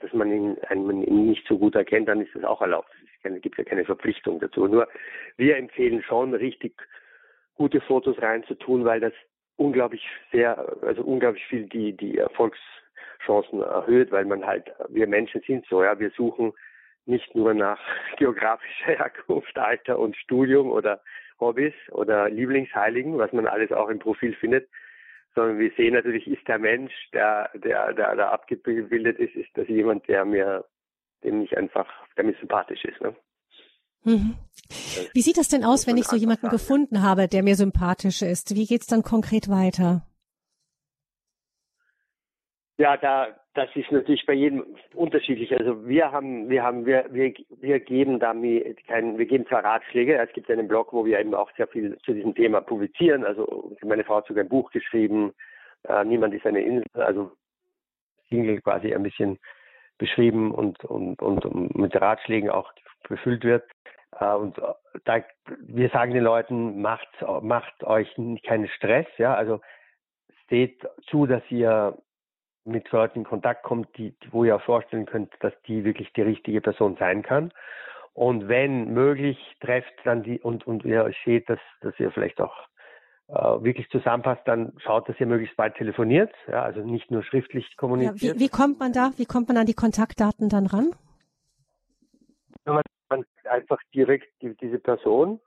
dass 0.00 0.12
man 0.12 0.30
ihn, 0.30 0.56
einen, 0.68 1.02
ihn 1.02 1.30
nicht 1.30 1.48
so 1.48 1.58
gut 1.58 1.74
erkennt, 1.74 2.08
dann 2.08 2.20
ist 2.20 2.34
das 2.34 2.44
auch 2.44 2.60
erlaubt. 2.60 2.90
Es 3.22 3.40
gibt 3.40 3.58
ja 3.58 3.64
keine 3.64 3.84
Verpflichtung 3.84 4.38
dazu. 4.38 4.68
Nur 4.68 4.86
wir 5.36 5.56
empfehlen 5.56 6.02
schon 6.02 6.34
richtig 6.34 6.74
gute 7.54 7.80
Fotos 7.80 8.20
reinzutun, 8.22 8.84
weil 8.84 9.00
das 9.00 9.14
unglaublich 9.56 10.06
sehr, 10.30 10.76
also 10.82 11.02
unglaublich 11.02 11.44
viel 11.46 11.64
die 11.66 11.96
die 11.96 12.18
Erfolgschancen 12.18 13.62
erhöht, 13.62 14.12
weil 14.12 14.26
man 14.26 14.46
halt 14.46 14.70
wir 14.90 15.08
Menschen 15.08 15.40
sind 15.46 15.66
so, 15.66 15.82
ja, 15.82 15.98
wir 15.98 16.10
suchen 16.10 16.52
nicht 17.06 17.34
nur 17.34 17.54
nach 17.54 17.80
geografischer 18.18 18.98
Herkunft, 18.98 19.56
Alter 19.58 19.98
und 19.98 20.16
Studium 20.16 20.70
oder 20.70 21.00
Hobbys 21.40 21.74
oder 21.90 22.28
Lieblingsheiligen, 22.30 23.18
was 23.18 23.32
man 23.32 23.46
alles 23.46 23.72
auch 23.72 23.88
im 23.88 23.98
Profil 23.98 24.34
findet, 24.34 24.68
sondern 25.34 25.58
wir 25.58 25.70
sehen 25.76 25.94
natürlich, 25.94 26.26
ist 26.26 26.46
der 26.48 26.58
Mensch, 26.58 26.92
der, 27.12 27.50
der, 27.54 27.92
der 27.92 28.16
da 28.16 28.30
abgebildet 28.30 29.18
ist, 29.18 29.34
ist 29.34 29.50
das 29.54 29.68
jemand, 29.68 30.08
der 30.08 30.24
mir, 30.24 30.64
dem 31.22 31.42
ich 31.42 31.56
einfach, 31.56 31.86
der 32.16 32.24
mir 32.24 32.34
sympathisch 32.40 32.84
ist. 32.84 33.00
Ne? 33.02 33.14
Mhm. 34.04 34.34
Wie 35.12 35.20
sieht 35.20 35.36
das 35.36 35.48
denn 35.48 35.64
aus, 35.64 35.86
wenn 35.86 35.98
ich 35.98 36.06
so 36.06 36.16
jemanden 36.16 36.48
gefunden 36.48 37.02
habe, 37.02 37.28
der 37.28 37.42
mir 37.42 37.54
sympathisch 37.54 38.22
ist? 38.22 38.54
Wie 38.54 38.66
geht's 38.66 38.86
dann 38.86 39.02
konkret 39.02 39.48
weiter? 39.48 40.06
Ja, 42.78 42.96
da 42.96 43.28
das 43.56 43.74
ist 43.74 43.90
natürlich 43.90 44.26
bei 44.26 44.34
jedem 44.34 44.76
unterschiedlich. 44.94 45.56
Also 45.56 45.88
wir 45.88 46.12
haben, 46.12 46.50
wir 46.50 46.62
haben, 46.62 46.84
wir, 46.84 47.06
wir, 47.10 47.32
wir 47.48 47.80
geben 47.80 48.20
da 48.20 48.34
kein, 48.86 49.16
wir 49.16 49.24
geben 49.24 49.46
zwar 49.46 49.64
Ratschläge. 49.64 50.18
Es 50.18 50.30
gibt 50.34 50.50
einen 50.50 50.68
Blog, 50.68 50.92
wo 50.92 51.06
wir 51.06 51.18
eben 51.18 51.34
auch 51.34 51.50
sehr 51.56 51.66
viel 51.66 51.96
zu 52.04 52.12
diesem 52.12 52.34
Thema 52.34 52.60
publizieren. 52.60 53.24
Also 53.24 53.74
meine 53.82 54.04
Frau 54.04 54.16
hat 54.16 54.26
sogar 54.26 54.44
ein 54.44 54.50
Buch 54.50 54.70
geschrieben. 54.72 55.32
Äh, 55.88 56.04
Niemand 56.04 56.34
ist 56.34 56.46
eine 56.46 56.60
Insel. 56.60 56.84
Also 56.92 57.32
Single 58.28 58.60
quasi 58.60 58.94
ein 58.94 59.02
bisschen 59.02 59.38
beschrieben 59.96 60.52
und, 60.52 60.84
und, 60.84 61.22
und 61.22 61.74
mit 61.74 61.98
Ratschlägen 61.98 62.50
auch 62.50 62.70
befüllt 63.08 63.44
wird. 63.44 63.64
Äh, 64.20 64.34
und 64.34 64.60
da, 65.04 65.24
wir 65.60 65.88
sagen 65.88 66.12
den 66.12 66.24
Leuten, 66.24 66.82
macht, 66.82 67.08
macht 67.40 67.84
euch 67.84 68.14
keinen 68.44 68.68
Stress, 68.68 69.06
ja, 69.16 69.34
also 69.34 69.60
seht 70.50 70.86
zu, 71.08 71.26
dass 71.26 71.42
ihr 71.50 71.96
mit 72.66 72.90
Leuten 72.90 73.20
in 73.20 73.24
Kontakt 73.24 73.62
kommt, 73.62 73.96
die, 73.96 74.14
wo 74.30 74.44
ihr 74.44 74.58
vorstellen 74.58 75.06
könnt, 75.06 75.32
dass 75.40 75.52
die 75.66 75.84
wirklich 75.84 76.12
die 76.12 76.22
richtige 76.22 76.60
Person 76.60 76.96
sein 76.98 77.22
kann. 77.22 77.52
Und 78.12 78.48
wenn 78.48 78.92
möglich, 78.92 79.38
trefft 79.60 79.92
dann 80.04 80.22
die 80.22 80.40
und, 80.40 80.66
und 80.66 80.84
ihr 80.84 81.10
seht, 81.24 81.48
dass, 81.50 81.60
dass 81.80 81.98
ihr 82.00 82.10
vielleicht 82.10 82.40
auch 82.40 82.54
äh, 83.28 83.34
wirklich 83.34 83.88
zusammenpasst, 83.90 84.42
dann 84.46 84.72
schaut, 84.78 85.08
dass 85.08 85.18
ihr 85.20 85.26
möglichst 85.26 85.56
bald 85.56 85.74
telefoniert, 85.76 86.32
ja, 86.48 86.62
also 86.62 86.80
nicht 86.80 87.10
nur 87.10 87.22
schriftlich 87.22 87.76
kommuniziert. 87.76 88.22
Ja, 88.22 88.34
wie, 88.34 88.44
wie 88.44 88.48
kommt 88.48 88.78
man 88.80 88.92
da, 88.92 89.10
wie 89.16 89.26
kommt 89.26 89.48
man 89.48 89.56
an 89.56 89.66
die 89.66 89.74
Kontaktdaten 89.74 90.48
dann 90.48 90.66
ran? 90.66 90.90
Man, 92.64 92.82
man 93.08 93.24
einfach 93.50 93.78
direkt 93.94 94.28
die, 94.42 94.54
diese 94.56 94.78
Person 94.78 95.40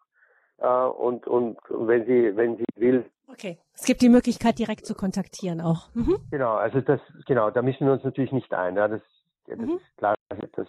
äh, 0.58 0.68
und, 0.68 1.26
und 1.28 1.58
wenn 1.70 2.06
sie, 2.06 2.36
wenn 2.36 2.58
sie 2.58 2.66
will. 2.76 3.06
Okay. 3.32 3.58
Es 3.74 3.86
gibt 3.86 4.02
die 4.02 4.10
Möglichkeit, 4.10 4.58
direkt 4.60 4.86
zu 4.86 4.96
kontaktieren 4.96 5.62
auch. 5.62 5.94
Mhm. 5.94 6.18
Genau, 6.32 6.56
also 6.56 6.82
das, 6.82 7.00
genau, 7.28 7.52
da 7.52 7.62
mischen 7.62 7.86
wir 7.86 7.94
uns 7.94 8.04
natürlich 8.04 8.32
nicht 8.32 8.54
ein. 8.54 8.76
Ja, 8.76 8.88
das, 8.88 9.02
ja, 9.48 9.56
das 9.56 9.66
mhm. 9.66 9.76
ist 9.76 9.98
klar, 9.98 10.16
das 10.56 10.68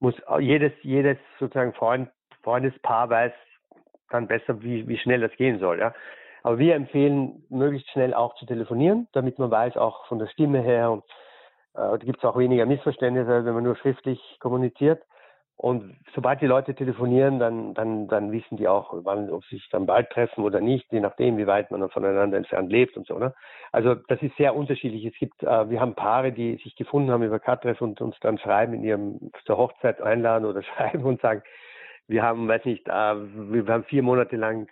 muss 0.00 0.14
jedes, 0.38 0.72
jedes 0.82 1.18
sozusagen 1.40 1.72
Freund, 1.74 2.08
Freundespaar 2.42 3.10
weiß 3.10 3.32
dann 4.10 4.26
besser, 4.26 4.62
wie, 4.62 4.86
wie 4.88 4.98
schnell 4.98 5.20
das 5.20 5.32
gehen 5.36 5.58
soll. 5.58 5.80
Ja. 5.80 5.94
Aber 6.42 6.58
wir 6.58 6.76
empfehlen, 6.76 7.44
möglichst 7.50 7.90
schnell 7.90 8.14
auch 8.14 8.34
zu 8.36 8.46
telefonieren, 8.46 9.08
damit 9.12 9.38
man 9.38 9.50
weiß, 9.50 9.76
auch 9.76 10.06
von 10.06 10.18
der 10.18 10.28
Stimme 10.28 10.60
her 10.62 10.90
und 10.92 11.04
äh, 11.74 11.80
da 11.80 11.96
gibt 11.98 12.18
es 12.18 12.24
auch 12.24 12.38
weniger 12.38 12.64
Missverständnisse, 12.64 13.44
wenn 13.44 13.54
man 13.54 13.64
nur 13.64 13.76
schriftlich 13.76 14.20
kommuniziert. 14.40 15.02
Und 15.60 15.96
sobald 16.14 16.40
die 16.40 16.46
Leute 16.46 16.72
telefonieren, 16.72 17.40
dann, 17.40 17.74
dann, 17.74 18.06
dann 18.06 18.30
wissen 18.30 18.56
die 18.56 18.68
auch, 18.68 18.94
wann, 19.02 19.28
ob 19.28 19.44
sie 19.46 19.56
sich 19.56 19.68
dann 19.70 19.86
bald 19.86 20.08
treffen 20.10 20.44
oder 20.44 20.60
nicht, 20.60 20.86
je 20.92 21.00
nachdem, 21.00 21.36
wie 21.36 21.48
weit 21.48 21.72
man 21.72 21.90
voneinander 21.90 22.36
entfernt 22.36 22.70
lebt 22.70 22.96
und 22.96 23.08
so. 23.08 23.18
Ne? 23.18 23.34
Also 23.72 23.96
das 23.96 24.22
ist 24.22 24.36
sehr 24.36 24.54
unterschiedlich. 24.54 25.04
Es 25.04 25.18
gibt, 25.18 25.42
äh, 25.42 25.68
wir 25.68 25.80
haben 25.80 25.96
Paare, 25.96 26.30
die 26.30 26.60
sich 26.62 26.76
gefunden 26.76 27.10
haben 27.10 27.24
über 27.24 27.40
Katreff 27.40 27.80
und 27.80 28.00
uns 28.00 28.14
dann 28.20 28.38
schreiben, 28.38 28.72
in 28.72 28.84
ihrem 28.84 29.32
zur 29.46 29.58
Hochzeit 29.58 30.00
einladen 30.00 30.44
oder 30.44 30.62
schreiben 30.76 31.02
und 31.02 31.20
sagen, 31.20 31.42
wir 32.06 32.22
haben, 32.22 32.46
weiß 32.46 32.64
nicht, 32.64 32.86
äh, 32.86 32.92
wir 32.92 33.66
haben 33.66 33.84
vier 33.84 34.04
Monate 34.04 34.36
lang 34.36 34.68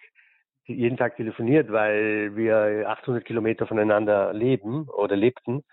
jeden 0.66 0.96
Tag 0.96 1.16
telefoniert, 1.16 1.72
weil 1.72 2.36
wir 2.36 2.88
800 2.88 3.24
Kilometer 3.24 3.66
voneinander 3.66 4.32
leben 4.32 4.88
oder 4.88 5.16
lebten 5.16 5.64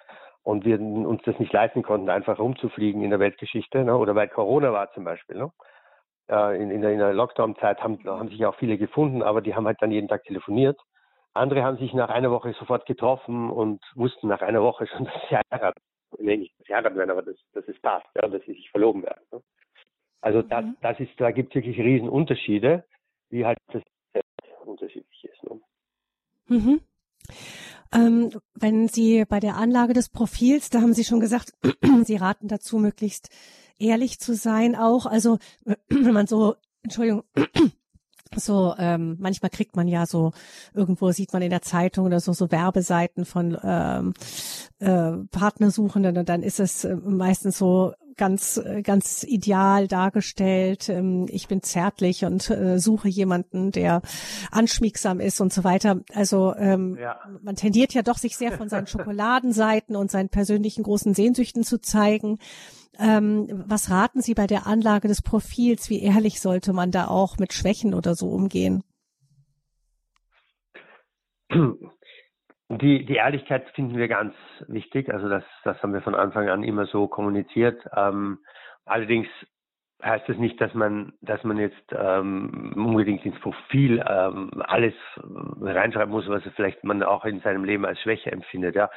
und 0.44 0.66
wir 0.66 0.80
uns 0.80 1.22
das 1.24 1.40
nicht 1.40 1.54
leisten 1.54 1.84
konnten, 1.84 2.10
einfach 2.10 2.38
rumzufliegen 2.38 3.02
in 3.02 3.10
der 3.10 3.20
Weltgeschichte, 3.20 3.84
ne? 3.84 3.98
oder 3.98 4.14
weil 4.16 4.28
Corona 4.28 4.74
war 4.74 4.92
zum 4.94 5.06
Beispiel. 5.06 5.38
Ne? 5.38 5.52
Äh, 6.30 6.62
in, 6.62 6.70
in, 6.70 6.82
der, 6.82 6.96
der 6.96 7.14
Lockdown-Zeit 7.14 7.82
haben, 7.82 8.00
haben 8.06 8.30
sich 8.30 8.46
auch 8.46 8.56
viele 8.56 8.78
gefunden, 8.78 9.24
aber 9.24 9.42
die 9.42 9.56
haben 9.56 9.66
halt 9.66 9.82
dann 9.82 9.92
jeden 9.92 10.10
Tag 10.10 10.24
telefoniert. 10.24 10.80
Andere 11.34 11.64
haben 11.64 11.78
sich 11.78 11.94
nach 11.94 12.10
einer 12.10 12.30
Woche 12.30 12.54
sofort 12.60 12.86
getroffen 12.86 13.50
und 13.50 13.82
wussten 13.96 14.28
nach 14.28 14.42
einer 14.42 14.62
Woche 14.62 14.86
schon, 14.96 15.06
dass 15.06 15.14
sie 15.30 15.38
heiraten. 15.38 15.82
Nee, 16.20 16.38
nicht, 16.38 16.60
dass 16.60 16.68
sie 16.68 16.76
heiraten 16.76 16.98
werden, 16.98 17.12
aber 17.12 17.24
dass, 17.24 17.38
dass 17.54 17.68
es 17.68 17.80
passt, 17.82 18.06
ja, 18.16 18.28
dass 18.28 18.44
sie 18.44 18.54
sich 18.54 18.70
verloben 18.70 19.04
werden. 19.04 19.24
Ne? 19.32 19.42
Also 20.22 20.42
das, 20.42 20.64
mhm. 20.64 20.78
das 20.82 21.00
ist, 21.00 21.12
da 21.18 21.32
gibt 21.32 21.50
es 21.50 21.56
wirklich 21.56 21.80
riesen 21.80 22.08
Unterschiede, 22.08 22.86
wie 23.30 23.46
halt 23.46 23.58
das 23.72 23.82
unterschiedlich 24.66 25.24
ist. 25.24 25.44
Ne? 25.44 25.60
Mhm. 26.48 26.82
Ähm, 27.94 28.32
wenn 28.56 28.88
Sie 28.88 29.24
bei 29.26 29.40
der 29.40 29.56
Anlage 29.56 29.94
des 29.94 30.10
Profils, 30.10 30.70
da 30.70 30.82
haben 30.82 30.94
Sie 30.94 31.04
schon 31.04 31.20
gesagt, 31.20 31.54
Sie 32.06 32.16
raten 32.16 32.48
dazu, 32.48 32.78
möglichst 32.78 33.30
ehrlich 33.78 34.20
zu 34.20 34.36
sein 34.36 34.76
auch. 34.76 35.06
Also 35.06 35.38
wenn 35.90 36.14
man 36.14 36.28
so, 36.28 36.56
Entschuldigung, 36.84 37.24
so 38.36 38.74
ähm, 38.78 39.18
manchmal 39.20 39.52
kriegt 39.52 39.76
man 39.76 39.88
ja 39.88 40.06
so 40.06 40.32
irgendwo 40.74 41.12
sieht 41.12 41.34
man 41.34 41.44
in 41.44 41.52
der 41.52 41.62
Zeitung 41.62 42.06
oder 42.08 42.20
so 42.20 42.34
so 42.34 42.52
Werbeseiten 42.52 43.26
von 43.26 43.58
ähm, 43.64 44.14
äh, 44.80 45.12
Partnersuchenden 45.30 46.18
und 46.18 46.30
dann 46.30 46.42
ist 46.42 46.60
es 46.60 46.84
äh, 46.84 46.96
meistens 46.96 47.60
so 47.60 47.94
ganz, 48.18 48.58
äh, 48.58 48.82
ganz 48.82 49.24
ideal 49.24 49.88
dargestellt. 49.88 50.90
Ähm, 50.90 51.28
ich 51.30 51.48
bin 51.48 51.62
zärtlich 51.62 52.26
und 52.26 52.50
äh, 52.50 52.80
suche 52.80 53.10
jemanden, 53.10 53.72
der 53.72 54.02
anschmiegsam 54.52 55.20
ist 55.20 55.42
und 55.42 55.54
so 55.54 55.64
weiter. 55.64 56.02
Also 56.14 56.54
ähm, 56.56 56.98
ja. 57.00 57.20
man 57.42 57.56
tendiert 57.56 57.94
ja 57.94 58.02
doch, 58.02 58.18
sich 58.18 58.38
sehr 58.38 58.52
von 58.52 58.70
seinen 58.70 58.88
Schokoladenseiten 58.94 59.96
und 59.96 60.12
seinen 60.12 60.30
persönlichen 60.30 60.84
großen 60.84 61.14
Sehnsüchten 61.14 61.64
zu 61.64 61.80
zeigen. 61.80 62.40
Ähm, 63.00 63.64
was 63.68 63.90
raten 63.90 64.22
Sie 64.22 64.34
bei 64.34 64.48
der 64.48 64.68
Anlage 64.68 65.08
des 65.08 65.22
Profils? 65.22 65.90
Wie 65.90 66.02
ehrlich 66.02 66.42
sollte 66.42 66.74
man 66.74 66.92
da 66.92 67.08
auch 67.08 67.38
mit 67.38 67.54
Schwächen 67.54 67.94
oder 67.94 68.16
so 68.16 68.30
umgehen? 68.30 68.84
Die, 72.78 73.06
die 73.06 73.16
Ehrlichkeit 73.16 73.70
finden 73.72 73.98
wir 73.98 74.08
ganz 74.08 74.36
wichtig. 74.68 75.10
Also 75.10 75.30
das, 75.30 75.44
das 75.64 75.82
haben 75.82 75.94
wir 75.94 76.02
von 76.02 76.16
Anfang 76.16 76.50
an 76.50 76.64
immer 76.64 76.86
so 76.86 77.08
kommuniziert. 77.08 77.82
Ähm, 77.96 78.40
allerdings 78.86 79.28
heißt 80.04 80.28
das 80.28 80.38
nicht, 80.38 80.60
dass 80.60 80.74
man, 80.74 81.14
dass 81.22 81.44
man 81.44 81.58
jetzt 81.58 81.84
ähm, 81.92 82.74
unbedingt 82.76 83.26
ins 83.26 83.40
Profil 83.40 84.04
ähm, 84.08 84.52
alles 84.66 84.94
reinschreiben 85.62 86.12
muss, 86.12 86.28
was 86.28 86.44
vielleicht 86.56 86.84
man 86.84 87.04
auch 87.04 87.26
in 87.26 87.40
seinem 87.40 87.64
Leben 87.64 87.86
als 87.86 88.00
Schwäche 88.02 88.32
empfindet. 88.32 88.76
Ja, 88.76 88.90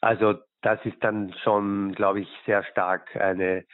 also 0.00 0.34
das 0.62 0.84
ist 0.84 1.02
dann 1.02 1.32
schon, 1.42 1.92
glaube 1.92 2.20
ich, 2.20 2.28
sehr 2.44 2.62
stark 2.64 3.16
eine 3.16 3.64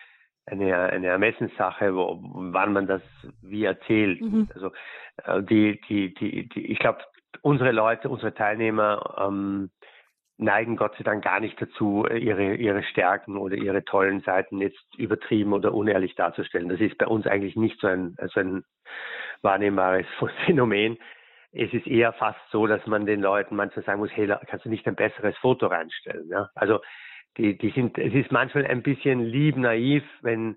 eine, 0.46 0.76
eine 0.76 1.06
Ermessenssache, 1.06 1.94
wo, 1.94 2.18
wann 2.20 2.72
man 2.72 2.86
das 2.86 3.02
wie 3.40 3.64
erzählt. 3.64 4.20
Mhm. 4.20 4.48
Also 4.54 4.72
äh, 5.24 5.42
die, 5.42 5.80
die, 5.88 6.14
die, 6.14 6.48
die, 6.48 6.66
ich 6.66 6.78
glaube, 6.78 6.98
unsere 7.42 7.72
Leute, 7.72 8.08
unsere 8.08 8.34
Teilnehmer 8.34 9.16
ähm, 9.26 9.70
neigen 10.36 10.76
Gott 10.76 10.96
sei 10.96 11.04
Dank 11.04 11.24
gar 11.24 11.40
nicht 11.40 11.60
dazu, 11.60 12.06
ihre, 12.06 12.54
ihre 12.54 12.82
Stärken 12.82 13.36
oder 13.36 13.56
ihre 13.56 13.84
tollen 13.84 14.20
Seiten 14.20 14.60
jetzt 14.60 14.82
übertrieben 14.96 15.52
oder 15.52 15.72
unehrlich 15.72 16.14
darzustellen. 16.16 16.68
Das 16.68 16.80
ist 16.80 16.98
bei 16.98 17.06
uns 17.06 17.26
eigentlich 17.26 17.56
nicht 17.56 17.80
so 17.80 17.86
ein, 17.86 18.16
so 18.32 18.40
ein 18.40 18.64
wahrnehmbares 19.42 20.06
Phänomen. 20.46 20.98
Es 21.52 21.72
ist 21.72 21.86
eher 21.86 22.12
fast 22.12 22.40
so, 22.50 22.66
dass 22.66 22.84
man 22.86 23.06
den 23.06 23.20
Leuten 23.20 23.54
manchmal 23.54 23.84
sagen 23.84 24.00
muss, 24.00 24.10
hey, 24.12 24.26
kannst 24.46 24.64
du 24.64 24.70
nicht 24.70 24.86
ein 24.88 24.96
besseres 24.96 25.36
Foto 25.38 25.68
reinstellen? 25.68 26.28
Ja? 26.28 26.48
Also 26.56 26.80
die, 27.36 27.56
die 27.56 27.70
sind, 27.70 27.96
es 27.96 28.12
ist 28.12 28.32
manchmal 28.32 28.66
ein 28.66 28.82
bisschen 28.82 29.20
lieb 29.24 29.56
naiv, 29.56 30.02
wenn 30.22 30.56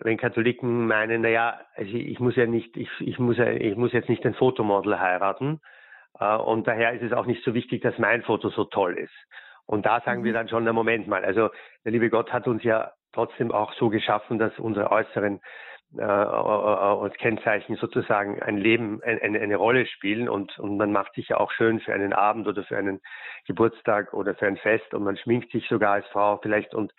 wenn 0.00 0.16
Katholiken 0.16 0.86
meinen, 0.86 1.22
naja, 1.22 1.60
also 1.74 1.90
ich 1.92 2.20
muss 2.20 2.36
ja 2.36 2.46
nicht, 2.46 2.76
ich, 2.76 2.88
ich 3.00 3.18
muss 3.18 3.36
ja, 3.36 3.50
ich 3.50 3.76
muss 3.76 3.92
jetzt 3.92 4.08
nicht 4.08 4.24
ein 4.24 4.34
Fotomodel 4.34 5.00
heiraten, 5.00 5.60
und 6.26 6.66
daher 6.66 6.92
ist 6.92 7.02
es 7.02 7.12
auch 7.12 7.26
nicht 7.26 7.44
so 7.44 7.54
wichtig, 7.54 7.82
dass 7.82 7.98
mein 7.98 8.22
Foto 8.22 8.50
so 8.50 8.64
toll 8.64 8.98
ist. 8.98 9.14
Und 9.66 9.84
da 9.84 10.00
sagen 10.00 10.24
wir 10.24 10.32
mhm. 10.32 10.36
dann 10.36 10.48
schon, 10.48 10.64
na 10.64 10.72
Moment 10.72 11.06
mal, 11.08 11.24
also 11.24 11.50
der 11.84 11.92
liebe 11.92 12.10
Gott 12.10 12.32
hat 12.32 12.48
uns 12.48 12.62
ja 12.64 12.92
trotzdem 13.12 13.52
auch 13.52 13.72
so 13.74 13.88
geschaffen, 13.88 14.38
dass 14.38 14.58
unsere 14.58 14.90
äußeren 14.90 15.40
äh, 15.96 16.02
als 16.02 17.14
Kennzeichen 17.14 17.76
sozusagen 17.76 18.42
ein 18.42 18.58
Leben, 18.58 19.02
eine, 19.02 19.40
eine 19.40 19.56
Rolle 19.56 19.86
spielen 19.86 20.28
und, 20.28 20.58
und 20.58 20.76
man 20.76 20.92
macht 20.92 21.14
sich 21.14 21.28
ja 21.28 21.38
auch 21.38 21.50
schön 21.52 21.80
für 21.80 21.94
einen 21.94 22.12
Abend 22.12 22.46
oder 22.46 22.62
für 22.64 22.76
einen 22.76 23.00
Geburtstag 23.46 24.12
oder 24.12 24.34
für 24.34 24.46
ein 24.46 24.58
Fest 24.58 24.92
und 24.92 25.04
man 25.04 25.16
schminkt 25.16 25.50
sich 25.50 25.66
sogar 25.68 25.92
als 25.94 26.06
Frau 26.08 26.38
vielleicht 26.42 26.74
und 26.74 26.92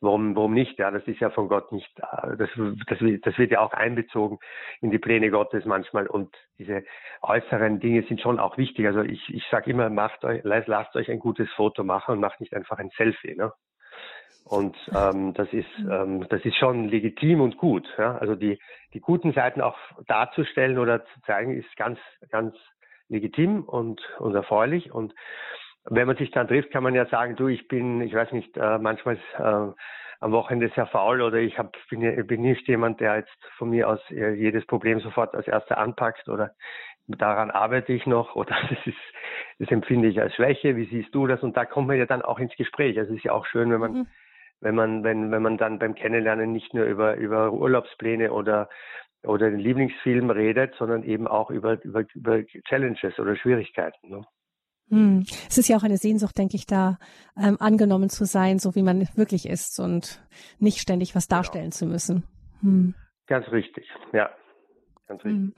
warum, 0.00 0.36
warum 0.36 0.52
nicht? 0.52 0.78
Ja, 0.78 0.90
das 0.90 1.06
ist 1.06 1.20
ja 1.20 1.30
von 1.30 1.48
Gott 1.48 1.72
nicht, 1.72 1.90
äh, 1.98 2.36
das, 2.36 2.50
das, 2.86 2.98
das 3.22 3.38
wird 3.38 3.52
ja 3.52 3.60
auch 3.60 3.72
einbezogen 3.72 4.38
in 4.80 4.90
die 4.90 4.98
Pläne 4.98 5.30
Gottes 5.30 5.64
manchmal 5.64 6.06
und 6.06 6.36
diese 6.58 6.84
äußeren 7.22 7.80
Dinge 7.80 8.02
sind 8.02 8.20
schon 8.20 8.38
auch 8.38 8.58
wichtig. 8.58 8.86
Also 8.86 9.00
ich, 9.00 9.32
ich 9.32 9.44
sage 9.50 9.70
immer, 9.70 9.88
macht 9.88 10.24
euch, 10.24 10.42
lasst 10.44 10.94
euch 10.94 11.10
ein 11.10 11.20
gutes 11.20 11.50
Foto 11.52 11.84
machen 11.84 12.12
und 12.12 12.20
macht 12.20 12.40
nicht 12.40 12.54
einfach 12.54 12.78
ein 12.78 12.90
Selfie. 12.96 13.34
Ne? 13.34 13.52
Und 14.44 14.76
ähm, 14.94 15.34
das 15.34 15.52
ist 15.52 15.66
ähm, 15.78 16.26
das 16.28 16.44
ist 16.44 16.56
schon 16.56 16.88
legitim 16.88 17.40
und 17.40 17.56
gut. 17.56 17.86
Ja? 17.98 18.16
Also 18.18 18.36
die 18.36 18.58
die 18.94 19.00
guten 19.00 19.32
Seiten 19.32 19.60
auch 19.60 19.76
darzustellen 20.06 20.78
oder 20.78 21.04
zu 21.04 21.20
zeigen 21.22 21.56
ist 21.56 21.76
ganz 21.76 21.98
ganz 22.30 22.54
legitim 23.08 23.64
und 23.64 24.00
und 24.18 24.34
erfreulich. 24.34 24.92
Und 24.92 25.14
wenn 25.84 26.06
man 26.06 26.16
sich 26.16 26.30
dann 26.30 26.48
trifft, 26.48 26.70
kann 26.70 26.82
man 26.82 26.94
ja 26.94 27.06
sagen, 27.06 27.36
du, 27.36 27.48
ich 27.48 27.68
bin, 27.68 28.00
ich 28.00 28.14
weiß 28.14 28.32
nicht, 28.32 28.56
äh, 28.56 28.78
manchmal 28.78 29.16
äh, 29.38 29.72
am 30.20 30.32
Wochenende 30.32 30.70
sehr 30.74 30.86
faul 30.86 31.20
oder 31.22 31.38
ich 31.38 31.58
hab, 31.58 31.76
bin, 31.90 32.26
bin 32.26 32.42
nicht 32.42 32.66
jemand, 32.68 33.00
der 33.00 33.16
jetzt 33.16 33.36
von 33.56 33.70
mir 33.70 33.88
aus 33.88 34.00
äh, 34.10 34.32
jedes 34.34 34.66
Problem 34.66 35.00
sofort 35.00 35.34
als 35.34 35.46
erster 35.46 35.78
anpackt 35.78 36.28
oder 36.28 36.52
daran 37.08 37.50
arbeite 37.50 37.92
ich 37.92 38.06
noch 38.06 38.36
oder 38.36 38.56
das 38.70 38.78
ist, 38.86 38.96
das 39.58 39.70
empfinde 39.70 40.08
ich 40.08 40.20
als 40.20 40.34
Schwäche. 40.34 40.76
Wie 40.76 40.86
siehst 40.86 41.14
du 41.14 41.26
das? 41.26 41.42
Und 41.42 41.56
da 41.56 41.64
kommt 41.64 41.88
man 41.88 41.98
ja 41.98 42.06
dann 42.06 42.22
auch 42.22 42.38
ins 42.38 42.54
Gespräch. 42.56 42.98
Also 42.98 43.12
es 43.12 43.18
ist 43.18 43.24
ja 43.24 43.32
auch 43.32 43.46
schön, 43.46 43.70
wenn 43.70 43.80
man 43.80 43.92
mhm 43.92 44.06
wenn 44.60 44.74
man, 44.74 45.04
wenn, 45.04 45.30
wenn 45.30 45.42
man 45.42 45.58
dann 45.58 45.78
beim 45.78 45.94
Kennenlernen 45.94 46.52
nicht 46.52 46.72
nur 46.74 46.84
über, 46.84 47.16
über 47.16 47.52
Urlaubspläne 47.52 48.32
oder, 48.32 48.68
oder 49.22 49.50
den 49.50 49.60
Lieblingsfilm 49.60 50.30
redet, 50.30 50.74
sondern 50.78 51.02
eben 51.02 51.26
auch 51.26 51.50
über, 51.50 51.82
über, 51.84 52.04
über 52.14 52.44
Challenges 52.68 53.18
oder 53.18 53.36
Schwierigkeiten. 53.36 54.08
Ne? 54.08 54.24
Hm. 54.88 55.24
Es 55.48 55.58
ist 55.58 55.68
ja 55.68 55.76
auch 55.76 55.82
eine 55.82 55.98
Sehnsucht, 55.98 56.38
denke 56.38 56.56
ich, 56.56 56.66
da 56.66 56.98
ähm, 57.36 57.56
angenommen 57.60 58.08
zu 58.08 58.24
sein, 58.24 58.58
so 58.58 58.74
wie 58.74 58.82
man 58.82 59.08
wirklich 59.16 59.48
ist 59.48 59.78
und 59.80 60.24
nicht 60.58 60.78
ständig 60.78 61.14
was 61.14 61.28
genau. 61.28 61.38
darstellen 61.38 61.64
genau. 61.64 61.76
zu 61.76 61.86
müssen. 61.86 62.24
Hm. 62.60 62.94
Ganz 63.26 63.48
richtig, 63.50 63.88
ja. 64.12 64.30
Ganz 65.08 65.24
richtig. 65.24 65.40
Hm. 65.40 65.54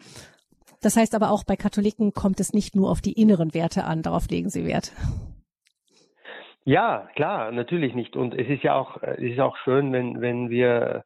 Das 0.83 0.97
heißt 0.97 1.15
aber 1.15 1.31
auch 1.31 1.45
bei 1.45 1.57
Katholiken 1.57 2.13
kommt 2.13 2.41
es 2.41 2.53
nicht 2.53 2.77
nur 2.77 2.91
auf 2.91 3.01
die 3.01 3.21
inneren 3.21 3.55
Werte 3.55 3.85
an, 3.85 4.03
darauf 4.03 4.29
legen 4.29 4.49
Sie 4.49 4.65
Wert. 4.65 4.93
Ja, 6.65 7.09
klar, 7.15 7.51
natürlich 7.51 7.95
nicht. 7.95 8.15
Und 8.15 8.35
es 8.35 8.49
ist 8.49 8.63
ja 8.63 8.75
auch, 8.75 9.03
es 9.03 9.19
ist 9.19 9.41
auch 9.41 9.57
schön, 9.65 9.93
wenn, 9.93 10.21
wenn 10.21 10.51
wir, 10.51 11.05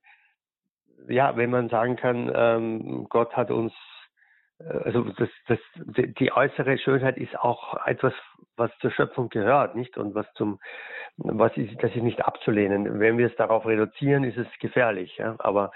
ja, 1.09 1.37
wenn 1.37 1.51
man 1.51 1.69
sagen 1.69 1.97
kann, 1.97 2.31
ähm, 2.35 3.07
Gott 3.09 3.33
hat 3.35 3.51
uns 3.51 3.73
also 4.85 5.05
das, 5.17 5.29
das, 5.49 5.59
die 5.77 6.33
äußere 6.33 6.79
Schönheit 6.79 7.17
ist 7.17 7.39
auch 7.39 7.87
etwas, 7.87 8.15
was 8.57 8.71
zur 8.79 8.91
Schöpfung 8.91 9.29
gehört, 9.29 9.75
nicht? 9.75 9.97
Und 9.97 10.15
was 10.15 10.27
zum, 10.35 10.61
was 11.17 11.57
ist, 11.57 11.83
das 11.83 11.95
ist 11.95 12.03
nicht 12.03 12.25
abzulehnen. 12.25 13.01
Wenn 13.01 13.19
wir 13.19 13.27
es 13.27 13.37
darauf 13.37 13.67
reduzieren, 13.67 14.25
ist 14.25 14.37
es 14.37 14.47
gefährlich. 14.61 15.17
Ja? 15.17 15.37
Aber 15.39 15.73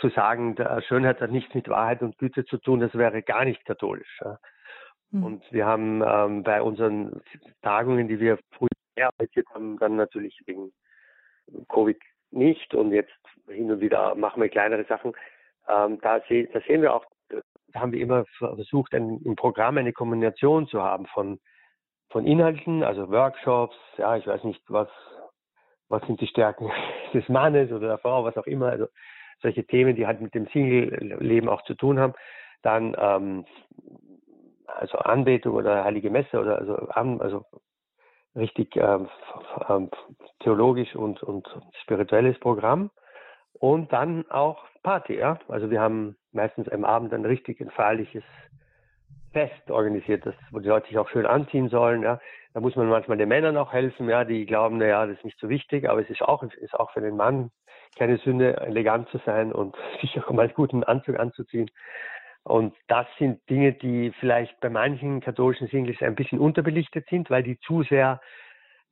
zu 0.00 0.08
sagen, 0.10 0.56
Schönheit 0.86 1.20
hat 1.20 1.30
nichts 1.30 1.54
mit 1.54 1.68
Wahrheit 1.68 2.02
und 2.02 2.18
Güte 2.18 2.44
zu 2.44 2.58
tun, 2.58 2.80
das 2.80 2.94
wäre 2.94 3.22
gar 3.22 3.44
nicht 3.44 3.64
katholisch. 3.64 4.20
Mhm. 5.10 5.24
Und 5.24 5.52
wir 5.52 5.66
haben 5.66 6.02
ähm, 6.06 6.42
bei 6.42 6.62
unseren 6.62 7.20
Tagungen, 7.62 8.08
die 8.08 8.20
wir 8.20 8.38
früher 8.52 8.68
erarbeitet 8.94 9.46
haben, 9.52 9.78
dann 9.78 9.96
natürlich 9.96 10.40
wegen 10.46 10.72
Covid 11.68 11.98
nicht 12.30 12.74
und 12.74 12.92
jetzt 12.92 13.12
hin 13.48 13.70
und 13.70 13.80
wieder 13.80 14.14
machen 14.14 14.40
wir 14.40 14.48
kleinere 14.48 14.84
Sachen. 14.84 15.12
Ähm, 15.68 15.98
da, 16.00 16.20
seh, 16.28 16.48
da 16.52 16.60
sehen 16.60 16.82
wir 16.82 16.94
auch 16.94 17.04
haben 17.74 17.92
wir 17.92 18.00
immer 18.00 18.24
versucht, 18.38 18.94
ein, 18.94 19.20
im 19.24 19.36
Programm 19.36 19.78
eine 19.78 19.92
Kombination 19.92 20.66
zu 20.66 20.82
haben 20.82 21.06
von, 21.06 21.40
von 22.10 22.26
Inhalten, 22.26 22.82
also 22.82 23.10
Workshops, 23.10 23.76
ja, 23.96 24.16
ich 24.16 24.26
weiß 24.26 24.44
nicht, 24.44 24.62
was, 24.68 24.88
was 25.88 26.02
sind 26.06 26.20
die 26.20 26.26
Stärken 26.26 26.70
des 27.14 27.28
Mannes 27.28 27.70
oder 27.70 27.88
der 27.88 27.98
Frau, 27.98 28.24
was 28.24 28.36
auch 28.36 28.46
immer, 28.46 28.68
also 28.68 28.86
solche 29.42 29.64
Themen, 29.64 29.96
die 29.96 30.06
halt 30.06 30.20
mit 30.20 30.34
dem 30.34 30.46
Single-Leben 30.48 31.48
auch 31.48 31.62
zu 31.62 31.74
tun 31.74 31.98
haben. 31.98 32.14
Dann 32.62 32.96
ähm, 32.98 33.44
also 34.66 34.98
Anbetung 34.98 35.54
oder 35.54 35.84
Heilige 35.84 36.10
Messe 36.10 36.40
oder 36.40 36.58
also, 36.58 36.74
also 37.18 37.44
richtig 38.36 38.76
ähm, 38.76 39.08
ähm, 39.68 39.90
theologisch 40.40 40.94
und, 40.94 41.22
und 41.22 41.48
spirituelles 41.82 42.38
Programm. 42.38 42.90
Und 43.52 43.92
dann 43.92 44.24
auch 44.30 44.64
Party, 44.82 45.18
ja. 45.18 45.38
Also 45.48 45.70
wir 45.70 45.80
haben 45.80 46.16
meistens 46.32 46.68
am 46.68 46.84
Abend 46.84 47.12
ein 47.12 47.24
richtig 47.24 47.60
ein 47.60 47.70
feierliches 47.70 48.24
Fest 49.32 49.70
organisiert, 49.70 50.24
das, 50.26 50.34
wo 50.50 50.58
die 50.58 50.68
Leute 50.68 50.88
sich 50.88 50.98
auch 50.98 51.08
schön 51.08 51.26
anziehen 51.26 51.68
sollen, 51.68 52.02
ja. 52.02 52.20
Da 52.52 52.60
muss 52.60 52.74
man 52.74 52.88
manchmal 52.88 53.18
den 53.18 53.28
Männern 53.28 53.56
auch 53.56 53.72
helfen, 53.72 54.08
ja, 54.08 54.24
die 54.24 54.46
glauben, 54.46 54.78
na 54.78 54.86
ja, 54.86 55.06
das 55.06 55.18
ist 55.18 55.24
nicht 55.24 55.38
so 55.38 55.48
wichtig, 55.48 55.88
aber 55.88 56.00
es 56.00 56.10
ist 56.10 56.22
auch, 56.22 56.42
ist 56.42 56.74
auch 56.74 56.90
für 56.92 57.00
den 57.00 57.16
Mann 57.16 57.50
keine 57.96 58.18
Sünde, 58.18 58.56
elegant 58.58 59.08
zu 59.10 59.18
sein 59.24 59.52
und 59.52 59.76
sich 60.00 60.18
auch 60.18 60.30
mal 60.30 60.42
einen 60.42 60.54
guten 60.54 60.84
Anzug 60.84 61.18
anzuziehen. 61.18 61.70
Und 62.42 62.74
das 62.88 63.06
sind 63.18 63.38
Dinge, 63.50 63.72
die 63.72 64.12
vielleicht 64.18 64.58
bei 64.60 64.70
manchen 64.70 65.20
katholischen 65.20 65.68
Singles 65.68 66.00
ein 66.00 66.14
bisschen 66.14 66.38
unterbelichtet 66.38 67.06
sind, 67.10 67.28
weil 67.28 67.42
die 67.42 67.58
zu 67.60 67.82
sehr 67.82 68.20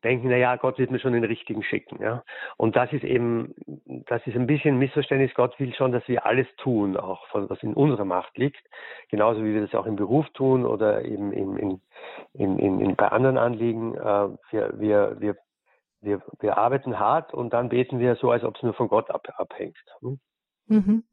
denken, 0.04 0.28
na 0.28 0.36
ja, 0.36 0.56
Gott 0.56 0.78
wird 0.78 0.90
mir 0.90 1.00
schon 1.00 1.12
den 1.12 1.24
richtigen 1.24 1.62
schicken. 1.62 2.00
Ja? 2.02 2.22
Und 2.56 2.76
das 2.76 2.92
ist 2.92 3.04
eben, 3.04 3.54
das 3.86 4.24
ist 4.26 4.36
ein 4.36 4.46
bisschen 4.46 4.78
Missverständnis. 4.78 5.34
Gott 5.34 5.58
will 5.58 5.74
schon, 5.74 5.92
dass 5.92 6.06
wir 6.08 6.24
alles 6.24 6.46
tun, 6.58 6.96
auch 6.96 7.26
von, 7.28 7.50
was 7.50 7.62
in 7.62 7.74
unserer 7.74 8.04
Macht 8.04 8.36
liegt. 8.38 8.62
Genauso 9.10 9.44
wie 9.44 9.54
wir 9.54 9.62
das 9.62 9.74
auch 9.74 9.86
im 9.86 9.96
Beruf 9.96 10.28
tun 10.30 10.64
oder 10.64 11.04
eben 11.04 11.32
in, 11.32 11.56
in, 11.56 11.80
in, 12.34 12.58
in, 12.58 12.80
in 12.80 12.96
bei 12.96 13.08
anderen 13.08 13.38
Anliegen. 13.38 13.94
Äh, 13.94 14.28
wir, 14.50 14.72
wir, 14.78 15.16
wir, 15.18 15.36
wir, 16.00 16.22
wir 16.40 16.58
arbeiten 16.58 16.98
hart 16.98 17.34
und 17.34 17.52
dann 17.52 17.68
beten 17.68 17.98
wir 17.98 18.16
so, 18.16 18.30
als 18.30 18.44
ob 18.44 18.56
es 18.56 18.62
nur 18.62 18.74
von 18.74 18.88
Gott 18.88 19.10
ab, 19.10 19.28
abhängt. 19.36 19.76
Hm? 20.00 20.20
Mhm. 20.68 21.04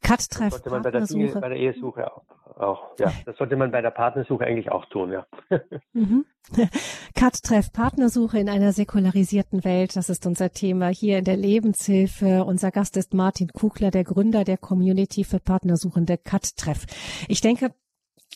Cut-Treff, 0.00 0.52
sollte 0.52 0.70
man 0.70 0.82
bei 0.82 0.92
der, 0.92 1.06
Single, 1.06 1.40
bei 1.40 1.48
der 1.48 1.58
Ehesuche 1.58 2.12
auch, 2.12 2.22
auch, 2.56 2.98
ja, 2.98 3.12
das 3.26 3.36
sollte 3.36 3.56
man 3.56 3.72
bei 3.72 3.82
der 3.82 3.90
Partnersuche 3.90 4.44
eigentlich 4.44 4.70
auch 4.70 4.84
tun, 4.86 5.12
ja. 5.12 5.26
Mhm. 5.92 6.24
Cut-Treff, 7.14 7.72
Partnersuche 7.72 8.38
in 8.38 8.48
einer 8.48 8.72
säkularisierten 8.72 9.64
Welt, 9.64 9.96
das 9.96 10.08
ist 10.08 10.26
unser 10.26 10.50
Thema 10.50 10.88
hier 10.88 11.18
in 11.18 11.24
der 11.24 11.36
Lebenshilfe. 11.36 12.44
Unser 12.44 12.70
Gast 12.70 12.96
ist 12.96 13.14
Martin 13.14 13.48
Kugler, 13.48 13.90
der 13.90 14.04
Gründer 14.04 14.44
der 14.44 14.58
Community 14.58 15.24
für 15.24 15.40
Partnersuchende 15.40 16.18
Cut-Treff. 16.18 16.86
Ich 17.28 17.40
denke, 17.40 17.74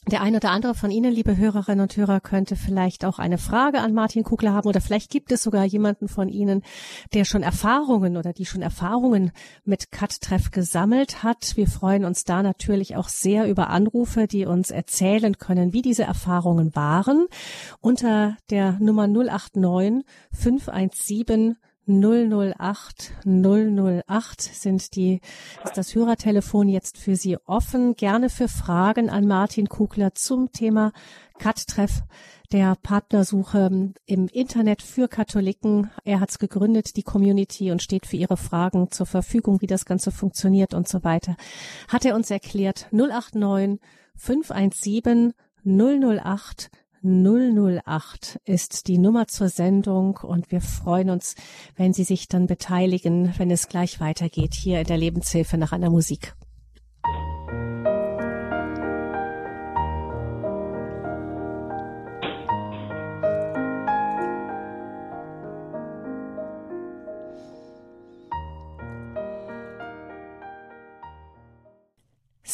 der 0.06 0.22
eine 0.22 0.38
oder 0.38 0.50
andere 0.50 0.74
von 0.74 0.90
Ihnen, 0.90 1.12
liebe 1.12 1.36
Hörerinnen 1.36 1.82
und 1.82 1.96
Hörer, 1.96 2.20
könnte 2.20 2.56
vielleicht 2.56 3.04
auch 3.04 3.18
eine 3.18 3.36
Frage 3.36 3.80
an 3.80 3.92
Martin 3.92 4.24
Kugler 4.24 4.54
haben 4.54 4.68
oder 4.68 4.80
vielleicht 4.80 5.10
gibt 5.10 5.30
es 5.30 5.42
sogar 5.42 5.64
jemanden 5.64 6.08
von 6.08 6.30
Ihnen, 6.30 6.62
der 7.12 7.26
schon 7.26 7.42
Erfahrungen 7.42 8.16
oder 8.16 8.32
die 8.32 8.46
schon 8.46 8.62
Erfahrungen 8.62 9.30
mit 9.64 9.90
Cut-Treff 9.90 10.52
gesammelt 10.52 11.22
hat. 11.22 11.54
Wir 11.56 11.68
freuen 11.68 12.06
uns 12.06 12.24
da 12.24 12.42
natürlich 12.42 12.96
auch 12.96 13.08
sehr 13.08 13.46
über 13.46 13.68
Anrufe, 13.68 14.26
die 14.26 14.46
uns 14.46 14.70
erzählen 14.70 15.36
können, 15.36 15.74
wie 15.74 15.82
diese 15.82 16.04
Erfahrungen 16.04 16.74
waren. 16.74 17.26
Unter 17.80 18.38
der 18.48 18.78
Nummer 18.80 19.06
089 19.06 20.04
517 20.32 21.56
008 21.90 23.12
008 23.24 24.40
sind 24.40 24.94
die, 24.94 25.20
ist 25.64 25.76
das 25.76 25.94
Hörertelefon 25.94 26.68
jetzt 26.68 26.98
für 26.98 27.16
Sie 27.16 27.36
offen. 27.46 27.96
Gerne 27.96 28.30
für 28.30 28.48
Fragen 28.48 29.10
an 29.10 29.26
Martin 29.26 29.68
Kugler 29.68 30.14
zum 30.14 30.52
Thema 30.52 30.92
Cut-Treff 31.38 32.02
der 32.52 32.76
Partnersuche 32.82 33.92
im 34.06 34.28
Internet 34.28 34.82
für 34.82 35.08
Katholiken. 35.08 35.90
Er 36.04 36.20
hat 36.20 36.30
es 36.30 36.38
gegründet, 36.38 36.96
die 36.96 37.02
Community, 37.02 37.70
und 37.70 37.82
steht 37.82 38.06
für 38.06 38.16
Ihre 38.16 38.36
Fragen 38.36 38.90
zur 38.90 39.06
Verfügung, 39.06 39.60
wie 39.60 39.66
das 39.66 39.84
Ganze 39.84 40.10
funktioniert 40.10 40.74
und 40.74 40.88
so 40.88 41.04
weiter. 41.04 41.36
Hat 41.88 42.04
er 42.04 42.14
uns 42.14 42.30
erklärt 42.30 42.86
089 42.92 43.80
517 44.16 45.34
008 45.64 46.70
008 47.02 48.40
ist 48.44 48.86
die 48.86 48.98
Nummer 48.98 49.26
zur 49.26 49.48
Sendung 49.48 50.18
und 50.18 50.50
wir 50.50 50.60
freuen 50.60 51.08
uns, 51.08 51.34
wenn 51.76 51.94
Sie 51.94 52.04
sich 52.04 52.28
dann 52.28 52.46
beteiligen, 52.46 53.32
wenn 53.38 53.50
es 53.50 53.68
gleich 53.68 54.00
weitergeht 54.00 54.52
hier 54.54 54.80
in 54.80 54.86
der 54.86 54.98
Lebenshilfe 54.98 55.56
nach 55.56 55.72
einer 55.72 55.88
Musik. 55.88 56.34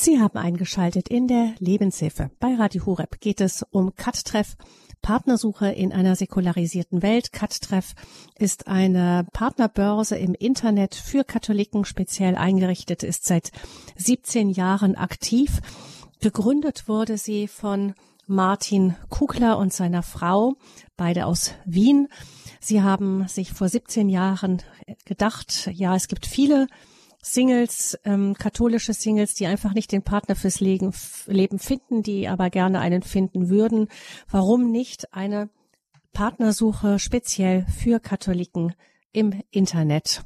Sie 0.06 0.20
haben 0.20 0.38
eingeschaltet 0.38 1.08
in 1.08 1.26
der 1.26 1.56
Lebenshilfe. 1.58 2.30
Bei 2.38 2.54
Radio 2.54 2.86
Horeb 2.86 3.18
geht 3.18 3.40
es 3.40 3.64
um 3.70 3.92
Cut-Treff, 3.96 4.54
Partnersuche 5.02 5.66
in 5.72 5.92
einer 5.92 6.14
säkularisierten 6.14 7.02
Welt. 7.02 7.32
Cut-Treff 7.32 7.94
ist 8.38 8.68
eine 8.68 9.26
Partnerbörse 9.32 10.16
im 10.16 10.34
Internet 10.34 10.94
für 10.94 11.24
Katholiken 11.24 11.84
speziell 11.84 12.36
eingerichtet, 12.36 13.02
ist 13.02 13.24
seit 13.24 13.50
17 13.96 14.50
Jahren 14.50 14.94
aktiv. 14.94 15.58
Gegründet 16.20 16.86
wurde 16.86 17.18
sie 17.18 17.48
von 17.48 17.94
Martin 18.28 18.94
Kugler 19.08 19.58
und 19.58 19.72
seiner 19.72 20.04
Frau, 20.04 20.54
beide 20.96 21.26
aus 21.26 21.52
Wien. 21.64 22.06
Sie 22.60 22.80
haben 22.80 23.26
sich 23.26 23.52
vor 23.52 23.68
17 23.68 24.08
Jahren 24.08 24.62
gedacht, 25.04 25.68
ja, 25.72 25.96
es 25.96 26.06
gibt 26.06 26.26
viele 26.26 26.68
Singles, 27.28 27.98
ähm, 28.04 28.34
katholische 28.34 28.92
Singles, 28.92 29.34
die 29.34 29.46
einfach 29.46 29.74
nicht 29.74 29.90
den 29.90 30.02
Partner 30.02 30.36
fürs 30.36 30.60
Leben, 30.60 30.92
Leben 31.26 31.58
finden, 31.58 32.04
die 32.04 32.28
aber 32.28 32.50
gerne 32.50 32.78
einen 32.78 33.02
finden 33.02 33.48
würden. 33.48 33.88
Warum 34.30 34.70
nicht 34.70 35.12
eine 35.12 35.50
Partnersuche 36.12 37.00
speziell 37.00 37.66
für 37.66 37.98
Katholiken 37.98 38.74
im 39.12 39.42
Internet? 39.50 40.22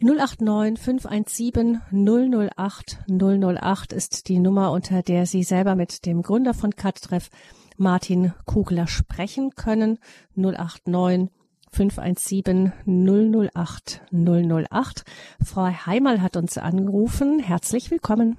089 0.00 0.82
517 0.82 1.82
008 1.92 2.98
008 3.08 3.92
ist 3.92 4.28
die 4.28 4.38
Nummer, 4.38 4.72
unter 4.72 5.02
der 5.02 5.26
Sie 5.26 5.42
selber 5.42 5.74
mit 5.74 6.06
dem 6.06 6.22
Gründer 6.22 6.54
von 6.54 6.74
Kattreff 6.74 7.28
Martin 7.76 8.32
Kugler 8.46 8.86
sprechen 8.86 9.50
können. 9.54 9.98
089 10.34 11.28
517 11.74 12.72
008 12.86 14.02
008. 14.12 15.04
Frau 15.42 15.66
Heimal 15.86 16.20
hat 16.20 16.36
uns 16.36 16.58
angerufen. 16.58 17.38
Herzlich 17.40 17.90
willkommen. 17.90 18.36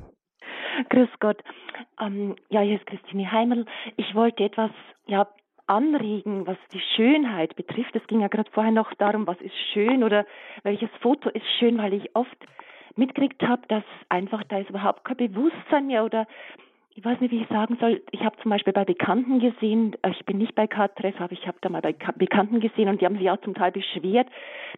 Grüß 0.89 1.10
Gott. 1.19 1.41
Ähm, 2.00 2.36
ja, 2.50 2.62
hier 2.62 2.76
ist 2.76 2.86
Christine 2.86 3.32
Heimal. 3.32 3.65
Ich 3.98 4.13
wollte 4.13 4.43
etwas 4.43 4.72
ja, 5.08 5.28
anregen, 5.65 6.46
was 6.46 6.58
die 6.74 6.82
Schönheit 6.96 7.56
betrifft. 7.56 7.96
Es 7.96 8.06
ging 8.08 8.22
ja 8.22 8.28
gerade 8.28 8.52
vorher 8.52 8.72
noch 8.72 8.93
darum, 8.96 9.26
was 9.26 9.39
ist 9.41 9.56
schön 9.74 10.04
oder 10.04 10.26
welches 10.63 10.89
Foto 11.02 11.30
ist 11.30 11.46
schön, 11.60 11.78
weil 11.78 11.93
ich 11.93 12.15
oft 12.15 12.38
mitgekriegt 12.96 13.41
habe, 13.41 13.63
dass 13.67 13.84
einfach 14.10 14.43
da 14.43 14.60
ist 14.60 14.69
überhaupt 14.69 15.04
kein 15.06 15.17
Bewusstsein 15.17 15.88
mehr 15.88 16.06
oder 16.06 16.28
ich 16.95 17.03
weiß 17.03 17.19
nicht, 17.19 17.32
wie 17.32 17.41
ich 17.41 17.47
sagen 17.47 17.77
soll. 17.79 18.03
Ich 18.12 18.21
habe 18.21 18.38
zum 18.41 18.51
Beispiel 18.51 18.73
bei 18.73 18.86
Bekannten 18.86 19.39
gesehen, 19.39 19.95
äh, 20.03 20.12
ich 20.12 20.25
bin 20.25 20.38
nicht 20.38 20.53
bei 20.56 20.67
K-Treff, 20.67 21.19
aber 21.19 21.32
ich 21.32 21.47
habe 21.47 21.58
da 21.62 21.69
mal 21.69 21.82
bei 21.82 21.95
Bekannten 22.15 22.60
gesehen 22.60 22.88
und 22.88 23.01
die 23.01 23.06
haben 23.06 23.17
sich 23.17 23.29
auch 23.29 23.41
zum 23.41 23.56
Teil 23.56 23.71
beschwert, 23.71 24.27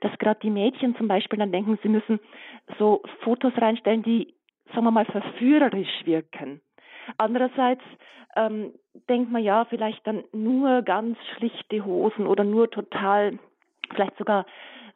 dass 0.02 0.18
gerade 0.18 0.40
die 0.42 0.50
Mädchen 0.50 0.96
zum 0.96 1.08
Beispiel 1.08 1.40
dann 1.40 1.52
denken, 1.52 1.78
sie 1.84 1.90
müssen 1.90 2.20
so 2.80 3.02
Fotos 3.22 3.54
reinstellen, 3.58 4.04
die, 4.04 4.34
sagen 4.74 4.86
wir 4.86 4.92
mal, 4.92 5.06
verführerisch 5.06 6.06
wirken. 6.06 6.62
Andererseits 7.18 7.84
ähm, 8.36 8.74
denkt 9.10 9.32
man 9.32 9.44
ja 9.44 9.66
vielleicht 9.66 10.06
dann 10.08 10.24
nur 10.32 10.82
ganz 10.84 11.18
schlichte 11.36 11.86
Hosen 11.86 12.28
oder 12.28 12.44
nur 12.44 12.70
total, 12.70 13.40
vielleicht 13.94 14.18
sogar 14.18 14.46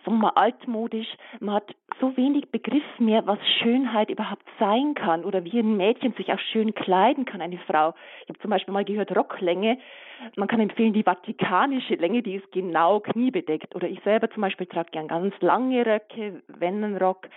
sagen 0.06 0.18
wir 0.18 0.28
mal, 0.28 0.42
altmodisch. 0.42 1.08
Man 1.40 1.56
hat 1.56 1.76
so 2.00 2.16
wenig 2.16 2.50
Begriff 2.52 2.84
mehr, 3.00 3.26
was 3.28 3.40
Schönheit 3.62 4.10
überhaupt 4.10 4.46
sein 4.60 4.94
kann 4.96 5.26
oder 5.26 5.44
wie 5.44 5.60
ein 5.60 5.78
Mädchen 5.78 6.14
sich 6.14 6.32
auch 6.32 6.40
schön 6.40 6.74
kleiden 6.74 7.26
kann, 7.26 7.42
eine 7.42 7.58
Frau. 7.60 7.94
Ich 8.24 8.30
habe 8.30 8.40
zum 8.40 8.50
Beispiel 8.50 8.74
mal 8.74 8.86
gehört, 8.86 9.16
Rocklänge. 9.16 9.78
Man 10.36 10.48
kann 10.48 10.60
empfehlen, 10.60 10.94
die 10.94 11.04
vatikanische 11.04 11.96
Länge, 11.96 12.22
die 12.22 12.36
ist 12.36 12.52
genau 12.52 13.00
kniebedeckt. 13.00 13.76
Oder 13.76 13.90
ich 13.90 14.02
selber 14.04 14.30
zum 14.30 14.42
Beispiel 14.42 14.68
trage 14.68 14.92
gern 14.92 15.08
ganz 15.08 15.34
lange 15.42 15.86
Röcke, 15.86 16.42
Wennenrock. 16.48 17.28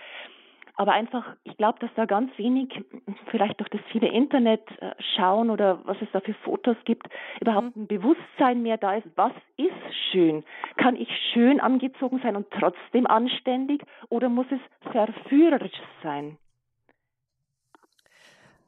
Aber 0.75 0.93
einfach, 0.93 1.35
ich 1.43 1.55
glaube, 1.57 1.77
dass 1.79 1.91
da 1.95 2.05
ganz 2.05 2.35
wenig, 2.37 2.83
vielleicht 3.29 3.59
durch 3.59 3.69
das 3.69 3.81
viele 3.91 4.07
Internet 4.07 4.63
äh, 4.81 4.91
schauen 5.15 5.51
oder 5.51 5.85
was 5.85 5.97
es 6.01 6.07
da 6.11 6.19
für 6.19 6.33
Fotos 6.33 6.77
gibt, 6.85 7.07
überhaupt 7.39 7.75
mhm. 7.75 7.83
ein 7.83 7.87
Bewusstsein 7.87 8.63
mehr 8.63 8.77
da 8.77 8.95
ist, 8.95 9.07
was 9.15 9.33
ist 9.57 9.95
schön? 10.11 10.43
Kann 10.77 10.95
ich 10.95 11.09
schön 11.31 11.59
angezogen 11.59 12.19
sein 12.23 12.35
und 12.35 12.47
trotzdem 12.49 13.05
anständig 13.05 13.83
oder 14.09 14.29
muss 14.29 14.47
es 14.49 14.91
verführerisch 14.91 15.79
sein? 16.01 16.37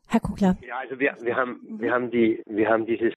Herr 0.07 0.19
Kugler. 0.19 0.55
Ja, 0.61 0.77
also 0.77 0.99
wir, 0.99 1.17
wir 1.21 1.35
haben, 1.35 1.59
wir 1.79 1.91
haben 1.91 2.11
die, 2.11 2.43
wir 2.45 2.69
haben 2.69 2.85
dieses, 2.85 3.13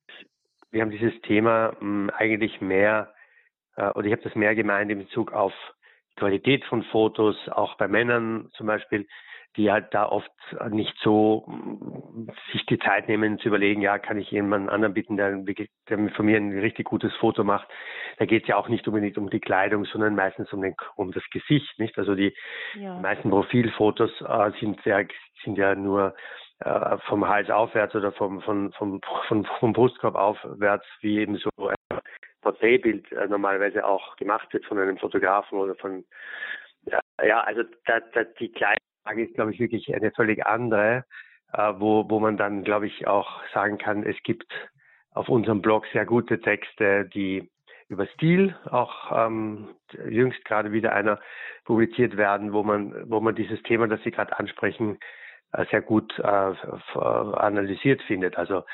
wir 0.70 0.80
haben 0.80 0.90
dieses 0.90 1.20
Thema 1.22 1.72
mh, 1.72 1.80
hm, 1.80 2.10
eigentlich 2.16 2.62
mehr, 2.62 3.12
äh, 3.76 3.90
oder 3.90 4.06
ich 4.06 4.12
habe 4.12 4.22
das 4.22 4.34
mehr 4.34 4.54
gemeint 4.54 4.90
in 4.90 4.98
Bezug 4.98 5.32
auf 5.32 5.52
Qualität 6.18 6.64
von 6.64 6.82
Fotos, 6.84 7.36
auch 7.48 7.76
bei 7.76 7.88
Männern 7.88 8.50
zum 8.54 8.66
Beispiel, 8.66 9.06
die 9.56 9.72
halt 9.72 9.92
da 9.92 10.06
oft 10.06 10.30
nicht 10.70 10.96
so 11.02 11.48
sich 12.52 12.64
die 12.66 12.78
Zeit 12.78 13.08
nehmen 13.08 13.38
zu 13.38 13.48
überlegen, 13.48 13.80
ja, 13.80 13.98
kann 13.98 14.18
ich 14.18 14.30
jemanden 14.30 14.68
anderen 14.68 14.94
bitten, 14.94 15.16
der, 15.16 15.42
der 15.88 16.10
von 16.10 16.26
mir 16.26 16.36
ein 16.36 16.56
richtig 16.58 16.86
gutes 16.86 17.12
Foto 17.16 17.44
macht. 17.44 17.68
Da 18.18 18.26
geht 18.26 18.42
es 18.42 18.48
ja 18.48 18.56
auch 18.56 18.68
nicht 18.68 18.86
unbedingt 18.86 19.18
um 19.18 19.30
die 19.30 19.40
Kleidung, 19.40 19.84
sondern 19.84 20.14
meistens 20.14 20.52
um, 20.52 20.62
den, 20.62 20.76
um 20.96 21.12
das 21.12 21.24
Gesicht, 21.30 21.78
nicht? 21.78 21.98
Also 21.98 22.14
die 22.14 22.34
ja. 22.74 22.98
meisten 23.00 23.30
Profilfotos 23.30 24.10
äh, 24.20 24.50
sind 24.60 24.84
ja 24.84 25.02
sind 25.44 25.56
ja 25.56 25.74
nur 25.74 26.14
äh, 26.60 26.98
vom 27.06 27.28
Hals 27.28 27.50
aufwärts 27.50 27.94
oder 27.94 28.12
vom, 28.12 28.40
vom, 28.42 28.72
vom, 28.72 29.00
vom, 29.28 29.44
vom 29.44 29.72
Brustkorb 29.72 30.14
aufwärts, 30.14 30.86
wie 31.00 31.18
eben 31.18 31.36
so 31.36 31.50
Porträtbild 32.48 33.12
äh, 33.12 33.26
normalerweise 33.26 33.84
auch 33.84 34.16
gemacht 34.16 34.52
wird 34.52 34.64
von 34.64 34.78
einem 34.78 34.98
Fotografen 34.98 35.58
oder 35.58 35.74
von 35.74 36.04
ja, 37.22 37.40
also 37.40 37.62
da, 37.86 38.00
da, 38.14 38.24
die 38.24 38.50
kleine 38.50 38.78
Frage 39.02 39.24
ist, 39.24 39.34
glaube 39.34 39.52
ich, 39.52 39.60
wirklich 39.60 39.94
eine 39.94 40.10
völlig 40.12 40.46
andere, 40.46 41.04
äh, 41.52 41.72
wo, 41.76 42.08
wo 42.08 42.20
man 42.20 42.36
dann, 42.36 42.64
glaube 42.64 42.86
ich, 42.86 43.06
auch 43.06 43.42
sagen 43.52 43.76
kann, 43.76 44.04
es 44.04 44.16
gibt 44.22 44.50
auf 45.12 45.28
unserem 45.28 45.60
Blog 45.60 45.84
sehr 45.92 46.06
gute 46.06 46.40
Texte, 46.40 47.04
die 47.12 47.50
über 47.88 48.06
Stil 48.06 48.54
auch 48.70 49.10
ähm, 49.12 49.68
jüngst 50.08 50.44
gerade 50.44 50.72
wieder 50.72 50.92
einer 50.92 51.20
publiziert 51.64 52.16
werden, 52.16 52.52
wo 52.52 52.62
man, 52.62 53.10
wo 53.10 53.20
man 53.20 53.34
dieses 53.34 53.62
Thema, 53.62 53.88
das 53.88 54.02
Sie 54.02 54.10
gerade 54.10 54.38
ansprechen, 54.38 54.98
äh, 55.52 55.64
sehr 55.70 55.80
gut 55.82 56.18
äh, 56.18 56.54
analysiert 56.98 58.02
findet. 58.02 58.36
Also 58.36 58.64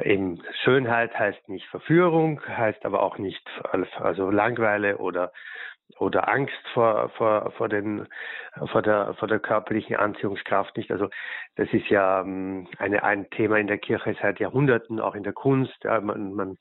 Eben 0.00 0.42
Schönheit 0.64 1.18
heißt 1.18 1.48
nicht 1.48 1.66
Verführung, 1.66 2.40
heißt 2.46 2.84
aber 2.86 3.02
auch 3.02 3.18
nicht 3.18 3.46
also 3.98 4.30
Langweile 4.30 4.98
oder 4.98 5.32
oder 5.98 6.28
Angst 6.28 6.66
vor 6.72 7.10
vor 7.10 7.52
vor 7.52 7.68
den 7.68 8.06
vor 8.70 8.82
der 8.82 9.14
vor 9.14 9.28
der 9.28 9.38
körperlichen 9.38 9.96
Anziehungskraft 9.96 10.76
nicht. 10.76 10.90
Also 10.90 11.08
das 11.56 11.68
ist 11.72 11.88
ja 11.88 12.22
ähm, 12.22 12.66
eine 12.78 13.02
ein 13.02 13.28
Thema 13.30 13.58
in 13.58 13.66
der 13.66 13.78
Kirche 13.78 14.16
seit 14.20 14.40
Jahrhunderten, 14.40 15.00
auch 15.00 15.14
in 15.14 15.22
der 15.22 15.32
Kunst. 15.32 15.76
Ja, 15.84 16.00
man, 16.00 16.32
man 16.32 16.58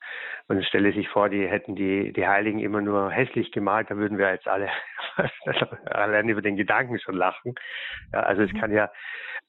man 0.47 0.63
stelle 0.63 0.91
sich 0.91 1.07
vor, 1.09 1.29
die 1.29 1.47
hätten 1.47 1.75
die 1.75 2.11
die 2.13 2.27
Heiligen 2.27 2.59
immer 2.59 2.81
nur 2.81 3.11
hässlich 3.11 3.51
gemalt, 3.51 3.89
da 3.89 3.95
würden 3.95 4.17
wir 4.17 4.31
jetzt 4.31 4.47
alle 4.47 4.69
allein 5.85 6.29
über 6.29 6.41
den 6.41 6.57
Gedanken 6.57 6.99
schon 6.99 7.15
lachen. 7.15 7.55
Ja, 8.13 8.21
also 8.21 8.41
es 8.43 8.51
mhm. 8.51 8.59
kann 8.59 8.71
ja 8.71 8.91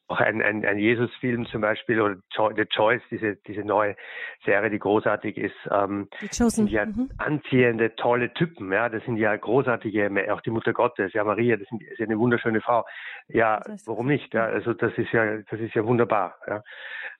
auch 0.08 0.20
ein, 0.20 0.42
ein, 0.42 0.64
ein 0.64 0.78
Jesus-Film 0.78 1.46
zum 1.46 1.60
Beispiel 1.60 2.00
oder 2.00 2.16
The 2.56 2.64
Choice, 2.66 3.02
diese, 3.10 3.36
diese 3.46 3.62
neue 3.62 3.96
Serie, 4.44 4.70
die 4.70 4.78
großartig 4.78 5.36
ist, 5.36 5.56
ähm, 5.70 6.08
sind 6.30 6.70
ja 6.70 6.86
mhm. 6.86 7.10
anziehende, 7.18 7.94
tolle 7.96 8.32
Typen, 8.34 8.72
ja, 8.72 8.88
das 8.88 9.04
sind 9.04 9.16
ja 9.16 9.34
großartige, 9.34 10.10
auch 10.32 10.40
die 10.42 10.50
Mutter 10.50 10.72
Gottes, 10.72 11.12
ja, 11.12 11.24
Maria, 11.24 11.56
das, 11.56 11.68
sind, 11.68 11.82
ist 11.82 12.00
eine 12.00 12.18
wunderschöne 12.18 12.60
Frau. 12.60 12.84
Ja, 13.28 13.58
das 13.58 13.72
heißt, 13.74 13.88
warum 13.88 14.06
nicht? 14.06 14.34
Ja, 14.34 14.44
also 14.44 14.74
das 14.74 14.92
ist 14.98 15.12
ja, 15.12 15.38
das 15.38 15.60
ist 15.60 15.74
ja 15.74 15.84
wunderbar, 15.84 16.36
ja. 16.46 16.62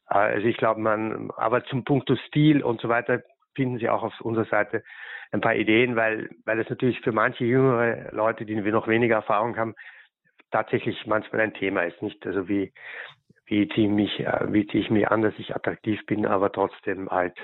Also 0.07 0.47
ich 0.47 0.59
glaube, 0.59 0.81
man, 0.81 1.31
aber 1.37 1.65
zum 1.65 1.85
Punkt 1.85 2.11
Stil 2.27 2.63
und 2.63 2.81
so 2.83 2.89
weiter 2.91 3.23
finden 3.55 3.79
Sie 3.79 3.89
auch 3.89 4.03
auf 4.03 4.21
unserer 4.21 4.45
Seite 4.45 4.83
ein 5.31 5.41
paar 5.41 5.55
Ideen, 5.55 5.97
weil, 5.97 6.29
weil 6.45 6.61
es 6.61 6.69
natürlich 6.69 7.01
für 7.01 7.13
manche 7.13 7.45
jüngere 7.45 8.13
Leute, 8.13 8.45
die 8.45 8.55
noch 8.55 8.87
weniger 8.89 9.17
Erfahrung 9.17 9.57
haben, 9.57 9.75
tatsächlich 10.53 11.07
manchmal 11.07 11.43
ein 11.43 11.55
Thema 11.55 11.83
ist, 11.83 12.01
nicht? 12.03 12.25
Also 12.27 12.49
wie, 12.49 12.73
wie 13.47 13.69
ziehe 13.69 13.89
mich, 13.89 14.21
äh, 14.21 14.53
wie 14.53 14.67
ziehe 14.67 14.85
ich 14.85 14.91
mich 14.91 15.09
an, 15.09 15.23
dass 15.23 15.35
ich 15.39 15.55
attraktiv 15.55 16.05
bin, 16.07 16.27
aber 16.27 16.53
trotzdem 16.53 17.11
halt 17.11 17.37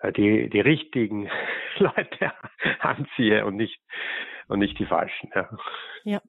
äh, 0.00 0.12
die, 0.12 0.50
die 0.50 0.60
richtigen 0.60 1.30
Leute 1.78 2.32
anziehe 2.80 3.46
und 3.46 3.56
nicht, 3.56 3.80
und 4.48 4.58
nicht 4.58 4.78
die 4.78 4.86
falschen, 4.86 5.30
ja. 5.34 5.48
Ja. 6.04 6.20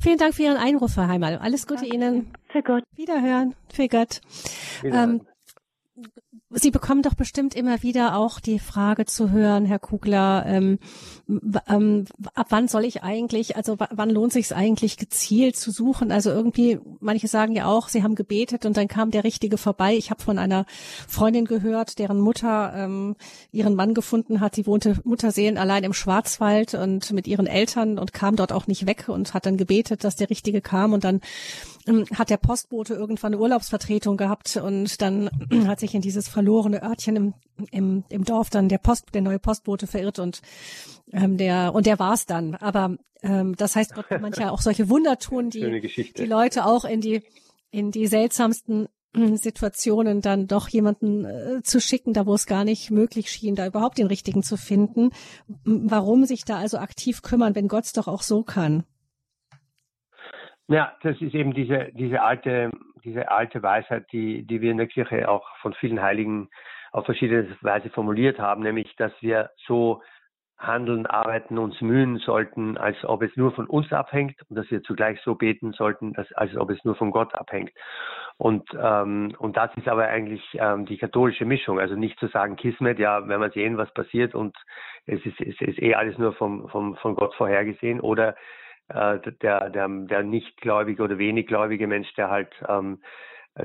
Vielen 0.00 0.16
Dank 0.18 0.34
für 0.34 0.42
Ihren 0.42 0.56
Einruf, 0.56 0.96
Herr 0.96 1.08
Heimal. 1.08 1.38
Alles 1.38 1.66
Gute 1.66 1.82
Danke. 1.82 1.96
Ihnen. 1.96 2.32
Für 2.50 2.62
Gott. 2.62 2.84
Wiederhören. 2.96 3.54
Für 3.70 3.88
Gott. 3.88 4.20
Wiederhören. 4.82 5.20
Ähm, 5.20 5.26
Sie 6.50 6.70
bekommen 6.70 7.02
doch 7.02 7.14
bestimmt 7.14 7.54
immer 7.54 7.82
wieder 7.82 8.16
auch 8.16 8.40
die 8.40 8.58
Frage 8.58 9.04
zu 9.04 9.30
hören, 9.30 9.66
Herr 9.66 9.78
Kugler, 9.78 10.44
ähm, 10.46 10.78
ähm, 11.68 12.06
ab 12.34 12.46
wann 12.48 12.68
soll 12.68 12.86
ich 12.86 13.02
eigentlich, 13.02 13.56
also 13.56 13.76
wann 13.78 14.08
lohnt 14.08 14.32
sich 14.32 14.46
es 14.46 14.52
eigentlich 14.52 14.96
gezielt 14.96 15.56
zu 15.56 15.70
suchen? 15.70 16.10
Also 16.10 16.30
irgendwie, 16.30 16.78
manche 17.00 17.28
sagen 17.28 17.54
ja 17.54 17.66
auch, 17.66 17.88
sie 17.88 18.02
haben 18.02 18.14
gebetet 18.14 18.64
und 18.64 18.78
dann 18.78 18.88
kam 18.88 19.10
der 19.10 19.24
Richtige 19.24 19.58
vorbei. 19.58 19.94
Ich 19.94 20.10
habe 20.10 20.22
von 20.22 20.38
einer 20.38 20.64
Freundin 21.06 21.44
gehört, 21.44 21.98
deren 21.98 22.18
Mutter 22.18 22.72
ähm, 22.74 23.16
ihren 23.52 23.74
Mann 23.74 23.92
gefunden 23.92 24.40
hat. 24.40 24.54
Sie 24.54 24.66
wohnte 24.66 24.98
Mutterseelen 25.04 25.58
allein 25.58 25.84
im 25.84 25.92
Schwarzwald 25.92 26.72
und 26.72 27.12
mit 27.12 27.26
ihren 27.26 27.46
Eltern 27.46 27.98
und 27.98 28.14
kam 28.14 28.36
dort 28.36 28.52
auch 28.52 28.66
nicht 28.66 28.86
weg 28.86 29.08
und 29.08 29.34
hat 29.34 29.44
dann 29.44 29.58
gebetet, 29.58 30.02
dass 30.02 30.16
der 30.16 30.30
Richtige 30.30 30.62
kam 30.62 30.94
und 30.94 31.04
dann 31.04 31.20
hat 32.14 32.30
der 32.30 32.36
Postbote 32.36 32.94
irgendwann 32.94 33.32
eine 33.32 33.42
Urlaubsvertretung 33.42 34.16
gehabt 34.16 34.56
und 34.56 35.00
dann 35.00 35.30
hat 35.66 35.80
sich 35.80 35.94
in 35.94 36.02
dieses 36.02 36.28
verlorene 36.28 36.82
Örtchen 36.82 37.16
im, 37.16 37.34
im, 37.70 38.04
im 38.08 38.24
Dorf 38.24 38.50
dann 38.50 38.68
der 38.68 38.78
Post, 38.78 39.06
der 39.14 39.22
neue 39.22 39.38
Postbote 39.38 39.86
verirrt 39.86 40.18
und 40.18 40.42
ähm, 41.12 41.36
der 41.36 41.74
und 41.74 41.86
der 41.86 41.98
war's 41.98 42.26
dann. 42.26 42.54
Aber 42.54 42.96
ähm, 43.22 43.56
das 43.56 43.76
heißt, 43.76 43.94
Gott 43.94 44.08
kann 44.08 44.22
manchmal 44.22 44.50
auch 44.50 44.60
solche 44.60 44.88
Wunder 44.88 45.18
tun, 45.18 45.50
die 45.50 45.80
die 46.16 46.26
Leute 46.26 46.66
auch 46.66 46.84
in 46.84 47.00
die 47.00 47.22
in 47.70 47.90
die 47.90 48.06
seltsamsten 48.06 48.88
hm, 49.14 49.36
Situationen 49.36 50.20
dann 50.20 50.46
doch 50.46 50.68
jemanden 50.68 51.24
äh, 51.24 51.62
zu 51.62 51.80
schicken, 51.80 52.12
da 52.12 52.26
wo 52.26 52.34
es 52.34 52.46
gar 52.46 52.64
nicht 52.64 52.90
möglich 52.90 53.30
schien, 53.30 53.54
da 53.54 53.66
überhaupt 53.66 53.98
den 53.98 54.06
richtigen 54.06 54.42
zu 54.42 54.56
finden. 54.56 55.10
Warum 55.64 56.26
sich 56.26 56.44
da 56.44 56.58
also 56.58 56.78
aktiv 56.78 57.22
kümmern, 57.22 57.54
wenn 57.54 57.68
Gott 57.68 57.84
es 57.84 57.92
doch 57.92 58.08
auch 58.08 58.22
so 58.22 58.42
kann? 58.42 58.84
Ja, 60.68 60.92
das 61.02 61.20
ist 61.20 61.34
eben 61.34 61.54
diese, 61.54 61.90
diese 61.92 62.22
alte, 62.22 62.70
diese 63.02 63.30
alte 63.30 63.62
Weisheit, 63.62 64.06
die, 64.12 64.46
die 64.46 64.60
wir 64.60 64.70
in 64.70 64.76
der 64.76 64.86
Kirche 64.86 65.28
auch 65.28 65.48
von 65.62 65.72
vielen 65.72 66.02
Heiligen 66.02 66.50
auf 66.92 67.06
verschiedene 67.06 67.56
Weise 67.62 67.88
formuliert 67.90 68.38
haben, 68.38 68.62
nämlich, 68.62 68.94
dass 68.96 69.12
wir 69.20 69.50
so 69.66 70.02
handeln, 70.58 71.06
arbeiten, 71.06 71.56
uns 71.56 71.80
mühen 71.80 72.18
sollten, 72.18 72.76
als 72.76 73.02
ob 73.04 73.22
es 73.22 73.34
nur 73.36 73.52
von 73.52 73.66
uns 73.66 73.92
abhängt 73.92 74.42
und 74.50 74.56
dass 74.56 74.70
wir 74.70 74.82
zugleich 74.82 75.20
so 75.22 75.36
beten 75.36 75.72
sollten, 75.72 76.12
dass, 76.14 76.30
als 76.32 76.54
ob 76.56 76.70
es 76.70 76.84
nur 76.84 76.96
von 76.96 77.12
Gott 77.12 77.34
abhängt. 77.34 77.70
Und, 78.36 78.68
ähm, 78.78 79.34
und 79.38 79.56
das 79.56 79.70
ist 79.76 79.88
aber 79.88 80.08
eigentlich 80.08 80.42
ähm, 80.54 80.84
die 80.84 80.98
katholische 80.98 81.44
Mischung. 81.44 81.78
Also 81.78 81.94
nicht 81.94 82.18
zu 82.18 82.26
sagen, 82.26 82.56
Kismet, 82.56 82.98
ja, 82.98 83.26
wenn 83.28 83.40
wir 83.40 83.50
sehen, 83.50 83.78
was 83.78 83.92
passiert 83.94 84.34
und 84.34 84.56
es 85.06 85.24
ist, 85.24 85.40
es 85.40 85.60
ist 85.60 85.80
eh 85.80 85.94
alles 85.94 86.18
nur 86.18 86.34
vom, 86.34 86.68
vom, 86.68 86.96
von 86.96 87.14
Gott 87.14 87.34
vorhergesehen 87.36 88.00
oder 88.00 88.34
äh, 88.88 89.18
der, 89.42 89.70
der, 89.70 89.88
der 89.88 90.22
nichtgläubige 90.22 91.02
oder 91.02 91.18
weniggläubige 91.18 91.86
Mensch, 91.86 92.12
der 92.14 92.30
halt 92.30 92.52
ähm, 92.68 93.00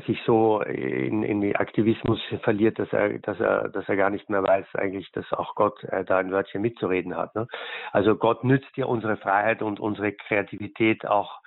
sich 0.06 0.20
so 0.26 0.62
in, 0.62 1.24
in 1.24 1.56
Aktivismus 1.56 2.20
verliert, 2.42 2.80
dass 2.80 2.92
er, 2.92 3.20
dass 3.20 3.40
er, 3.40 3.70
dass 3.70 3.88
er 3.88 3.96
gar 3.96 4.10
nicht 4.10 4.30
mehr 4.30 4.44
weiß 4.44 4.66
eigentlich, 4.76 5.12
dass 5.12 5.32
auch 5.34 5.56
Gott 5.56 5.84
äh, 5.86 6.04
da 6.04 6.18
ein 6.18 6.32
Wörtchen 6.32 6.62
mitzureden 6.62 7.16
hat. 7.16 7.36
Ne? 7.36 7.48
Also 7.92 8.16
Gott 8.16 8.44
nützt 8.44 8.76
ja 8.76 8.86
unsere 8.86 9.18
Freiheit 9.18 9.62
und 9.62 9.80
unsere 9.80 10.12
Kreativität 10.14 11.06
auch, 11.06 11.40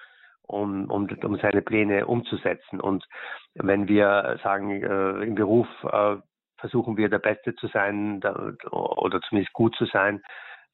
um, 0.42 0.88
um, 0.90 1.08
um 1.24 1.36
seine 1.38 1.60
Pläne 1.60 2.06
umzusetzen. 2.06 2.80
Und 2.80 3.04
wenn 3.54 3.88
wir 3.88 4.38
sagen, 4.42 4.70
äh, 4.70 5.24
im 5.24 5.34
Beruf 5.34 5.66
äh, 5.82 6.16
versuchen 6.58 6.96
wir 6.96 7.08
der 7.08 7.18
Beste 7.18 7.54
zu 7.56 7.66
sein 7.66 8.20
da, 8.20 8.52
oder 8.70 9.20
zumindest 9.22 9.52
gut 9.54 9.74
zu 9.76 9.86
sein 9.86 10.22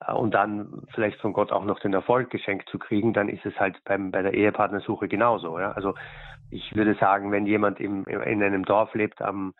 und 0.08 0.32
dann 0.34 0.82
vielleicht 0.94 1.20
von 1.20 1.32
Gott 1.32 1.52
auch 1.52 1.64
noch 1.64 1.80
den 1.80 1.92
Erfolg 1.92 2.30
geschenkt 2.30 2.68
zu 2.68 2.78
kriegen, 2.78 3.12
dann 3.12 3.28
ist 3.28 3.44
es 3.46 3.58
halt 3.58 3.82
beim, 3.84 4.10
bei 4.10 4.22
der 4.22 4.34
Ehepartnersuche 4.34 5.08
genauso. 5.08 5.58
Ja? 5.58 5.72
Also 5.72 5.94
ich 6.50 6.74
würde 6.74 6.94
sagen, 6.94 7.32
wenn 7.32 7.46
jemand 7.46 7.80
im, 7.80 8.04
in 8.04 8.42
einem 8.42 8.64
Dorf 8.64 8.94
lebt 8.94 9.22
am, 9.22 9.54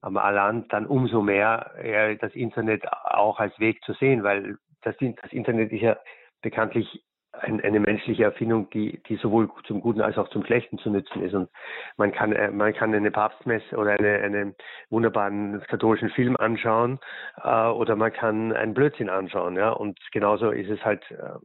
am 0.00 0.14
Land, 0.14 0.72
dann 0.72 0.86
umso 0.86 1.22
mehr 1.22 1.72
ja, 1.84 2.14
das 2.14 2.34
Internet 2.34 2.84
auch 3.04 3.40
als 3.40 3.58
Weg 3.58 3.82
zu 3.84 3.92
sehen, 3.94 4.22
weil 4.22 4.56
das, 4.82 4.96
das 4.98 5.32
Internet 5.32 5.72
ist 5.72 5.82
ja 5.82 5.96
bekanntlich 6.42 7.04
ein, 7.32 7.60
eine 7.60 7.80
menschliche 7.80 8.24
Erfindung, 8.24 8.70
die, 8.70 9.02
die 9.08 9.16
sowohl 9.16 9.48
zum 9.66 9.80
Guten 9.80 10.00
als 10.00 10.18
auch 10.18 10.28
zum 10.30 10.44
Schlechten 10.44 10.78
zu 10.78 10.90
nützen 10.90 11.22
ist. 11.22 11.34
Und 11.34 11.48
man 11.96 12.12
kann, 12.12 12.32
äh, 12.32 12.50
man 12.50 12.72
kann 12.74 12.94
eine 12.94 13.10
Papstmesse 13.10 13.76
oder 13.76 13.92
eine, 13.92 14.18
einen 14.18 14.54
wunderbaren 14.90 15.62
katholischen 15.68 16.10
Film 16.10 16.36
anschauen 16.36 16.98
äh, 17.42 17.66
oder 17.66 17.96
man 17.96 18.12
kann 18.12 18.52
einen 18.52 18.74
Blödsinn 18.74 19.10
anschauen. 19.10 19.56
Ja? 19.56 19.70
Und 19.70 19.98
genauso 20.12 20.50
ist 20.50 20.70
es 20.70 20.84
halt 20.84 21.08
äh, 21.10 21.38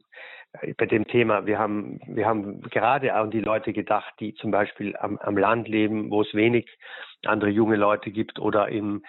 bei 0.77 0.85
dem 0.85 1.07
Thema. 1.07 1.45
Wir 1.45 1.57
haben, 1.57 1.99
wir 2.05 2.25
haben 2.25 2.61
gerade 2.61 3.13
an 3.13 3.31
die 3.31 3.41
Leute 3.41 3.73
gedacht, 3.73 4.13
die 4.19 4.35
zum 4.35 4.51
Beispiel 4.51 4.95
am, 4.97 5.17
am 5.17 5.37
Land 5.37 5.67
leben, 5.67 6.11
wo 6.11 6.21
es 6.21 6.33
wenig 6.33 6.67
andere 7.25 7.49
junge 7.49 7.75
Leute 7.75 8.11
gibt 8.11 8.39
oder 8.39 8.69
im, 8.69 9.03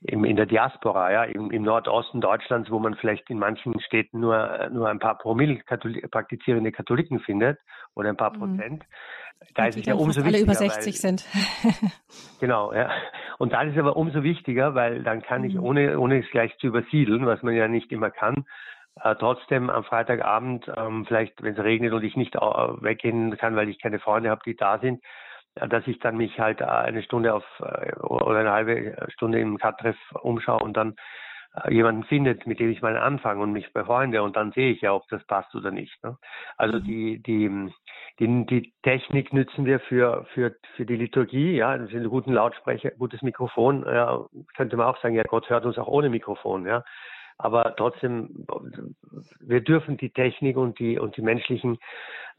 im, 0.00 0.24
in 0.24 0.36
der 0.36 0.46
Diaspora, 0.46 1.12
ja, 1.12 1.24
im, 1.24 1.50
im 1.50 1.62
Nordosten 1.62 2.20
Deutschlands, 2.20 2.70
wo 2.70 2.78
man 2.78 2.94
vielleicht 2.94 3.28
in 3.30 3.38
manchen 3.38 3.78
Städten 3.80 4.20
nur, 4.20 4.68
nur 4.72 4.88
ein 4.88 4.98
paar 4.98 5.18
Promille 5.18 5.56
Katholi 5.58 6.00
praktizierende 6.08 6.72
Katholiken 6.72 7.20
findet 7.20 7.58
oder 7.94 8.08
ein 8.08 8.16
paar 8.16 8.34
mhm. 8.34 8.38
Prozent. 8.38 8.84
Da 9.54 9.64
Und 9.64 9.68
ist 9.68 9.76
es 9.78 9.86
ja 9.86 9.94
umso 9.94 10.24
wichtiger. 10.24 10.36
Alle 10.36 10.42
über 10.42 10.54
60 10.54 10.86
weil, 10.86 10.92
sind. 10.92 11.26
genau, 12.40 12.72
ja. 12.72 12.90
Und 13.38 13.52
dann 13.52 13.68
ist 13.68 13.74
es 13.74 13.80
aber 13.80 13.96
umso 13.96 14.22
wichtiger, 14.22 14.74
weil 14.74 15.02
dann 15.02 15.22
kann 15.22 15.44
ich, 15.44 15.54
mhm. 15.54 15.62
ohne, 15.62 15.98
ohne 16.00 16.18
es 16.20 16.30
gleich 16.30 16.56
zu 16.58 16.68
übersiedeln, 16.68 17.26
was 17.26 17.42
man 17.42 17.54
ja 17.54 17.68
nicht 17.68 17.92
immer 17.92 18.10
kann, 18.10 18.46
äh, 19.02 19.14
trotzdem 19.16 19.70
am 19.70 19.84
Freitagabend, 19.84 20.70
ähm, 20.76 21.04
vielleicht 21.06 21.42
wenn 21.42 21.54
es 21.54 21.62
regnet 21.62 21.92
und 21.92 22.04
ich 22.04 22.16
nicht 22.16 22.34
äh, 22.34 22.40
weggehen 22.40 23.36
kann, 23.36 23.56
weil 23.56 23.68
ich 23.68 23.80
keine 23.80 23.98
Freunde 23.98 24.30
habe, 24.30 24.42
die 24.44 24.56
da 24.56 24.78
sind, 24.78 25.02
dass 25.54 25.86
ich 25.86 25.98
dann 25.98 26.16
mich 26.16 26.38
halt 26.38 26.60
äh, 26.60 26.64
eine 26.64 27.02
Stunde 27.02 27.34
auf 27.34 27.44
äh, 27.60 27.92
oder 28.00 28.40
eine 28.40 28.52
halbe 28.52 28.96
Stunde 29.10 29.40
im 29.40 29.58
Cut-Treff 29.58 29.96
umschaue 30.22 30.60
und 30.60 30.76
dann 30.76 30.94
äh, 31.64 31.72
jemanden 31.72 32.04
findet, 32.04 32.46
mit 32.46 32.60
dem 32.60 32.70
ich 32.70 32.82
mal 32.82 32.96
anfange 32.96 33.42
und 33.42 33.52
mich 33.52 33.72
befreunde 33.72 34.22
und 34.22 34.36
dann 34.36 34.52
sehe 34.52 34.70
ich 34.72 34.80
ja, 34.82 34.94
ob 34.94 35.08
das 35.08 35.24
passt 35.26 35.54
oder 35.54 35.70
nicht. 35.70 36.02
Ne? 36.04 36.16
Also 36.56 36.78
mhm. 36.78 36.84
die, 36.84 37.22
die, 37.22 37.72
die, 38.18 38.46
die 38.46 38.74
Technik 38.82 39.32
nützen 39.32 39.64
wir 39.64 39.80
für, 39.80 40.26
für, 40.34 40.54
für 40.76 40.86
die 40.86 40.96
Liturgie, 40.96 41.56
ja, 41.56 41.76
das 41.76 41.90
sind 41.90 42.08
guten 42.08 42.32
Lautsprecher, 42.32 42.90
gutes 42.92 43.22
Mikrofon, 43.22 43.84
ja, 43.86 44.26
könnte 44.56 44.76
man 44.76 44.86
auch 44.86 45.00
sagen, 45.00 45.14
ja, 45.14 45.22
Gott 45.24 45.48
hört 45.48 45.64
uns 45.64 45.78
auch 45.78 45.88
ohne 45.88 46.10
Mikrofon, 46.10 46.66
ja. 46.66 46.84
Aber 47.38 47.76
trotzdem, 47.76 48.46
wir 49.40 49.60
dürfen 49.60 49.96
die 49.96 50.10
Technik 50.10 50.56
und 50.56 50.78
die, 50.80 50.98
und 50.98 51.16
die 51.16 51.22
menschlichen 51.22 51.78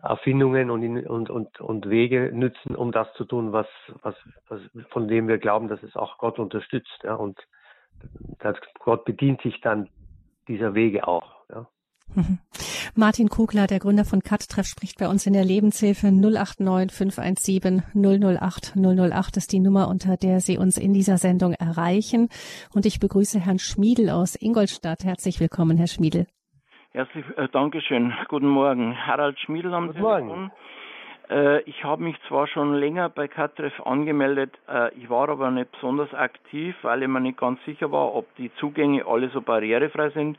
Erfindungen 0.01 0.69
und, 0.69 1.05
und, 1.07 1.29
und, 1.29 1.61
und 1.61 1.89
Wege 1.89 2.31
nützen, 2.33 2.75
um 2.75 2.91
das 2.91 3.11
zu 3.13 3.25
tun, 3.25 3.53
was, 3.53 3.67
was, 4.01 4.15
was, 4.49 4.61
von 4.89 5.07
dem 5.07 5.27
wir 5.27 5.37
glauben, 5.37 5.69
dass 5.69 5.81
es 5.83 5.95
auch 5.95 6.17
Gott 6.17 6.37
unterstützt. 6.37 6.99
Ja, 7.03 7.15
und 7.15 7.39
Gott 8.79 9.05
bedient 9.05 9.41
sich 9.41 9.59
dann 9.61 9.89
dieser 10.47 10.73
Wege 10.73 11.07
auch. 11.07 11.38
Mhm. 12.15 12.39
Martin 12.95 13.29
Kugler, 13.29 13.67
der 13.67 13.79
Gründer 13.79 14.05
von 14.05 14.21
CutTreff, 14.21 14.65
spricht 14.65 14.99
bei 14.99 15.07
uns 15.07 15.25
in 15.25 15.33
der 15.33 15.45
Lebenshilfe 15.45 16.11
089 16.11 16.95
517 16.95 17.83
008 17.93 18.73
008 18.75 19.37
ist 19.37 19.51
die 19.51 19.59
Nummer, 19.59 19.87
unter 19.87 20.17
der 20.17 20.39
Sie 20.39 20.57
uns 20.57 20.77
in 20.77 20.93
dieser 20.93 21.17
Sendung 21.17 21.53
erreichen. 21.53 22.29
Und 22.73 22.85
ich 22.85 22.99
begrüße 22.99 23.39
Herrn 23.39 23.59
Schmiedel 23.59 24.09
aus 24.09 24.35
Ingolstadt. 24.35 25.03
Herzlich 25.03 25.39
willkommen, 25.39 25.77
Herr 25.77 25.87
Schmiedel. 25.87 26.27
Herzlich, 26.91 27.25
äh, 27.37 27.47
Dankeschön. 27.51 28.13
Guten 28.27 28.47
Morgen. 28.47 28.97
Harald 29.05 29.39
Schmiedl 29.39 29.73
am 29.73 29.87
Guten 29.87 29.99
Telefon. 29.99 30.27
Morgen. 30.27 30.51
Äh, 31.29 31.61
ich 31.61 31.83
habe 31.83 32.03
mich 32.03 32.15
zwar 32.27 32.47
schon 32.47 32.73
länger 32.73 33.09
bei 33.09 33.27
Katreff 33.27 33.79
angemeldet, 33.85 34.51
äh, 34.67 34.93
ich 34.95 35.09
war 35.09 35.29
aber 35.29 35.51
nicht 35.51 35.71
besonders 35.71 36.11
aktiv, 36.13 36.75
weil 36.81 37.03
ich 37.03 37.07
mir 37.07 37.19
nicht 37.19 37.37
ganz 37.37 37.63
sicher 37.65 37.91
war, 37.91 38.15
ob 38.15 38.35
die 38.37 38.51
Zugänge 38.55 39.05
alle 39.05 39.29
so 39.29 39.41
barrierefrei 39.41 40.09
sind. 40.09 40.37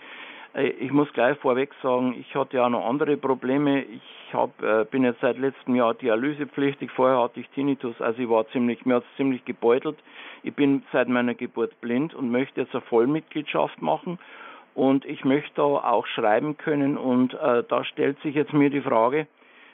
Äh, 0.55 0.69
ich 0.69 0.93
muss 0.93 1.13
gleich 1.13 1.39
vorweg 1.39 1.71
sagen, 1.83 2.15
ich 2.19 2.35
hatte 2.35 2.57
ja 2.57 2.69
noch 2.69 2.87
andere 2.87 3.17
Probleme. 3.17 3.83
Ich 3.83 4.35
hab, 4.35 4.63
äh, 4.63 4.85
bin 4.91 5.05
jetzt 5.05 5.21
seit 5.21 5.39
letztem 5.39 5.75
Jahr 5.75 5.95
dialysepflichtig. 5.95 6.91
Vorher 6.91 7.21
hatte 7.21 7.41
ich 7.41 7.49
Tinnitus, 7.51 8.01
also 8.01 8.21
ich 8.21 8.29
war 8.29 8.49
ziemlich, 8.49 8.85
mir 8.87 8.97
hat 8.97 9.05
es 9.11 9.17
ziemlich 9.17 9.45
gebeutelt. 9.45 9.99
Ich 10.43 10.55
bin 10.55 10.83
seit 10.93 11.09
meiner 11.09 11.35
Geburt 11.35 11.81
blind 11.81 12.15
und 12.15 12.31
möchte 12.31 12.61
jetzt 12.61 12.75
eine 12.75 12.83
Vollmitgliedschaft 12.83 13.83
machen 13.83 14.19
und 14.75 15.05
ich 15.05 15.25
möchte 15.25 15.63
auch 15.63 16.07
schreiben 16.07 16.57
können 16.57 16.97
und 16.97 17.35
äh, 17.35 17.65
da 17.69 17.85
stellt 17.85 18.21
sich 18.23 18.35
jetzt 18.35 18.53
mir 18.53 18.71
die 18.71 18.81
Frage, 18.81 19.27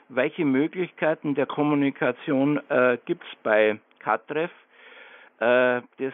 welche 0.09 0.45
Möglichkeiten 0.45 1.35
der 1.35 1.45
Kommunikation 1.45 2.59
äh, 2.69 2.97
gibt 3.05 3.23
es 3.23 3.29
bei 3.43 3.79
Katreff? 3.99 4.51
Äh, 5.39 5.81
das, 5.99 6.13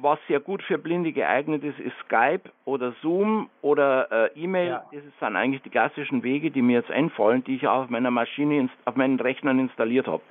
was 0.00 0.18
sehr 0.28 0.40
gut 0.40 0.62
für 0.62 0.78
Blinde 0.78 1.12
geeignet 1.12 1.64
ist, 1.64 1.78
ist 1.78 1.96
Skype 2.04 2.50
oder 2.64 2.92
Zoom 3.00 3.48
oder 3.62 4.30
äh, 4.34 4.38
E-Mail. 4.38 4.68
Ja. 4.68 4.84
Das 4.92 5.02
sind 5.20 5.36
eigentlich 5.36 5.62
die 5.62 5.70
klassischen 5.70 6.22
Wege, 6.22 6.50
die 6.50 6.62
mir 6.62 6.74
jetzt 6.74 6.90
einfallen, 6.90 7.42
die 7.44 7.56
ich 7.56 7.66
auch 7.66 7.84
auf 7.84 7.90
meiner 7.90 8.10
Maschine, 8.10 8.68
auf 8.84 8.96
meinen 8.96 9.18
Rechnern 9.18 9.58
installiert 9.58 10.06
habe. 10.06 10.22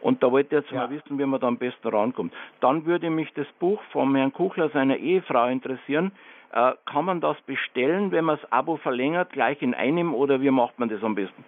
Und 0.00 0.22
da 0.22 0.30
wollte 0.30 0.56
ich 0.56 0.62
jetzt 0.62 0.72
ja. 0.72 0.80
mal 0.80 0.90
wissen, 0.90 1.18
wie 1.18 1.24
man 1.24 1.40
da 1.40 1.46
am 1.46 1.56
besten 1.56 1.88
rankommt. 1.88 2.34
Dann 2.60 2.84
würde 2.84 3.08
mich 3.08 3.32
das 3.34 3.46
Buch 3.60 3.80
vom 3.92 4.14
Herrn 4.16 4.32
Kuchler, 4.32 4.68
seiner 4.70 4.96
Ehefrau, 4.96 5.46
interessieren. 5.46 6.12
Äh, 6.52 6.72
kann 6.86 7.04
man 7.04 7.20
das 7.20 7.40
bestellen, 7.42 8.10
wenn 8.10 8.24
man 8.24 8.38
das 8.40 8.52
Abo 8.52 8.76
verlängert, 8.76 9.32
gleich 9.32 9.62
in 9.62 9.74
einem 9.74 10.12
oder 10.12 10.40
wie 10.40 10.50
macht 10.50 10.78
man 10.78 10.88
das 10.88 11.02
am 11.02 11.14
besten? 11.14 11.44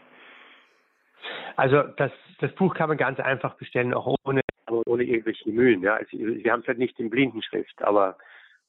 Also 1.57 1.83
das, 1.97 2.13
das 2.41 2.53
Buch 2.55 2.75
kann 2.75 2.89
man 2.89 2.99
ganz 2.99 3.19
einfach 3.21 3.55
bestellen, 3.55 3.95
auch 3.95 4.17
ohne, 4.25 4.41
ohne 4.69 5.03
irgendwelche 5.03 5.51
Mühen. 5.51 5.83
Ja. 5.83 5.95
Also, 5.95 6.19
wir 6.19 6.53
haben 6.53 6.61
es 6.61 6.69
halt 6.69 6.79
nicht 6.79 6.99
in 7.01 7.11
Blindenschrift, 7.11 7.83
aber 7.83 8.17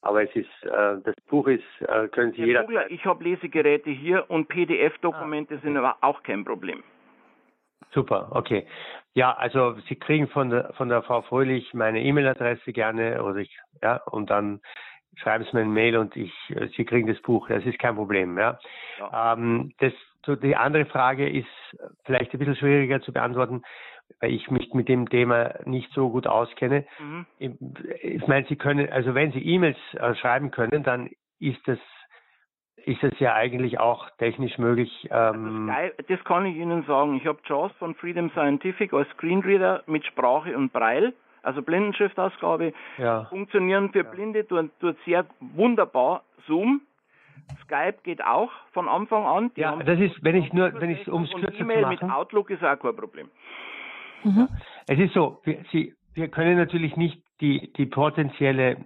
aber 0.01 0.23
es 0.23 0.35
ist, 0.35 0.63
äh, 0.63 1.01
das 1.03 1.15
Buch 1.27 1.47
ist, 1.47 1.63
äh, 1.81 2.07
können 2.09 2.31
Sie 2.33 2.43
jeder. 2.43 2.89
Ich 2.91 3.03
habe 3.05 3.23
Lesegeräte 3.23 3.89
hier 3.89 4.29
und 4.29 4.47
PDF-Dokumente 4.47 5.55
ah. 5.55 5.59
sind 5.63 5.75
aber 5.75 5.97
auch 6.01 6.23
kein 6.23 6.45
Problem. 6.45 6.83
Super, 7.91 8.29
okay. 8.31 8.67
Ja, 9.15 9.33
also 9.33 9.75
Sie 9.87 9.95
kriegen 9.95 10.27
von 10.27 10.49
der 10.49 10.73
von 10.73 10.89
der 10.89 11.01
Frau 11.01 11.23
Fröhlich 11.23 11.73
meine 11.73 12.01
E-Mail-Adresse 12.03 12.71
gerne 12.73 13.23
oder 13.23 13.37
ich, 13.37 13.57
ja, 13.81 13.97
und 14.05 14.29
dann 14.29 14.61
schreiben 15.21 15.45
Sie 15.45 15.55
mir 15.55 15.63
ein 15.63 15.73
Mail 15.73 15.97
und 15.97 16.15
ich, 16.15 16.33
äh, 16.49 16.67
Sie 16.75 16.85
kriegen 16.85 17.07
das 17.07 17.21
Buch. 17.21 17.47
Das 17.47 17.65
ist 17.65 17.79
kein 17.79 17.95
Problem. 17.95 18.37
Ja. 18.37 18.59
ja. 18.99 19.33
Ähm, 19.33 19.73
das, 19.79 19.93
so 20.25 20.35
die 20.35 20.55
andere 20.55 20.85
Frage 20.85 21.29
ist 21.29 21.47
vielleicht 22.05 22.33
ein 22.33 22.39
bisschen 22.39 22.55
schwieriger 22.55 23.01
zu 23.01 23.13
beantworten, 23.13 23.63
weil 24.19 24.31
ich 24.31 24.49
mich 24.49 24.73
mit 24.73 24.87
dem 24.89 25.09
Thema 25.09 25.55
nicht 25.65 25.91
so 25.93 26.09
gut 26.09 26.27
auskenne. 26.27 26.85
Mhm. 26.99 27.25
Ich, 27.39 27.51
ich 28.01 28.27
meine, 28.27 28.45
Sie 28.47 28.55
können, 28.55 28.89
also 28.89 29.15
wenn 29.15 29.31
Sie 29.31 29.39
E-Mails 29.39 29.77
äh, 29.93 30.15
schreiben 30.15 30.51
können, 30.51 30.83
dann 30.83 31.09
ist 31.39 31.67
das 31.67 31.79
ist 32.85 33.03
es 33.03 33.19
ja 33.19 33.33
eigentlich 33.33 33.79
auch 33.79 34.09
technisch 34.17 34.57
möglich. 34.57 35.09
Ähm 35.11 35.69
also 35.69 35.93
das 36.07 36.23
kann 36.23 36.45
ich 36.45 36.55
Ihnen 36.55 36.83
sagen. 36.83 37.17
Ich 37.17 37.27
habe 37.27 37.39
JAWS 37.45 37.73
von 37.79 37.95
Freedom 37.95 38.29
Scientific 38.31 38.93
als 38.93 39.09
Screenreader 39.09 39.83
mit 39.87 40.05
Sprache 40.05 40.55
und 40.55 40.71
Braille 40.71 41.13
also 41.47 41.61
Blindenschriftausgabe, 41.61 42.73
ja. 42.97 43.25
funktionieren 43.25 43.91
für 43.91 44.03
Blinde, 44.03 44.45
tut, 44.45 44.69
tut 44.79 44.97
sehr 45.05 45.25
wunderbar. 45.39 46.23
Zoom, 46.45 46.81
Skype 47.63 47.99
geht 48.03 48.23
auch 48.23 48.51
von 48.73 48.89
Anfang 48.89 49.25
an. 49.25 49.51
Die 49.55 49.61
ja, 49.61 49.75
das 49.77 49.99
ist, 49.99 50.21
wenn 50.23 50.35
ich 50.35 50.51
nur, 50.51 50.73
wenn 50.79 50.89
ich 50.89 51.07
ums 51.07 51.31
kürzer 51.31 51.61
E-Mail 51.61 51.87
mit 51.87 52.03
Outlook 52.03 52.49
ist 52.49 52.63
auch 52.63 52.77
kein 52.77 52.95
Problem. 52.95 53.29
Mhm. 54.23 54.49
Es 54.87 54.99
ist 54.99 55.13
so, 55.13 55.39
wir, 55.43 55.63
Sie, 55.71 55.95
wir 56.13 56.27
können 56.27 56.57
natürlich 56.57 56.97
nicht 56.97 57.21
die, 57.39 57.71
die 57.73 57.85
potenzielle 57.85 58.77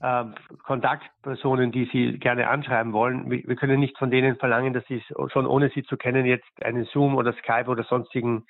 äh, 0.00 0.24
Kontaktpersonen, 0.64 1.72
die 1.72 1.88
Sie 1.90 2.18
gerne 2.18 2.48
anschreiben 2.48 2.92
wollen, 2.92 3.30
wir, 3.30 3.42
wir, 3.46 3.56
können 3.56 3.80
nicht 3.80 3.96
von 3.98 4.10
denen 4.10 4.36
verlangen, 4.36 4.74
dass 4.74 4.84
Sie 4.86 5.02
schon 5.28 5.46
ohne 5.46 5.70
Sie 5.70 5.84
zu 5.84 5.96
kennen 5.96 6.26
jetzt 6.26 6.46
einen 6.62 6.84
Zoom 6.84 7.16
oder 7.16 7.32
Skype 7.32 7.68
oder 7.68 7.82
sonstigen 7.84 8.44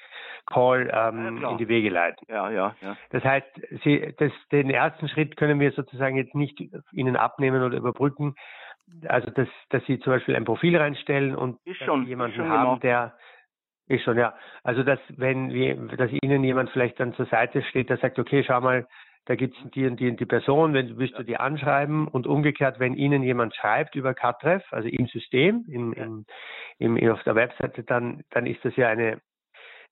Call 0.46 0.90
ähm, 0.92 1.40
ja, 1.40 1.50
in 1.50 1.58
die 1.58 1.68
Wege 1.68 1.88
leiten. 1.88 2.26
Ja, 2.28 2.50
ja, 2.50 2.74
ja. 2.80 2.96
Das 3.10 3.22
heißt, 3.22 3.46
Sie, 3.84 4.14
das, 4.18 4.32
den 4.50 4.70
ersten 4.70 5.08
Schritt 5.08 5.36
können 5.36 5.60
wir 5.60 5.70
sozusagen 5.72 6.16
jetzt 6.16 6.34
nicht 6.34 6.60
Ihnen 6.92 7.16
abnehmen 7.16 7.62
oder 7.62 7.76
überbrücken. 7.76 8.34
Also, 9.06 9.30
dass, 9.30 9.48
dass 9.70 9.84
Sie 9.86 9.98
zum 10.00 10.12
Beispiel 10.12 10.36
ein 10.36 10.44
Profil 10.44 10.76
reinstellen 10.76 11.34
und 11.34 11.58
schon, 11.84 12.06
jemanden 12.06 12.48
haben, 12.48 12.64
gemacht. 12.64 12.82
der 12.82 13.14
ist 13.88 14.02
schon, 14.02 14.18
ja. 14.18 14.34
Also, 14.64 14.82
dass 14.82 14.98
wenn 15.16 15.52
wir, 15.52 15.76
dass 15.96 16.10
Ihnen 16.10 16.42
jemand 16.42 16.70
vielleicht 16.70 16.98
dann 16.98 17.14
zur 17.14 17.26
Seite 17.26 17.62
steht, 17.62 17.88
der 17.88 17.98
sagt, 17.98 18.18
okay, 18.18 18.44
schau 18.44 18.60
mal, 18.60 18.86
da 19.26 19.34
gibt 19.34 19.56
es 19.56 19.70
die 19.72 19.86
und 19.86 20.00
die 20.00 20.08
und 20.08 20.18
die 20.18 20.26
Person, 20.26 20.72
wenn 20.72 20.96
willst 20.98 21.18
du 21.18 21.22
die 21.22 21.36
anschreiben. 21.36 22.08
Und 22.08 22.26
umgekehrt, 22.26 22.78
wenn 22.78 22.94
Ihnen 22.94 23.22
jemand 23.22 23.54
schreibt 23.54 23.94
über 23.94 24.14
Catref, 24.14 24.62
also 24.72 24.88
im 24.88 25.06
System, 25.06 25.64
im, 25.68 25.92
im, 25.92 26.26
im, 26.78 27.10
auf 27.10 27.22
der 27.24 27.34
Webseite, 27.34 27.82
dann, 27.82 28.22
dann 28.30 28.46
ist 28.46 28.64
das 28.64 28.74
ja 28.76 28.88
eine, 28.88 29.20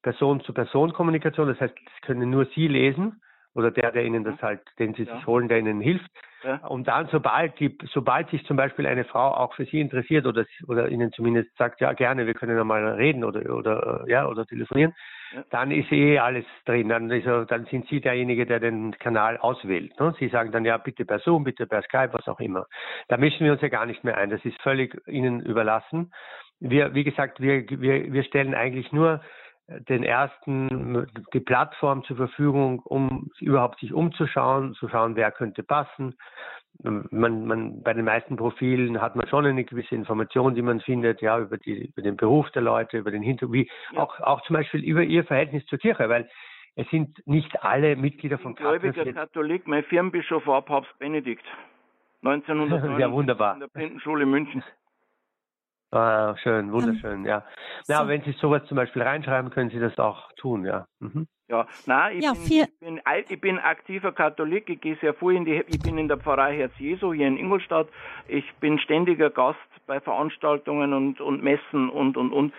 Person-zu-Person-Kommunikation. 0.05 1.49
Das 1.49 1.61
heißt, 1.61 1.74
das 1.74 2.01
können 2.03 2.30
nur 2.30 2.47
Sie 2.55 2.68
lesen 2.68 3.20
oder 3.55 3.72
der, 3.72 3.91
der 3.91 4.05
Ihnen 4.05 4.22
das 4.22 4.41
halt, 4.41 4.61
den 4.78 4.95
Sie 4.95 5.05
sich 5.05 5.26
holen, 5.26 5.49
der 5.49 5.59
Ihnen 5.59 5.80
hilft. 5.80 6.11
Ja. 6.45 6.57
Und 6.66 6.88
dann, 6.88 7.09
sobald 7.11 7.59
die, 7.59 7.76
sobald 7.92 8.28
sich 8.30 8.45
zum 8.47 8.57
Beispiel 8.57 8.86
eine 8.86 9.05
Frau 9.05 9.34
auch 9.34 9.55
für 9.55 9.64
Sie 9.64 9.80
interessiert 9.80 10.26
oder, 10.26 10.45
oder 10.68 10.88
Ihnen 10.88 11.11
zumindest 11.12 11.57
sagt, 11.57 11.80
ja 11.80 11.92
gerne, 11.92 12.26
wir 12.26 12.34
können 12.34 12.59
einmal 12.59 12.84
reden 12.95 13.24
oder, 13.24 13.55
oder, 13.55 14.05
ja, 14.07 14.26
oder 14.26 14.45
telefonieren, 14.45 14.95
ja. 15.34 15.42
dann 15.51 15.70
ist 15.70 15.90
eh 15.90 16.18
alles 16.18 16.45
drin. 16.66 16.90
Dann, 16.90 17.11
ist, 17.11 17.26
dann 17.26 17.64
sind 17.66 17.88
Sie 17.88 18.01
derjenige, 18.01 18.45
der 18.45 18.61
den 18.61 18.92
Kanal 18.99 19.38
auswählt. 19.38 19.99
Ne? 19.99 20.14
Sie 20.18 20.28
sagen 20.28 20.53
dann, 20.53 20.64
ja, 20.64 20.76
bitte 20.76 21.05
per 21.05 21.18
Zoom, 21.20 21.45
bitte 21.45 21.66
per 21.66 21.82
Skype, 21.82 22.12
was 22.12 22.28
auch 22.28 22.40
immer. 22.40 22.66
Da 23.09 23.16
mischen 23.16 23.47
wir 23.47 23.53
uns 23.53 23.62
ja 23.62 23.68
gar 23.68 23.86
nicht 23.86 24.05
mehr 24.05 24.18
ein. 24.18 24.30
Das 24.30 24.45
ist 24.45 24.61
völlig 24.61 25.01
Ihnen 25.07 25.40
überlassen. 25.40 26.12
Wir, 26.61 26.95
wie 26.95 27.05
gesagt, 27.05 27.40
wir, 27.40 27.64
wir, 27.68 28.12
wir 28.12 28.22
stellen 28.24 28.55
eigentlich 28.55 28.92
nur 28.92 29.20
den 29.68 30.02
ersten 30.02 31.06
die 31.32 31.40
Plattform 31.40 32.04
zur 32.04 32.16
Verfügung, 32.16 32.80
um 32.80 33.30
überhaupt 33.40 33.80
sich 33.80 33.92
umzuschauen, 33.92 34.74
zu 34.74 34.88
schauen, 34.88 35.16
wer 35.16 35.30
könnte 35.30 35.62
passen. 35.62 36.16
Man, 36.82 37.46
man, 37.46 37.82
bei 37.82 37.94
den 37.94 38.04
meisten 38.04 38.36
Profilen 38.36 39.00
hat 39.00 39.16
man 39.16 39.26
schon 39.28 39.46
eine 39.46 39.64
gewisse 39.64 39.94
Information, 39.94 40.54
die 40.54 40.62
man 40.62 40.80
findet, 40.80 41.22
ja, 41.22 41.38
über, 41.38 41.56
die, 41.56 41.86
über 41.86 42.02
den 42.02 42.16
Beruf 42.16 42.50
der 42.50 42.62
Leute, 42.62 42.98
über 42.98 43.10
den 43.10 43.22
Hintergrund, 43.22 43.68
ja. 43.92 44.00
auch, 44.00 44.20
auch 44.20 44.42
zum 44.42 44.54
Beispiel 44.54 44.82
über 44.82 45.02
ihr 45.02 45.24
Verhältnis 45.24 45.64
zur 45.66 45.78
Kirche, 45.78 46.08
weil 46.08 46.28
es 46.74 46.88
sind 46.90 47.24
nicht 47.26 47.62
alle 47.62 47.94
Mitglieder 47.94 48.38
von 48.38 48.56
Gläubiger 48.56 49.12
Katholik, 49.12 49.68
mein 49.68 49.84
Firmenbischof 49.84 50.46
war 50.46 50.62
Papst 50.62 50.98
Benedikt. 50.98 51.44
1909 52.22 53.00
ja, 53.00 53.12
wunderbar. 53.12 53.54
in 53.54 53.60
der 53.60 53.68
Blindenschule 53.68 54.26
München. 54.26 54.62
Ah, 55.95 56.36
schön, 56.42 56.72
wunderschön, 56.72 57.24
ja. 57.24 57.45
Na, 57.88 58.03
so. 58.03 58.09
wenn 58.09 58.22
Sie 58.22 58.32
sowas 58.32 58.64
zum 58.66 58.76
Beispiel 58.76 59.03
reinschreiben, 59.03 59.51
können 59.51 59.70
Sie 59.70 59.78
das 59.78 59.99
auch 59.99 60.32
tun, 60.32 60.64
ja. 60.64 60.86
Mhm. 61.01 61.26
Ja, 61.49 61.66
nein, 61.86 62.16
ich, 62.16 62.24
ja, 62.24 62.32
bin, 62.32 62.42
ich, 62.42 62.78
bin, 62.80 63.01
ich 63.28 63.40
bin 63.40 63.59
aktiver 63.59 64.12
Katholik, 64.12 64.70
ich 64.70 64.80
gehe 64.80 64.97
sehr 64.97 65.12
früh 65.12 65.36
in 65.36 65.45
die, 65.45 65.62
ich 65.68 65.78
bin 65.80 65.99
in 65.99 66.09
der 66.09 66.16
Pfarrei 66.16 66.57
Herz 66.57 66.72
Jesu 66.78 67.12
hier 67.12 67.28
in 67.28 67.36
Ingolstadt. 67.36 67.88
Ich 68.28 68.51
bin 68.61 68.78
ständiger 68.78 69.28
Gast 69.28 69.59
bei 69.86 70.01
Veranstaltungen 70.01 70.95
und, 70.95 71.20
und 71.20 71.42
Messen 71.42 71.90
und, 71.90 72.16
und, 72.16 72.32
und. 72.32 72.55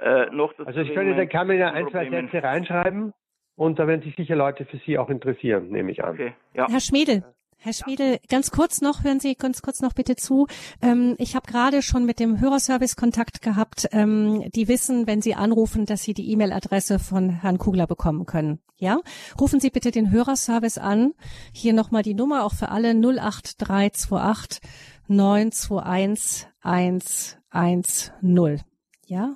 Äh, 0.00 0.26
noch 0.26 0.52
also 0.58 0.80
ich 0.80 0.92
könnte, 0.92 1.16
da 1.16 1.24
kann 1.24 1.46
man 1.46 1.56
ja 1.56 1.72
ein, 1.72 1.88
zwei 1.88 2.10
Sätze 2.10 2.42
reinschreiben 2.42 3.14
und 3.56 3.78
da 3.78 3.86
werden 3.86 4.02
sich 4.02 4.14
sicher 4.14 4.36
Leute 4.36 4.66
für 4.66 4.76
Sie 4.78 4.98
auch 4.98 5.08
interessieren, 5.08 5.68
nehme 5.70 5.90
ich 5.90 6.04
an. 6.04 6.14
Okay, 6.14 6.34
ja. 6.52 6.66
Herr 6.68 6.80
Schmiedel, 6.80 7.24
Herr 7.58 7.72
Schmiedel, 7.72 8.20
ganz 8.28 8.50
kurz 8.50 8.80
noch, 8.80 9.02
hören 9.02 9.18
Sie 9.18 9.34
ganz 9.34 9.60
kurz 9.60 9.80
noch 9.80 9.92
bitte 9.92 10.14
zu. 10.14 10.46
Ähm, 10.82 11.16
ich 11.18 11.34
habe 11.34 11.50
gerade 11.50 11.82
schon 11.82 12.04
mit 12.04 12.20
dem 12.20 12.40
Hörerservice 12.40 12.96
Kontakt 12.96 13.42
gehabt. 13.42 13.88
Ähm, 13.92 14.44
die 14.54 14.68
wissen, 14.68 15.06
wenn 15.06 15.20
Sie 15.20 15.34
anrufen, 15.34 15.84
dass 15.84 16.02
Sie 16.02 16.14
die 16.14 16.30
E-Mail-Adresse 16.30 16.98
von 16.98 17.30
Herrn 17.30 17.58
Kugler 17.58 17.86
bekommen 17.86 18.26
können. 18.26 18.60
Ja, 18.76 18.98
rufen 19.40 19.58
Sie 19.58 19.70
bitte 19.70 19.90
den 19.90 20.10
Hörerservice 20.10 20.78
an. 20.78 21.12
Hier 21.52 21.72
nochmal 21.72 22.02
die 22.02 22.14
Nummer 22.14 22.44
auch 22.44 22.54
für 22.54 22.68
alle 22.68 22.90
08328 22.90 24.60
921 25.08 26.46
110. 26.60 28.60
Ja, 29.06 29.34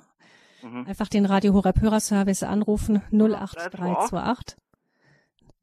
mhm. 0.61 0.85
einfach 0.85 1.07
den 1.07 1.25
Radio 1.25 1.53
Horeb 1.53 1.81
Hörerservice 1.81 2.43
anrufen 2.43 3.01
08328 3.11 4.60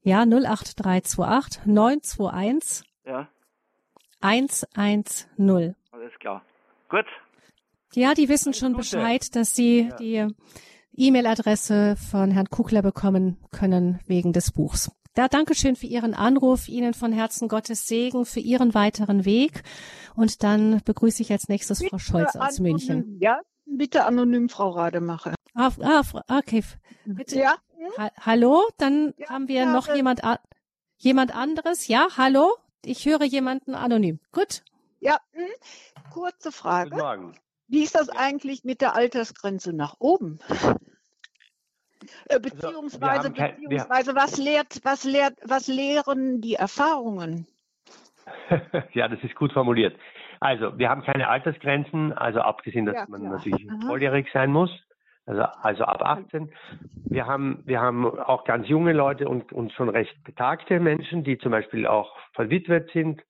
ja, 0.03 0.23
08328 0.23 1.67
921 1.67 2.85
ja. 3.05 3.29
110. 4.21 5.75
Alles 5.93 6.13
klar. 6.19 6.43
Gut. 6.89 7.07
Ja, 7.95 8.15
die 8.15 8.29
wissen 8.29 8.55
schon 8.55 8.75
Bescheid, 8.75 9.35
dass 9.35 9.55
sie 9.55 9.89
ja. 9.89 9.97
die 9.97 10.35
E-Mail-Adresse 10.93 11.97
von 11.97 12.31
Herrn 12.31 12.51
Kugler 12.51 12.83
bekommen 12.83 13.39
können 13.51 14.01
wegen 14.07 14.33
des 14.33 14.53
Buchs. 14.53 14.91
Da 15.15 15.27
Dankeschön 15.27 15.75
für 15.75 15.87
Ihren 15.87 16.15
Anruf, 16.15 16.69
Ihnen 16.69 16.95
von 16.95 17.13
Herzen 17.13 17.49
Gottes 17.49 17.87
Segen 17.87 18.25
für 18.25 18.41
Ihren 18.41 18.75
weiteren 18.75 19.25
Weg. 19.25 19.63
Und 20.15 20.43
dann 20.43 20.81
begrüße 20.85 21.23
ich 21.23 21.33
als 21.33 21.49
nächstes 21.49 21.79
bitte 21.79 21.91
Frau 21.91 21.99
Scholz 21.99 22.37
aus 22.37 22.61
München. 22.61 23.19
Ja, 23.21 23.41
bitte 23.65 24.05
anonym, 24.05 24.49
Frau 24.49 24.71
Rademacher. 24.71 25.35
Ah, 25.55 25.71
ah, 25.81 26.03
okay. 26.39 26.63
Bitte. 27.05 27.39
Ja. 27.39 27.57
Ha 27.97 28.11
hallo, 28.21 28.69
dann 28.79 29.15
ja, 29.17 29.29
haben 29.31 29.49
wir 29.49 29.63
ja, 29.63 29.73
noch 29.73 29.95
jemand, 29.95 30.21
jemand 30.99 31.35
anderes. 31.35 31.89
Ja, 31.89 32.09
hallo, 32.17 32.57
ich 32.85 33.07
höre 33.07 33.25
jemanden 33.25 33.75
anonym. 33.75 34.21
Gut. 34.33 34.63
Ja, 35.01 35.19
mh. 35.33 35.43
Hm. 35.43 36.13
kurze 36.13 36.53
Frage. 36.53 36.91
Guten 36.91 37.03
Morgen. 37.03 37.39
Wie 37.69 37.83
ist 37.83 37.95
das 37.95 38.09
eigentlich 38.09 38.65
mit 38.65 38.81
der 38.81 38.95
Altersgrenze 38.95 39.73
nach 39.73 39.97
oben? 39.99 40.39
Äh, 42.29 42.41
beziehungsweise, 42.41 43.29
also, 43.29 43.33
kein, 43.33 43.57
beziehungsweise 43.57 44.15
was 44.15 44.39
lehrt, 44.39 44.81
was 44.85 45.05
lehrt, 45.05 45.35
was 45.45 45.67
lehren 45.67 46.41
die 46.41 46.55
Erfahrungen? 46.55 47.47
ja, 48.95 49.09
das 49.09 49.23
ist 49.23 49.35
gut 49.35 49.53
formuliert. 49.53 49.99
Also, 50.41 50.79
wir 50.79 50.89
haben 50.89 51.03
keine 51.03 51.29
Altersgrenzen, 51.29 52.13
also 52.13 52.41
abgesehen, 52.41 52.87
dass 52.87 52.95
ja, 52.95 53.07
man 53.09 53.23
natürlich 53.25 53.69
Aha. 53.71 53.87
volljährig 53.87 54.29
sein 54.33 54.51
muss 54.51 54.71
also, 55.29 55.43
also 55.63 55.85
ab 55.85 56.03
18. 56.03 56.51
Wir 57.05 57.27
haben, 57.27 57.63
wir 57.67 57.81
haben 57.81 58.07
auch 58.07 58.45
ganz 58.45 58.67
junge 58.67 58.95
Leute 58.95 59.29
und, 59.29 59.53
und 59.53 59.73
schon 59.73 59.91
recht 59.91 60.25
betagte 60.25 60.81
Menschen, 60.81 61.23
die 61.23 61.37
zum 61.37 61.53
Beispiel 61.53 61.87
auch 61.87 62.17
verwitwet 62.33 62.91
sind, 62.93 63.23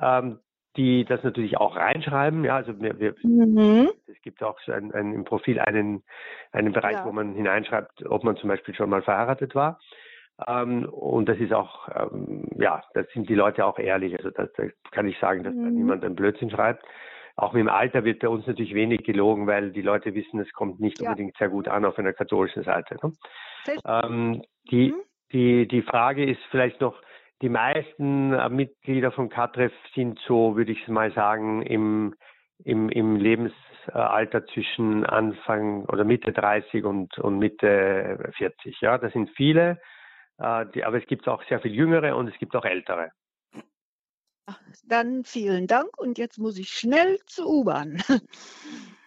ähm, 0.00 0.38
die 0.76 1.04
das 1.04 1.22
natürlich 1.22 1.58
auch 1.58 1.76
reinschreiben. 1.76 2.44
Ja, 2.44 2.56
also 2.56 2.80
wir, 2.80 2.98
wir, 2.98 3.14
mhm. 3.22 3.90
es 4.06 4.20
gibt 4.22 4.42
auch 4.42 4.58
so 4.64 4.72
ein, 4.72 4.92
ein, 4.92 5.12
im 5.12 5.24
Profil 5.24 5.60
einen, 5.60 6.02
einen 6.50 6.72
Bereich, 6.72 6.94
ja. 6.94 7.04
wo 7.04 7.12
man 7.12 7.34
hineinschreibt, 7.34 8.06
ob 8.06 8.24
man 8.24 8.36
zum 8.36 8.48
Beispiel 8.48 8.74
schon 8.74 8.88
mal 8.88 9.02
verheiratet 9.02 9.54
war. 9.54 9.78
Ähm, 10.48 10.86
und 10.86 11.28
das 11.28 11.38
ist 11.38 11.52
auch, 11.52 11.88
ähm, 11.94 12.48
ja, 12.56 12.82
da 12.94 13.04
sind 13.12 13.28
die 13.28 13.34
Leute 13.34 13.66
auch 13.66 13.78
ehrlich. 13.78 14.16
Also 14.16 14.30
da, 14.30 14.48
kann 14.92 15.06
ich 15.06 15.18
sagen, 15.18 15.44
dass 15.44 15.54
mhm. 15.54 15.62
da 15.62 15.70
niemand 15.70 16.04
einen 16.04 16.16
Blödsinn 16.16 16.50
schreibt. 16.50 16.84
Auch 17.36 17.52
mit 17.52 17.60
dem 17.60 17.68
Alter 17.68 18.04
wird 18.04 18.20
bei 18.20 18.28
uns 18.28 18.46
natürlich 18.46 18.74
wenig 18.74 19.02
gelogen, 19.02 19.46
weil 19.46 19.72
die 19.72 19.82
Leute 19.82 20.14
wissen, 20.14 20.38
es 20.40 20.52
kommt 20.52 20.78
nicht 20.78 21.00
ja. 21.00 21.10
unbedingt 21.10 21.36
sehr 21.36 21.48
gut 21.48 21.66
an 21.66 21.84
auf 21.84 21.98
einer 21.98 22.12
katholischen 22.12 22.62
Seite. 22.62 22.96
Ne? 23.02 23.12
Ähm, 23.84 24.42
die, 24.70 24.92
mhm. 24.92 25.02
die, 25.32 25.66
die 25.66 25.82
Frage 25.82 26.24
ist 26.24 26.40
vielleicht 26.50 26.80
noch, 26.80 27.00
die 27.42 27.48
meisten 27.48 28.32
äh, 28.32 28.48
Mitglieder 28.48 29.10
von 29.10 29.28
Katref 29.28 29.72
sind 29.94 30.20
so, 30.26 30.56
würde 30.56 30.72
ich 30.72 30.86
mal 30.86 31.12
sagen, 31.12 31.62
im, 31.62 32.14
im, 32.62 32.88
im 32.88 33.16
Lebensalter 33.16 34.46
zwischen 34.46 35.04
Anfang 35.04 35.84
oder 35.86 36.04
Mitte 36.04 36.32
30 36.32 36.84
und, 36.84 37.18
und 37.18 37.38
Mitte 37.38 38.30
40. 38.36 38.80
Ja, 38.80 38.96
das 38.96 39.12
sind 39.12 39.30
viele, 39.30 39.80
äh, 40.38 40.66
die, 40.72 40.84
aber 40.84 40.98
es 40.98 41.06
gibt 41.06 41.26
auch 41.28 41.42
sehr 41.48 41.58
viel 41.58 41.74
Jüngere 41.74 42.16
und 42.16 42.28
es 42.28 42.38
gibt 42.38 42.54
auch 42.54 42.64
Ältere. 42.64 43.10
Dann 44.86 45.24
vielen 45.24 45.66
Dank 45.66 45.96
und 45.98 46.18
jetzt 46.18 46.38
muss 46.38 46.58
ich 46.58 46.68
schnell 46.70 47.18
zur 47.26 47.46
U-Bahn. 47.48 48.02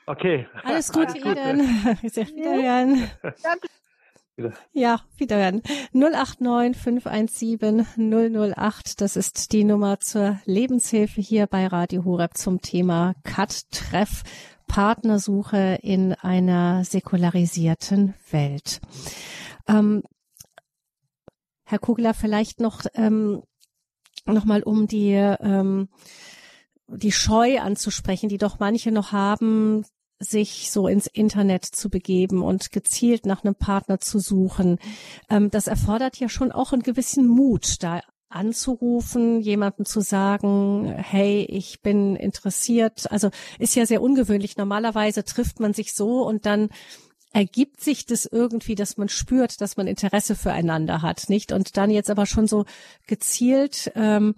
Okay. 0.06 0.48
Alles 0.64 0.92
Gute, 0.92 1.10
Alles 1.10 1.22
Gute. 1.24 1.40
Ihnen. 1.40 2.02
Wiederhören. 2.02 3.12
Danke. 3.44 3.68
Ja, 4.72 5.02
wiederhören. 5.18 5.64
089 5.94 6.78
517 6.78 8.54
008, 8.56 9.02
das 9.02 9.16
ist 9.16 9.52
die 9.52 9.64
Nummer 9.64 10.00
zur 10.00 10.40
Lebenshilfe 10.46 11.22
hier 11.22 11.48
bei 11.48 11.66
Radio 11.66 12.06
Horeb 12.06 12.38
zum 12.38 12.62
Thema 12.62 13.16
Cut-Treff, 13.24 14.22
Partnersuche 14.68 15.80
in 15.82 16.14
einer 16.14 16.84
säkularisierten 16.84 18.14
Welt. 18.30 18.80
Ähm, 19.68 20.04
Herr 21.66 21.80
Kugler, 21.80 22.14
vielleicht 22.14 22.60
noch 22.60 22.86
ähm, 22.94 23.42
nochmal 24.34 24.63
um 24.63 24.88
die, 24.88 25.13
ähm, 25.13 25.89
die 26.88 27.11
Scheu 27.11 27.59
anzusprechen, 27.59 28.30
die 28.30 28.38
doch 28.38 28.59
manche 28.59 28.91
noch 28.91 29.11
haben, 29.11 29.86
sich 30.19 30.71
so 30.71 30.88
ins 30.88 31.07
Internet 31.07 31.65
zu 31.65 31.89
begeben 31.89 32.41
und 32.41 32.71
gezielt 32.71 33.25
nach 33.25 33.43
einem 33.43 33.55
Partner 33.55 33.99
zu 33.99 34.19
suchen. 34.19 34.80
Ähm, 35.30 35.49
das 35.51 35.67
erfordert 35.67 36.17
ja 36.17 36.30
schon 36.30 36.51
auch 36.51 36.73
einen 36.73 36.84
gewissen 36.84 37.28
Mut, 37.28 37.84
da 37.84 38.01
anzurufen, 38.30 39.39
jemandem 39.39 39.86
zu 39.86 40.01
sagen, 40.01 40.93
hey, 40.97 41.45
ich 41.49 41.82
bin 41.82 42.15
interessiert. 42.15 43.09
Also 43.11 43.30
ist 43.57 43.75
ja 43.75 43.86
sehr 43.86 44.01
ungewöhnlich. 44.01 44.57
Normalerweise 44.57 45.23
trifft 45.23 45.59
man 45.59 45.73
sich 45.73 45.93
so 45.93 46.25
und 46.28 46.45
dann 46.45 46.69
ergibt 47.38 47.82
sich 47.82 48.08
das 48.08 48.26
irgendwie, 48.26 48.74
dass 48.74 48.98
man 48.98 49.10
spürt, 49.10 49.62
dass 49.62 49.78
man 49.78 49.86
Interesse 49.86 50.36
füreinander 50.36 51.04
hat, 51.04 51.30
nicht? 51.30 51.52
Und 51.52 51.78
dann 51.78 51.92
jetzt 51.92 52.10
aber 52.10 52.26
schon 52.26 52.48
so 52.48 52.66
gezielt 53.06 53.92
ähm, 53.94 54.34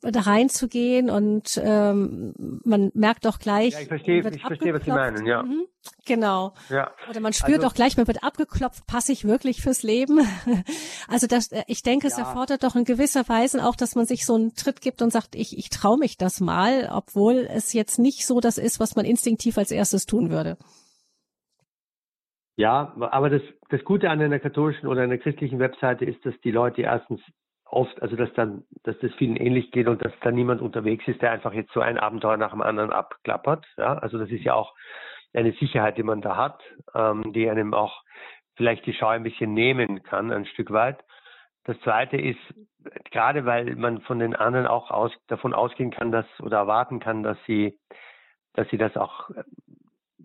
da 0.00 0.20
reinzugehen 0.20 1.10
und 1.10 1.60
ähm, 1.60 2.60
man 2.64 2.92
merkt 2.94 3.26
auch 3.26 3.40
gleich, 3.40 3.72
ja, 3.72 3.80
ich 3.80 3.88
verstehe, 3.88 4.30
ich 4.30 4.42
verstehe, 4.42 4.72
was 4.72 4.84
Sie 4.84 4.90
meinen, 4.90 5.26
ja. 5.26 5.42
Mhm, 5.42 5.66
genau. 6.04 6.52
Ja. 6.68 6.92
Oder 7.08 7.18
man 7.18 7.32
spürt 7.32 7.58
also, 7.58 7.66
auch 7.66 7.74
gleich, 7.74 7.96
man 7.96 8.06
wird 8.06 8.22
abgeklopft, 8.22 8.86
passe 8.86 9.10
ich 9.10 9.24
wirklich 9.24 9.60
fürs 9.60 9.82
Leben? 9.82 10.20
also 11.08 11.26
das, 11.26 11.50
äh, 11.50 11.64
ich 11.66 11.82
denke, 11.82 12.06
es 12.06 12.16
ja. 12.16 12.26
erfordert 12.26 12.62
doch 12.62 12.76
in 12.76 12.84
gewisser 12.84 13.28
Weise 13.28 13.66
auch, 13.66 13.74
dass 13.74 13.96
man 13.96 14.06
sich 14.06 14.24
so 14.24 14.36
einen 14.36 14.54
Tritt 14.54 14.82
gibt 14.82 15.02
und 15.02 15.12
sagt, 15.12 15.34
ich, 15.34 15.58
ich 15.58 15.68
traue 15.70 15.98
mich 15.98 16.16
das 16.16 16.38
mal, 16.38 16.90
obwohl 16.92 17.48
es 17.50 17.72
jetzt 17.72 17.98
nicht 17.98 18.24
so 18.24 18.38
das 18.38 18.56
ist, 18.56 18.78
was 18.78 18.94
man 18.94 19.04
instinktiv 19.04 19.58
als 19.58 19.72
erstes 19.72 20.06
tun 20.06 20.30
würde. 20.30 20.58
Ja, 22.60 22.92
aber 22.98 23.30
das, 23.30 23.40
das 23.70 23.82
Gute 23.84 24.10
an 24.10 24.20
einer 24.20 24.38
katholischen 24.38 24.86
oder 24.86 25.00
einer 25.00 25.16
christlichen 25.16 25.58
Webseite 25.58 26.04
ist, 26.04 26.26
dass 26.26 26.38
die 26.42 26.50
Leute 26.50 26.82
erstens 26.82 27.22
oft, 27.64 28.02
also 28.02 28.16
dass 28.16 28.30
dann, 28.34 28.64
dass 28.82 28.98
das 28.98 29.14
vielen 29.14 29.36
ähnlich 29.36 29.70
geht 29.70 29.88
und 29.88 30.04
dass 30.04 30.12
da 30.20 30.30
niemand 30.30 30.60
unterwegs 30.60 31.08
ist, 31.08 31.22
der 31.22 31.32
einfach 31.32 31.54
jetzt 31.54 31.72
so 31.72 31.80
ein 31.80 31.96
Abenteuer 31.96 32.36
nach 32.36 32.50
dem 32.50 32.60
anderen 32.60 32.92
abklappert. 32.92 33.64
Ja, 33.78 33.94
also 33.94 34.18
das 34.18 34.28
ist 34.28 34.44
ja 34.44 34.52
auch 34.52 34.74
eine 35.32 35.52
Sicherheit, 35.52 35.96
die 35.96 36.02
man 36.02 36.20
da 36.20 36.36
hat, 36.36 36.60
ähm, 36.94 37.32
die 37.32 37.48
einem 37.48 37.72
auch 37.72 38.02
vielleicht 38.56 38.84
die 38.84 38.92
Schau 38.92 39.08
ein 39.08 39.22
bisschen 39.22 39.54
nehmen 39.54 40.02
kann, 40.02 40.30
ein 40.30 40.44
Stück 40.44 40.70
weit. 40.70 41.02
Das 41.64 41.80
zweite 41.80 42.18
ist, 42.18 42.40
gerade 43.10 43.46
weil 43.46 43.74
man 43.74 44.02
von 44.02 44.18
den 44.18 44.36
anderen 44.36 44.66
auch 44.66 44.90
aus, 44.90 45.12
davon 45.28 45.54
ausgehen 45.54 45.92
kann, 45.92 46.12
dass 46.12 46.26
oder 46.40 46.58
erwarten 46.58 47.00
kann, 47.00 47.22
dass 47.22 47.38
sie, 47.46 47.78
dass 48.52 48.68
sie 48.68 48.76
das 48.76 48.98
auch 48.98 49.30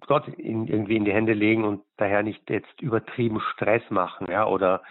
Gott 0.07 0.27
in, 0.27 0.67
irgendwie 0.67 0.97
in 0.97 1.05
die 1.05 1.13
Hände 1.13 1.33
legen 1.33 1.63
und 1.63 1.83
daher 1.97 2.23
nicht 2.23 2.49
jetzt 2.49 2.81
übertrieben 2.81 3.39
Stress 3.53 3.83
machen, 3.89 4.27
ja, 4.29 4.45
oder 4.45 4.81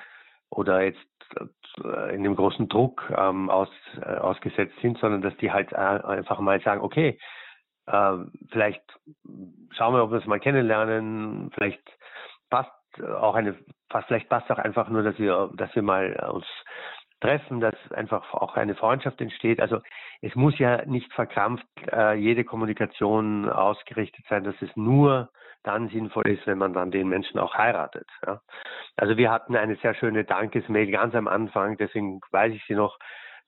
oder 0.51 0.83
jetzt 0.83 0.99
äh, 1.83 2.15
in 2.15 2.23
dem 2.23 2.37
großen 2.37 2.69
Druck 2.69 3.13
ähm, 3.17 3.51
aus, 3.51 3.69
äh, 4.01 4.17
ausgesetzt 4.17 4.75
sind, 4.81 4.99
sondern 4.99 5.23
dass 5.23 5.37
die 5.39 5.51
halt 5.51 5.73
äh, 5.73 5.77
einfach 5.77 6.39
mal 6.41 6.61
sagen, 6.61 6.81
okay, 6.81 7.19
äh, 7.87 8.17
vielleicht 8.51 8.83
schauen 9.71 9.95
wir, 9.95 10.05
ob 10.05 10.11
wir 10.13 10.19
es 10.19 10.27
mal 10.27 10.41
kennenlernen, 10.41 11.51
vielleicht 11.55 11.83
passt 12.51 12.71
auch 13.03 13.35
eine, 13.35 13.57
vielleicht 14.07 14.29
passt 14.29 14.51
auch 14.51 14.59
einfach 14.59 14.89
nur, 14.89 15.03
dass 15.03 15.19
wir, 15.19 15.51
dass 15.55 15.75
wir 15.75 15.83
mal 15.83 16.15
uns 16.33 16.47
treffen, 17.25 17.61
dass 17.61 17.75
einfach 17.93 18.35
auch 18.35 18.55
eine 18.55 18.75
Freundschaft 18.75 19.21
entsteht. 19.21 19.59
Also 19.61 19.81
es 20.21 20.35
muss 20.35 20.59
ja 20.59 20.85
nicht 20.85 21.11
verkrampft 21.15 21.67
äh, 21.91 22.15
jede 22.15 22.45
Kommunikation 22.45 23.49
ausgerichtet 23.49 24.25
sein, 24.29 24.45
dass 24.45 24.55
es 24.61 24.69
nur 24.77 25.31
dann 25.63 25.89
sinnvoll 25.89 26.29
ist, 26.29 26.47
wenn 26.47 26.59
man 26.59 26.75
dann 26.75 26.91
den 26.91 27.09
Menschen 27.09 27.39
auch 27.39 27.55
heiratet. 27.55 28.07
Ja. 28.27 28.41
Also 28.97 29.17
wir 29.17 29.31
hatten 29.31 29.57
eine 29.57 29.77
sehr 29.77 29.95
schöne 29.95 30.25
Dankesmail 30.25 30.91
ganz 30.91 31.15
am 31.15 31.27
Anfang, 31.27 31.79
deswegen 31.79 32.21
weiß 32.31 32.53
ich 32.53 32.63
sie 32.67 32.75
noch. 32.75 32.99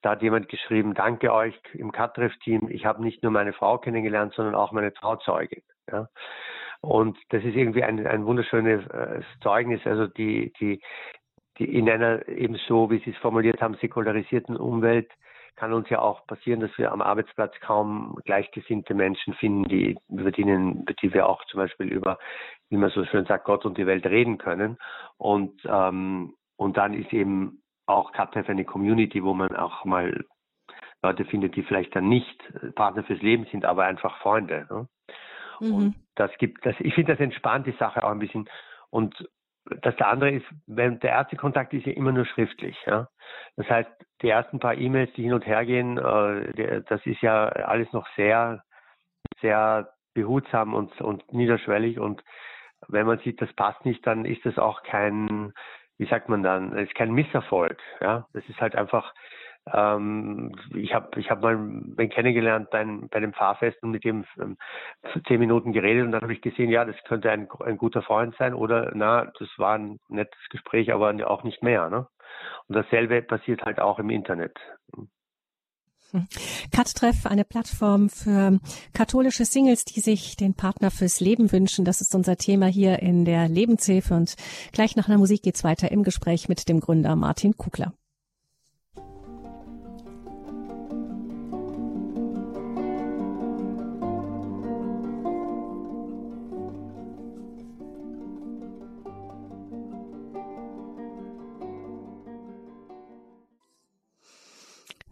Da 0.01 0.11
hat 0.11 0.21
jemand 0.21 0.47
geschrieben, 0.49 0.93
danke 0.93 1.33
euch 1.33 1.59
im 1.73 1.91
Katref-Team. 1.91 2.69
Ich 2.69 2.85
habe 2.85 3.03
nicht 3.03 3.23
nur 3.23 3.31
meine 3.31 3.53
Frau 3.53 3.77
kennengelernt, 3.77 4.33
sondern 4.33 4.55
auch 4.55 4.71
meine 4.71 4.93
Trauzeugin. 4.93 5.63
Ja. 5.91 6.07
Und 6.81 7.17
das 7.29 7.43
ist 7.43 7.55
irgendwie 7.55 7.83
ein, 7.83 8.05
ein 8.05 8.25
wunderschönes 8.25 8.85
äh, 8.87 9.21
Zeugnis. 9.41 9.81
Also 9.85 10.07
die, 10.07 10.53
die, 10.59 10.81
die 11.59 11.65
in 11.65 11.89
einer 11.89 12.27
eben 12.27 12.55
so, 12.67 12.89
wie 12.89 12.99
Sie 12.99 13.11
es 13.11 13.17
formuliert 13.17 13.61
haben, 13.61 13.75
säkularisierten 13.75 14.57
Umwelt 14.57 15.09
kann 15.57 15.73
uns 15.73 15.89
ja 15.89 15.99
auch 15.99 16.25
passieren, 16.27 16.59
dass 16.59 16.77
wir 16.77 16.91
am 16.91 17.01
Arbeitsplatz 17.01 17.53
kaum 17.61 18.15
gleichgesinnte 18.25 18.93
Menschen 18.93 19.33
finden, 19.33 19.63
die, 19.63 19.97
über 20.07 20.31
denen, 20.31 20.85
die 21.01 21.13
wir 21.13 21.27
auch 21.27 21.43
zum 21.45 21.59
Beispiel 21.59 21.87
über, 21.87 22.19
wie 22.69 22.77
man 22.77 22.91
so 22.91 23.03
schön 23.05 23.25
sagt, 23.25 23.45
Gott 23.45 23.65
und 23.65 23.77
die 23.77 23.87
Welt 23.87 24.05
reden 24.05 24.37
können. 24.37 24.77
Und, 25.17 25.59
ähm, 25.65 26.35
und 26.57 26.77
dann 26.77 26.93
ist 26.93 27.11
eben 27.11 27.63
auch 27.87 28.11
CATREF 28.11 28.47
eine 28.49 28.65
Community, 28.65 29.23
wo 29.23 29.33
man 29.33 29.55
auch 29.55 29.83
mal 29.83 30.25
Leute 31.01 31.25
findet, 31.25 31.55
die 31.55 31.63
vielleicht 31.63 31.95
dann 31.95 32.07
nicht 32.07 32.39
Partner 32.75 33.03
fürs 33.03 33.21
Leben 33.21 33.45
sind, 33.51 33.65
aber 33.65 33.85
einfach 33.85 34.19
Freunde. 34.19 34.67
Ne? 34.69 34.87
Mhm. 35.59 35.73
Und 35.73 35.95
das 36.15 36.31
gibt, 36.37 36.65
das, 36.67 36.75
ich 36.79 36.93
finde, 36.93 37.13
das 37.13 37.19
entspannt 37.19 37.65
die 37.65 37.75
Sache 37.79 38.03
auch 38.03 38.11
ein 38.11 38.19
bisschen. 38.19 38.47
Und 38.91 39.27
das 39.81 39.99
andere 39.99 40.31
ist, 40.31 40.45
wenn 40.65 40.99
der 40.99 41.11
erste 41.11 41.35
Kontakt 41.35 41.73
ist 41.73 41.85
ja 41.85 41.93
immer 41.93 42.11
nur 42.11 42.25
schriftlich. 42.25 42.77
Ja? 42.85 43.07
Das 43.55 43.69
heißt, 43.69 43.89
die 44.21 44.29
ersten 44.29 44.59
paar 44.59 44.75
E-Mails, 44.75 45.11
die 45.13 45.23
hin 45.23 45.33
und 45.33 45.45
her 45.45 45.65
gehen, 45.65 45.97
äh, 45.97 46.81
das 46.87 47.05
ist 47.05 47.21
ja 47.21 47.47
alles 47.47 47.91
noch 47.93 48.07
sehr, 48.15 48.63
sehr 49.41 49.89
behutsam 50.13 50.73
und, 50.73 50.99
und 51.01 51.31
niederschwellig. 51.31 51.99
Und 51.99 52.23
wenn 52.87 53.05
man 53.05 53.19
sieht, 53.19 53.41
das 53.41 53.53
passt 53.53 53.85
nicht, 53.85 54.05
dann 54.07 54.25
ist 54.25 54.45
das 54.45 54.57
auch 54.57 54.83
kein, 54.83 55.53
wie 55.97 56.07
sagt 56.07 56.29
man 56.29 56.43
dann, 56.43 56.77
ist 56.77 56.95
kein 56.95 57.11
Misserfolg. 57.11 57.79
Ja? 58.01 58.27
Das 58.33 58.47
ist 58.49 58.59
halt 58.61 58.75
einfach, 58.75 59.13
ähm, 59.73 60.55
ich 60.75 60.93
habe 60.93 61.19
ich 61.19 61.29
hab 61.29 61.41
mal 61.41 61.57
wen 61.59 62.09
kennengelernt 62.09 62.69
bei, 62.69 62.83
bei 62.83 63.17
einem 63.17 63.33
Fahrfest 63.33 63.81
und 63.83 63.91
mit 63.91 64.03
dem 64.03 64.25
ähm, 64.39 64.57
zehn 65.27 65.39
Minuten 65.39 65.73
geredet 65.73 66.05
und 66.05 66.11
dann 66.11 66.21
habe 66.21 66.33
ich 66.33 66.41
gesehen, 66.41 66.69
ja, 66.69 66.85
das 66.85 66.95
könnte 67.05 67.31
ein, 67.31 67.47
ein 67.63 67.77
guter 67.77 68.01
Freund 68.01 68.35
sein 68.37 68.53
oder 68.53 68.91
na, 68.95 69.31
das 69.39 69.49
war 69.57 69.75
ein 69.75 69.99
nettes 70.09 70.39
Gespräch, 70.49 70.93
aber 70.93 71.13
auch 71.27 71.43
nicht 71.43 71.63
mehr. 71.63 71.89
Ne? 71.89 72.07
Und 72.67 72.75
dasselbe 72.75 73.21
passiert 73.21 73.63
halt 73.63 73.79
auch 73.79 73.99
im 73.99 74.09
Internet. 74.09 74.57
Kat-Treff, 76.71 77.25
eine 77.25 77.43
Plattform 77.43 78.09
für 78.09 78.59
katholische 78.93 79.43
Singles, 79.45 79.83
die 79.83 79.99
sich 79.99 80.37
den 80.37 80.53
Partner 80.53 80.89
fürs 80.89 81.19
Leben 81.19 81.51
wünschen. 81.51 81.83
Das 81.83 81.99
ist 81.99 82.15
unser 82.15 82.37
Thema 82.37 82.67
hier 82.67 82.99
in 82.99 83.25
der 83.25 83.49
Lebenshilfe. 83.49 84.13
Und 84.13 84.35
gleich 84.71 84.95
nach 84.95 85.09
einer 85.09 85.17
Musik 85.17 85.43
geht's 85.43 85.63
weiter 85.63 85.91
im 85.91 86.03
Gespräch 86.03 86.47
mit 86.47 86.69
dem 86.69 86.79
Gründer 86.79 87.15
Martin 87.15 87.57
Kugler. 87.57 87.93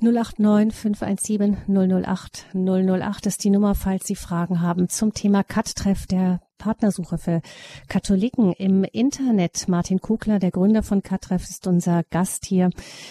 089 0.05 0.71
517 0.71 1.57
008 1.67 2.45
008 2.53 3.25
ist 3.25 3.43
die 3.43 3.49
Nummer, 3.49 3.73
falls 3.73 4.05
Sie 4.05 4.15
Fragen 4.15 4.61
haben 4.61 4.87
zum 4.87 5.13
Thema 5.13 5.43
Cut-Treff 5.43 6.05
der 6.05 6.41
Partnersuche 6.59 7.17
für 7.17 7.41
Katholiken 7.87 8.53
im 8.53 8.83
Internet. 8.83 9.67
Martin 9.67 9.99
Kugler, 9.99 10.37
der 10.37 10.51
Gründer 10.51 10.83
von 10.83 11.01
Cut-Treff, 11.01 11.43
ist 11.49 11.65
unser 11.65 12.03
Gast 12.11 12.45
hier. 12.45 12.69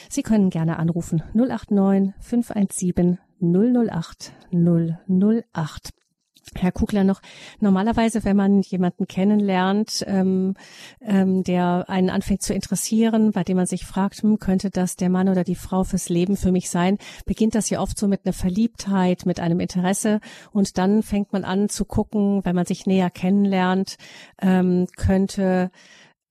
Sie 0.09 0.23
können 0.23 0.51
gerne 0.51 0.79
anrufen 0.79 1.23
089 1.35 2.15
517 2.21 3.19
008 3.41 4.33
008. 4.53 6.04
Herr 6.57 6.73
Kugler 6.73 7.05
noch, 7.05 7.21
normalerweise, 7.61 8.25
wenn 8.25 8.37
man 8.37 8.61
jemanden 8.63 9.07
kennenlernt, 9.07 10.05
ähm, 10.07 10.55
ähm, 11.01 11.45
der 11.45 11.85
einen 11.89 12.11
anfängt 12.11 12.43
zu 12.43 12.55
interessieren, 12.55 13.33
bei 13.33 13.45
dem 13.45 13.57
man 13.57 13.67
sich 13.67 13.85
fragt, 13.85 14.23
hm, 14.23 14.39
könnte 14.39 14.71
das 14.71 14.97
der 14.97 15.11
Mann 15.11 15.29
oder 15.29 15.45
die 15.45 15.55
Frau 15.55 15.85
fürs 15.85 16.09
Leben 16.09 16.37
für 16.37 16.53
mich 16.53 16.71
sein, 16.71 16.99
beginnt 17.27 17.55
das 17.55 17.71
ja 17.71 17.81
oft 17.81 17.99
so 17.99 18.09
mit 18.09 18.21
einer 18.25 18.33
Verliebtheit, 18.33 19.27
mit 19.27 19.41
einem 19.41 19.61
Interesse. 19.61 20.21
Und 20.53 20.79
dann 20.79 21.03
fängt 21.03 21.33
man 21.33 21.45
an 21.45 21.69
zu 21.69 21.85
gucken, 21.85 22.45
wenn 22.45 22.55
man 22.55 22.67
sich 22.67 22.87
näher 22.87 23.11
kennenlernt, 23.11 23.97
ähm, 24.41 24.87
könnte 24.97 25.71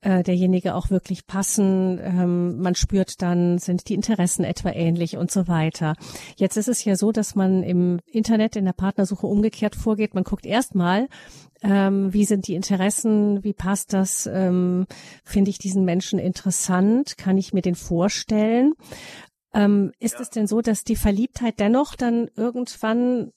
äh, 0.04 0.22
derjenige 0.22 0.76
auch 0.76 0.90
wirklich 0.90 1.26
passen. 1.26 2.00
Ähm, 2.02 2.60
man 2.60 2.76
spürt 2.76 3.22
dann, 3.22 3.58
sind 3.58 3.88
die 3.90 3.94
Interessen 3.94 4.44
etwa 4.44 4.72
ähnlich 4.72 5.18
und 5.18 5.32
so 5.32 5.48
weiter. 5.48 5.96
Jetzt 6.36 6.58
ist 6.58 6.68
es 6.68 6.84
ja 6.84 6.96
so, 6.96 7.12
dass 7.12 7.36
man 7.36 7.64
im 7.64 8.00
Internet 8.06 8.56
in 8.56 8.66
der 8.66 8.74
Partnersuche 8.74 9.26
umgekehrt 9.26 9.76
vorgeht. 9.76 10.14
Man 10.14 10.24
guckt 10.24 10.46
erstmal, 10.46 11.08
ähm, 11.62 12.14
wie 12.14 12.26
sind 12.26 12.48
die 12.48 12.56
Interessen, 12.56 13.44
wie 13.44 13.54
passt 13.54 13.94
das, 13.94 14.30
ähm, 14.32 14.86
finde 15.24 15.50
ich 15.50 15.58
diesen 15.58 15.86
Menschen 15.86 16.20
interessant, 16.20 17.18
kann 17.18 17.38
ich 17.38 17.54
mir 17.54 17.62
den 17.62 17.76
vorstellen. 17.76 18.74
Ähm, 19.54 19.92
ist 20.00 20.16
ja. 20.16 20.22
es 20.22 20.30
denn 20.30 20.48
so, 20.48 20.62
dass 20.62 20.84
die 20.84 20.96
Verliebtheit 20.96 21.60
dennoch 21.60 21.96
dann 21.96 22.28
irgendwann 22.36 23.32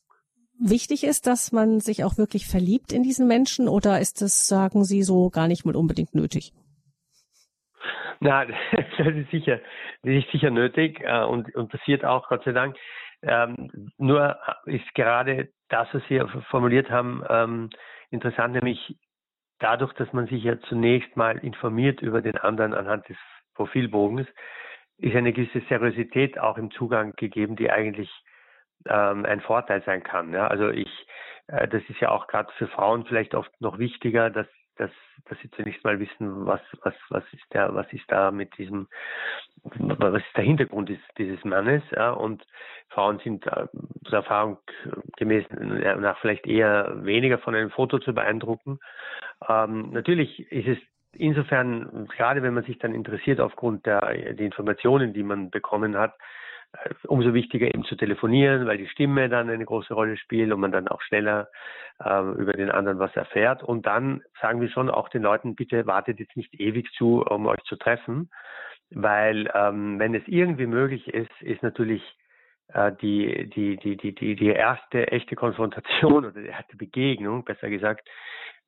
wichtig 0.59 1.04
ist, 1.04 1.26
dass 1.26 1.52
man 1.52 1.80
sich 1.80 2.04
auch 2.04 2.18
wirklich 2.18 2.46
verliebt 2.46 2.92
in 2.92 3.02
diesen 3.02 3.26
Menschen 3.26 3.68
oder 3.68 4.00
ist 4.00 4.22
das, 4.22 4.48
sagen 4.48 4.84
Sie, 4.84 5.02
so 5.02 5.30
gar 5.30 5.48
nicht 5.48 5.64
mal 5.64 5.76
unbedingt 5.76 6.14
nötig? 6.14 6.52
Na, 8.20 8.44
das 8.98 9.14
ist 9.14 9.30
sicher, 9.30 9.61
das 10.02 10.12
ist 10.12 10.30
sicher 10.30 10.50
nötig 10.50 11.00
äh, 11.00 11.24
und, 11.24 11.54
und 11.54 11.70
passiert 11.70 12.04
auch, 12.04 12.28
Gott 12.28 12.44
sei 12.44 12.52
Dank. 12.52 12.76
Ähm, 13.22 13.90
nur 13.98 14.38
ist 14.66 14.94
gerade 14.94 15.48
das, 15.68 15.88
was 15.92 16.02
Sie 16.09 16.20
formuliert 16.50 16.90
haben, 16.90 17.22
ähm, 17.28 17.70
interessant, 18.11 18.54
nämlich 18.54 18.96
dadurch, 19.59 19.92
dass 19.94 20.12
man 20.12 20.26
sich 20.26 20.44
ja 20.44 20.61
zunächst 20.61 21.16
mal 21.16 21.38
informiert 21.38 22.02
über 22.02 22.22
den 22.22 22.36
anderen 22.36 22.74
anhand 22.74 23.09
des 23.09 23.16
Profilbogens, 23.54 24.28
ist 24.98 25.16
eine 25.16 25.32
gewisse 25.32 25.62
Seriosität 25.68 26.38
auch 26.38 26.57
im 26.57 26.70
Zugang 26.70 27.12
gegeben, 27.16 27.57
die 27.57 27.70
eigentlich 27.70 28.11
ähm, 28.87 29.24
ein 29.24 29.41
Vorteil 29.41 29.83
sein 29.85 30.03
kann. 30.03 30.33
Ja? 30.33 30.49
Also 30.49 30.70
ich, 30.70 31.07
äh, 31.49 31.68
das 31.68 31.83
ist 31.89 32.01
ja 32.01 32.11
auch 32.11 32.27
gerade 32.27 32.53
für 32.59 32.68
Frauen 32.68 33.05
vielleicht 33.07 33.35
oft 33.35 33.51
noch 33.61 33.79
wichtiger, 33.79 34.31
dass 34.31 34.47
dass, 34.77 34.91
dass 35.29 35.39
sie 35.41 35.51
zunächst 35.53 35.83
mal 35.85 35.99
wissen, 35.99 36.47
was, 36.47 36.61
was, 36.83 36.95
was 37.09 37.24
ist 37.33 37.45
der, 37.53 37.74
was 37.74 37.91
ist 37.93 38.05
da 38.09 38.31
mit 38.31 38.57
diesem, 38.59 38.89
was 39.64 40.22
ist 40.22 40.37
der 40.37 40.45
Hintergrund 40.45 40.89
dieses, 40.89 41.05
dieses 41.18 41.43
Mannes, 41.45 41.83
ja, 41.93 42.11
und 42.11 42.47
Frauen 42.91 43.18
sind 43.20 43.47
äh, 43.47 43.66
zur 44.05 44.14
Erfahrung 44.14 44.59
gemäß 45.16 45.45
nach 45.51 46.18
vielleicht 46.20 46.47
eher 46.47 47.05
weniger 47.05 47.39
von 47.39 47.55
einem 47.55 47.70
Foto 47.70 47.99
zu 47.99 48.14
beeindrucken. 48.14 48.79
Ähm, 49.49 49.91
natürlich 49.93 50.51
ist 50.53 50.68
es 50.68 50.79
insofern, 51.12 52.07
gerade 52.09 52.43
wenn 52.43 52.55
man 52.55 52.64
sich 52.64 52.79
dann 52.79 52.95
interessiert 52.95 53.41
aufgrund 53.41 53.87
der, 53.87 54.01
der 54.01 54.47
Informationen, 54.47 55.14
die 55.14 55.22
man 55.22 55.51
bekommen 55.51 55.97
hat, 55.97 56.14
umso 57.09 57.35
wichtiger 57.35 57.66
eben 57.66 57.85
zu 57.85 57.97
telefonieren, 57.97 58.66
weil 58.66 58.79
die 58.79 58.89
Stimme 58.89 59.29
dann 59.29 59.51
eine 59.51 59.64
große 59.64 59.95
Rolle 59.95 60.16
spielt 60.16 60.53
und 60.53 60.61
man 60.61 60.72
dann 60.72 60.89
auch 60.89 61.03
schneller 61.03 61.49
äh, 62.03 62.22
über 62.33 62.53
den 62.53 62.70
anderen 62.70 62.99
was 62.99 63.14
erfährt. 63.16 63.62
Und 63.62 63.87
dann 63.87 64.22
sagen 64.41 64.61
wir 64.61 64.68
schon 64.68 64.91
auch 64.91 65.09
den 65.09 65.22
Leuten, 65.22 65.55
bitte 65.55 65.87
wartet 65.87 66.18
jetzt 66.20 66.37
nicht 66.37 66.55
ewig 66.61 66.91
zu, 66.93 67.22
um 67.22 67.47
euch 67.47 67.62
zu 67.64 67.77
treffen, 67.77 68.31
weil 68.91 69.51
ähm, 69.55 69.99
wenn 69.99 70.14
es 70.14 70.22
irgendwie 70.27 70.66
möglich 70.66 71.09
ist, 71.09 71.43
ist 71.43 71.62
natürlich 71.62 72.03
äh, 72.68 72.93
die, 73.01 73.49
die, 73.51 73.77
die, 73.77 73.97
die, 73.97 74.14
die, 74.14 74.37
die 74.37 74.49
erste 74.49 75.09
echte 75.09 75.37
Konfrontation 75.37 76.24
oder 76.27 76.41
die 76.41 76.49
erste 76.49 76.77
Begegnung, 76.77 77.45
besser 77.45 77.70
gesagt, 77.70 78.09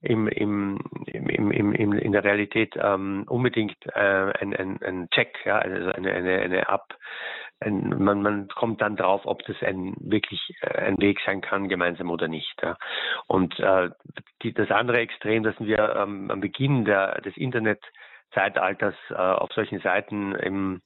im, 0.00 0.28
im, 0.28 0.78
im, 1.06 1.50
im, 1.50 1.72
im, 1.72 1.92
in 1.92 2.12
der 2.12 2.22
Realität 2.22 2.74
ähm, 2.80 3.24
unbedingt 3.28 3.76
äh, 3.86 4.32
ein, 4.38 4.54
ein, 4.54 4.80
ein 4.82 5.10
Check, 5.10 5.36
ja, 5.44 5.58
also 5.58 5.90
eine, 5.90 6.12
eine, 6.12 6.38
eine 6.38 6.68
Ab, 6.68 6.94
ein, 7.60 8.02
man, 8.02 8.22
man 8.22 8.48
kommt 8.48 8.80
dann 8.80 8.96
drauf, 8.96 9.22
ob 9.24 9.42
das 9.44 9.56
ein 9.62 9.94
wirklich 9.98 10.54
äh, 10.60 10.78
ein 10.78 11.00
Weg 11.00 11.18
sein 11.24 11.40
kann, 11.40 11.68
gemeinsam 11.68 12.10
oder 12.10 12.28
nicht. 12.28 12.54
Ja. 12.62 12.76
Und 13.26 13.58
äh, 13.58 13.90
die, 14.42 14.52
das 14.52 14.70
andere 14.70 14.98
Extrem, 14.98 15.42
das 15.42 15.54
wir 15.58 15.96
ähm, 15.96 16.30
am 16.30 16.40
Beginn 16.40 16.84
der, 16.84 17.20
des 17.20 17.36
Internet 17.36 17.80
Zeitalters 18.34 18.94
äh, 19.10 19.14
auf 19.14 19.50
solchen 19.52 19.80
Seiten 19.80 20.34
im, 20.34 20.82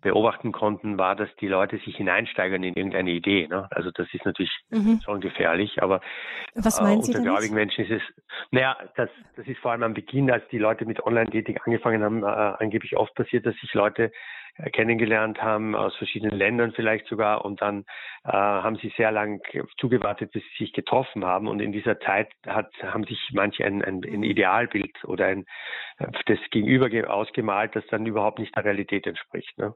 beobachten 0.00 0.52
konnten, 0.52 0.98
war, 0.98 1.14
dass 1.14 1.28
die 1.36 1.46
Leute 1.46 1.78
sich 1.78 1.96
hineinsteigern 1.96 2.62
in 2.62 2.74
irgendeine 2.74 3.12
Idee. 3.12 3.46
Ne? 3.46 3.68
Also 3.70 3.90
das 3.92 4.08
ist 4.12 4.24
natürlich 4.24 4.52
mhm. 4.70 5.00
schon 5.04 5.20
gefährlich, 5.20 5.82
aber 5.82 6.00
Was 6.54 6.80
meinen 6.80 7.00
äh, 7.00 7.06
unter 7.06 7.20
gläubigen 7.20 7.54
Menschen 7.54 7.84
ist 7.84 7.92
es, 7.92 8.02
naja, 8.50 8.76
das, 8.96 9.08
das 9.36 9.46
ist 9.46 9.60
vor 9.60 9.70
allem 9.70 9.84
am 9.84 9.94
Beginn, 9.94 10.30
als 10.30 10.46
die 10.48 10.58
Leute 10.58 10.84
mit 10.84 11.04
Online-Dating 11.04 11.58
angefangen 11.64 12.02
haben, 12.02 12.22
äh, 12.22 12.26
angeblich 12.26 12.96
oft 12.96 13.14
passiert, 13.14 13.46
dass 13.46 13.54
sich 13.56 13.72
Leute 13.74 14.10
kennengelernt 14.72 15.42
haben, 15.42 15.74
aus 15.74 15.96
verschiedenen 15.96 16.36
Ländern 16.36 16.72
vielleicht 16.72 17.06
sogar. 17.06 17.44
Und 17.44 17.60
dann 17.60 17.84
äh, 18.24 18.30
haben 18.32 18.76
sie 18.76 18.92
sehr 18.96 19.10
lang 19.10 19.40
zugewartet, 19.78 20.32
bis 20.32 20.42
sie 20.50 20.64
sich 20.64 20.72
getroffen 20.72 21.24
haben. 21.24 21.48
Und 21.48 21.60
in 21.60 21.72
dieser 21.72 21.98
Zeit 22.00 22.28
hat, 22.46 22.70
haben 22.82 23.04
sich 23.04 23.18
manche 23.32 23.64
ein, 23.64 23.82
ein, 23.82 24.02
ein 24.04 24.22
Idealbild 24.22 25.04
oder 25.04 25.26
ein 25.26 25.46
das 26.26 26.38
Gegenüber 26.50 26.88
ausgemalt, 27.12 27.76
das 27.76 27.86
dann 27.88 28.06
überhaupt 28.06 28.38
nicht 28.38 28.54
der 28.56 28.64
Realität 28.64 29.06
entspricht. 29.06 29.56
Ne? 29.58 29.74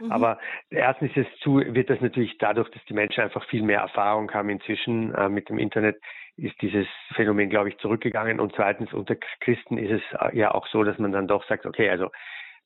Mhm. 0.00 0.12
Aber 0.12 0.38
erstens 0.70 1.16
ist 1.16 1.28
es 1.28 1.40
zu, 1.40 1.56
wird 1.58 1.90
das 1.90 2.00
natürlich 2.00 2.38
dadurch, 2.38 2.70
dass 2.70 2.84
die 2.86 2.94
Menschen 2.94 3.22
einfach 3.22 3.44
viel 3.48 3.62
mehr 3.62 3.80
Erfahrung 3.80 4.30
haben 4.32 4.48
inzwischen 4.48 5.14
äh, 5.14 5.28
mit 5.28 5.48
dem 5.48 5.58
Internet, 5.58 6.00
ist 6.36 6.60
dieses 6.62 6.86
Phänomen, 7.14 7.50
glaube 7.50 7.68
ich, 7.68 7.78
zurückgegangen. 7.78 8.40
Und 8.40 8.54
zweitens, 8.54 8.92
unter 8.92 9.16
Christen 9.40 9.76
ist 9.76 9.90
es 9.90 10.20
äh, 10.20 10.36
ja 10.36 10.54
auch 10.54 10.66
so, 10.68 10.84
dass 10.84 10.98
man 10.98 11.12
dann 11.12 11.28
doch 11.28 11.44
sagt, 11.46 11.66
okay, 11.66 11.90
also 11.90 12.10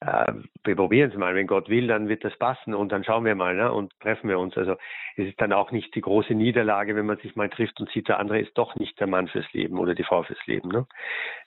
äh, 0.05 0.33
wir 0.65 0.77
probieren 0.77 1.11
es 1.11 1.17
mal, 1.17 1.35
wenn 1.35 1.47
Gott 1.47 1.69
will, 1.69 1.87
dann 1.87 2.09
wird 2.09 2.25
das 2.25 2.37
passen 2.37 2.75
und 2.75 2.91
dann 2.91 3.05
schauen 3.05 3.25
wir 3.25 3.35
mal 3.35 3.55
ne, 3.55 3.73
und 3.73 3.93
treffen 4.01 4.29
wir 4.29 4.39
uns. 4.39 4.57
Also 4.57 4.73
es 5.17 5.29
ist 5.29 5.41
dann 5.41 5.53
auch 5.53 5.71
nicht 5.71 5.95
die 5.95 6.01
große 6.01 6.35
Niederlage, 6.35 6.97
wenn 6.97 7.07
man 7.07 7.19
sich 7.19 7.37
mal 7.37 7.49
trifft 7.49 7.81
und 7.81 7.91
sieht, 7.91 8.09
der 8.09 8.19
andere 8.19 8.41
ist 8.41 8.57
doch 8.59 8.75
nicht 8.77 8.99
der 8.99 9.07
Mann 9.07 9.29
fürs 9.29 9.51
Leben 9.53 9.79
oder 9.79 9.95
die 9.95 10.05
Frau 10.05 10.23
fürs 10.23 10.45
Leben. 10.47 10.69
Ne? 10.71 10.87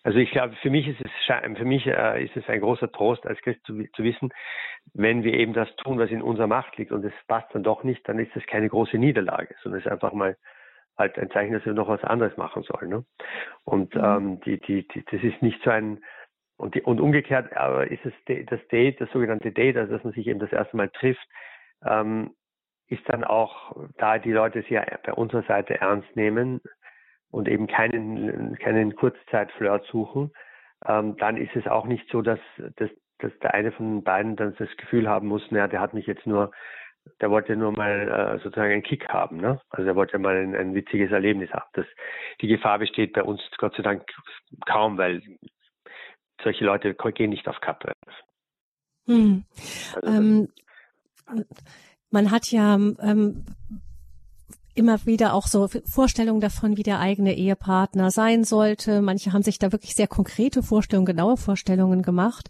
Also 0.03 0.19
ich 0.19 0.31
glaube, 0.31 0.55
für 0.61 0.69
mich 0.69 0.87
ist 0.87 1.01
es 1.01 1.11
für 1.25 1.65
mich 1.65 1.85
äh, 1.87 2.23
ist 2.23 2.37
es 2.37 2.47
ein 2.47 2.61
großer 2.61 2.91
Trost 2.91 3.25
als 3.25 3.39
Christ 3.41 3.65
zu, 3.65 3.83
zu 3.93 4.03
wissen, 4.03 4.29
wenn 4.93 5.23
wir 5.23 5.33
eben 5.33 5.53
das 5.53 5.73
tun, 5.77 5.99
was 5.99 6.11
in 6.11 6.21
unserer 6.21 6.47
Macht 6.47 6.77
liegt 6.77 6.91
und 6.91 7.03
es 7.03 7.13
passt 7.27 7.53
dann 7.53 7.63
doch 7.63 7.83
nicht, 7.83 8.07
dann 8.07 8.19
ist 8.19 8.35
es 8.35 8.45
keine 8.45 8.69
große 8.69 8.97
Niederlage, 8.97 9.55
sondern 9.63 9.79
es 9.79 9.85
ist 9.85 9.91
einfach 9.91 10.13
mal 10.13 10.37
halt 10.97 11.17
ein 11.19 11.29
Zeichen, 11.31 11.53
dass 11.53 11.65
wir 11.65 11.73
noch 11.73 11.89
was 11.89 12.03
anderes 12.03 12.37
machen 12.37 12.63
sollen. 12.63 12.89
Ne? 12.89 13.05
Und 13.65 13.95
mhm. 13.95 14.03
ähm, 14.03 14.39
die, 14.41 14.59
die, 14.59 14.87
die, 14.87 15.03
das 15.03 15.21
ist 15.23 15.41
nicht 15.41 15.61
so 15.63 15.71
ein 15.71 15.99
und, 16.57 16.75
die, 16.75 16.81
und 16.81 17.01
umgekehrt 17.01 17.51
ist 17.89 18.05
es 18.05 18.13
das 18.47 18.65
Date, 18.67 19.01
das 19.01 19.11
sogenannte 19.11 19.51
Date, 19.51 19.77
also 19.77 19.91
dass 19.91 20.03
man 20.03 20.13
sich 20.13 20.27
eben 20.27 20.39
das 20.39 20.51
erste 20.51 20.77
Mal 20.77 20.89
trifft, 20.89 21.25
ähm, 21.85 22.33
ist 22.87 23.03
dann 23.07 23.23
auch, 23.23 23.75
da 23.97 24.19
die 24.19 24.31
Leute 24.31 24.59
es 24.59 24.69
ja 24.69 24.85
bei 25.03 25.13
unserer 25.13 25.43
Seite 25.43 25.79
ernst 25.79 26.15
nehmen 26.15 26.61
und 27.31 27.47
eben 27.47 27.67
keinen, 27.67 28.57
keinen 28.59 28.95
Kurzzeitflirt 28.95 29.85
suchen, 29.87 30.31
ähm, 30.85 31.17
dann 31.17 31.37
ist 31.37 31.55
es 31.55 31.67
auch 31.67 31.85
nicht 31.85 32.07
so, 32.09 32.21
dass, 32.21 32.39
dass, 32.77 32.89
dass 33.19 33.37
der 33.39 33.53
eine 33.53 33.71
von 33.71 34.03
beiden 34.03 34.35
dann 34.35 34.55
das 34.57 34.69
Gefühl 34.77 35.09
haben 35.09 35.27
muss, 35.27 35.49
naja, 35.51 35.67
der 35.67 35.81
hat 35.81 35.93
mich 35.93 36.05
jetzt 36.05 36.27
nur, 36.27 36.51
der 37.21 37.29
wollte 37.31 37.55
nur 37.55 37.71
mal 37.71 38.37
äh, 38.37 38.43
sozusagen 38.43 38.71
einen 38.71 38.83
Kick 38.83 39.09
haben, 39.09 39.37
ne? 39.37 39.59
Also 39.69 39.87
er 39.87 39.95
wollte 39.95 40.17
mal 40.19 40.35
ein, 40.35 40.55
ein 40.55 40.73
witziges 40.73 41.11
Erlebnis 41.11 41.51
haben. 41.51 41.69
Das, 41.73 41.85
die 42.41 42.47
Gefahr 42.47 42.79
besteht 42.79 43.13
bei 43.13 43.23
uns 43.23 43.41
Gott 43.57 43.75
sei 43.75 43.83
Dank 43.83 44.03
kaum, 44.65 44.97
weil 44.97 45.21
solche 46.43 46.65
Leute 46.65 46.93
gehen 46.93 47.29
nicht 47.29 47.47
auf 47.47 47.59
Kappe. 47.61 47.93
Hm. 49.07 49.43
Also, 49.95 50.07
ähm, 50.07 50.47
man 52.11 52.31
hat 52.31 52.51
ja 52.51 52.75
ähm, 52.75 53.45
immer 54.75 55.05
wieder 55.05 55.33
auch 55.33 55.47
so 55.47 55.67
Vorstellungen 55.85 56.41
davon, 56.41 56.77
wie 56.77 56.83
der 56.83 56.99
eigene 56.99 57.33
Ehepartner 57.35 58.11
sein 58.11 58.43
sollte. 58.43 59.01
Manche 59.01 59.31
haben 59.31 59.41
sich 59.41 59.57
da 59.57 59.71
wirklich 59.71 59.95
sehr 59.95 60.07
konkrete 60.07 60.61
Vorstellungen, 60.61 61.05
genaue 61.05 61.37
Vorstellungen 61.37 62.01
gemacht. 62.01 62.49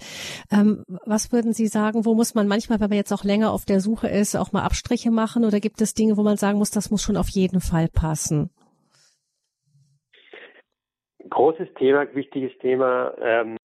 Ähm, 0.52 0.84
was 1.06 1.32
würden 1.32 1.54
Sie 1.54 1.68
sagen, 1.68 2.06
wo 2.06 2.16
muss 2.16 2.36
man 2.36 2.48
manchmal, 2.48 2.80
wenn 2.80 2.90
man 2.90 2.98
jetzt 2.98 3.14
auch 3.14 3.24
länger 3.24 3.52
auf 3.52 3.66
der 3.66 3.80
Suche 3.80 4.08
ist, 4.08 4.36
auch 4.36 4.52
mal 4.52 4.64
Abstriche 4.64 5.12
machen? 5.12 5.46
Oder 5.46 5.60
gibt 5.60 5.80
es 5.82 5.94
Dinge, 5.94 6.18
wo 6.18 6.24
man 6.24 6.38
sagen 6.38 6.58
muss, 6.58 6.72
das 6.72 6.90
muss 6.90 7.04
schon 7.04 7.18
auf 7.18 7.30
jeden 7.30 7.62
Fall 7.62 7.88
passen? 7.88 8.50
Großes 11.30 11.70
Thema, 11.78 12.06
wichtiges 12.14 12.52
Thema. 12.60 13.14
Ähm, 13.20 13.58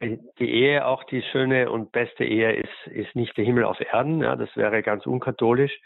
die 0.00 0.50
Ehe, 0.50 0.86
auch 0.86 1.04
die 1.04 1.22
schöne 1.22 1.70
und 1.70 1.92
beste 1.92 2.24
Ehe, 2.24 2.52
ist, 2.52 2.86
ist 2.86 3.14
nicht 3.16 3.36
der 3.36 3.44
Himmel 3.44 3.64
auf 3.64 3.80
Erden. 3.80 4.20
Ja, 4.22 4.36
das 4.36 4.54
wäre 4.56 4.82
ganz 4.82 5.06
unkatholisch. 5.06 5.76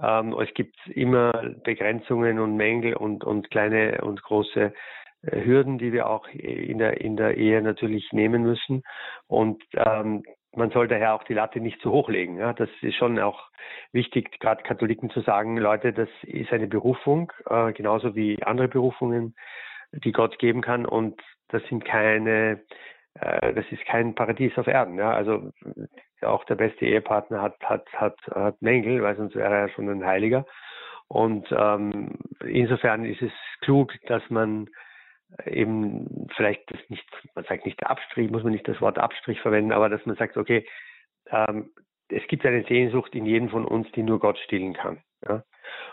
Ähm, 0.00 0.34
es 0.40 0.52
gibt 0.54 0.76
immer 0.86 1.32
Begrenzungen 1.62 2.38
und 2.38 2.56
Mängel 2.56 2.94
und, 2.94 3.24
und 3.24 3.50
kleine 3.50 4.00
und 4.02 4.22
große 4.22 4.72
äh, 5.22 5.44
Hürden, 5.44 5.78
die 5.78 5.92
wir 5.92 6.08
auch 6.08 6.28
in 6.28 6.78
der, 6.78 7.00
in 7.00 7.16
der 7.16 7.36
Ehe 7.36 7.62
natürlich 7.62 8.12
nehmen 8.12 8.42
müssen. 8.42 8.82
Und 9.28 9.62
ähm, 9.74 10.24
man 10.56 10.70
soll 10.70 10.88
daher 10.88 11.14
auch 11.14 11.24
die 11.24 11.34
Latte 11.34 11.60
nicht 11.60 11.80
zu 11.80 11.90
hoch 11.90 12.08
legen. 12.08 12.38
Ja, 12.38 12.52
das 12.52 12.68
ist 12.82 12.96
schon 12.96 13.18
auch 13.18 13.48
wichtig, 13.92 14.38
gerade 14.40 14.62
Katholiken 14.62 15.10
zu 15.10 15.20
sagen, 15.20 15.56
Leute, 15.56 15.92
das 15.92 16.08
ist 16.22 16.52
eine 16.52 16.66
Berufung, 16.66 17.32
äh, 17.48 17.72
genauso 17.72 18.14
wie 18.14 18.42
andere 18.42 18.68
Berufungen, 18.68 19.34
die 19.92 20.12
Gott 20.12 20.38
geben 20.38 20.60
kann. 20.60 20.86
Und 20.86 21.20
das 21.48 21.62
sind 21.68 21.84
keine 21.84 22.52
äh, 22.52 22.56
das 23.14 23.64
ist 23.70 23.84
kein 23.86 24.14
Paradies 24.14 24.56
auf 24.58 24.66
Erden. 24.66 24.98
Ja? 24.98 25.12
Also 25.12 25.52
auch 26.22 26.44
der 26.44 26.56
beste 26.56 26.86
Ehepartner 26.86 27.42
hat, 27.42 27.62
hat, 27.62 27.86
hat, 27.92 28.18
hat 28.32 28.62
Mängel, 28.62 29.02
weil 29.02 29.16
sonst 29.16 29.36
wäre 29.36 29.54
er 29.54 29.68
schon 29.68 29.88
ein 29.88 30.04
Heiliger. 30.04 30.46
Und 31.08 31.46
ähm, 31.56 32.18
insofern 32.44 33.04
ist 33.04 33.22
es 33.22 33.32
klug, 33.60 33.92
dass 34.06 34.22
man 34.30 34.68
eben 35.46 36.28
vielleicht 36.36 36.70
das 36.72 36.80
nicht, 36.88 37.04
man 37.34 37.44
sagt 37.44 37.66
nicht 37.66 37.84
Abstrich, 37.86 38.30
muss 38.30 38.42
man 38.42 38.52
nicht 38.52 38.66
das 38.68 38.80
Wort 38.80 38.98
Abstrich 38.98 39.40
verwenden, 39.40 39.72
aber 39.72 39.88
dass 39.88 40.04
man 40.06 40.16
sagt, 40.16 40.36
okay, 40.36 40.66
ähm, 41.30 41.70
es 42.08 42.26
gibt 42.28 42.44
eine 42.44 42.64
Sehnsucht 42.64 43.14
in 43.14 43.26
jedem 43.26 43.48
von 43.48 43.64
uns, 43.64 43.90
die 43.92 44.02
nur 44.02 44.20
Gott 44.20 44.38
stillen 44.38 44.74
kann. 44.74 45.02
Ja? 45.26 45.42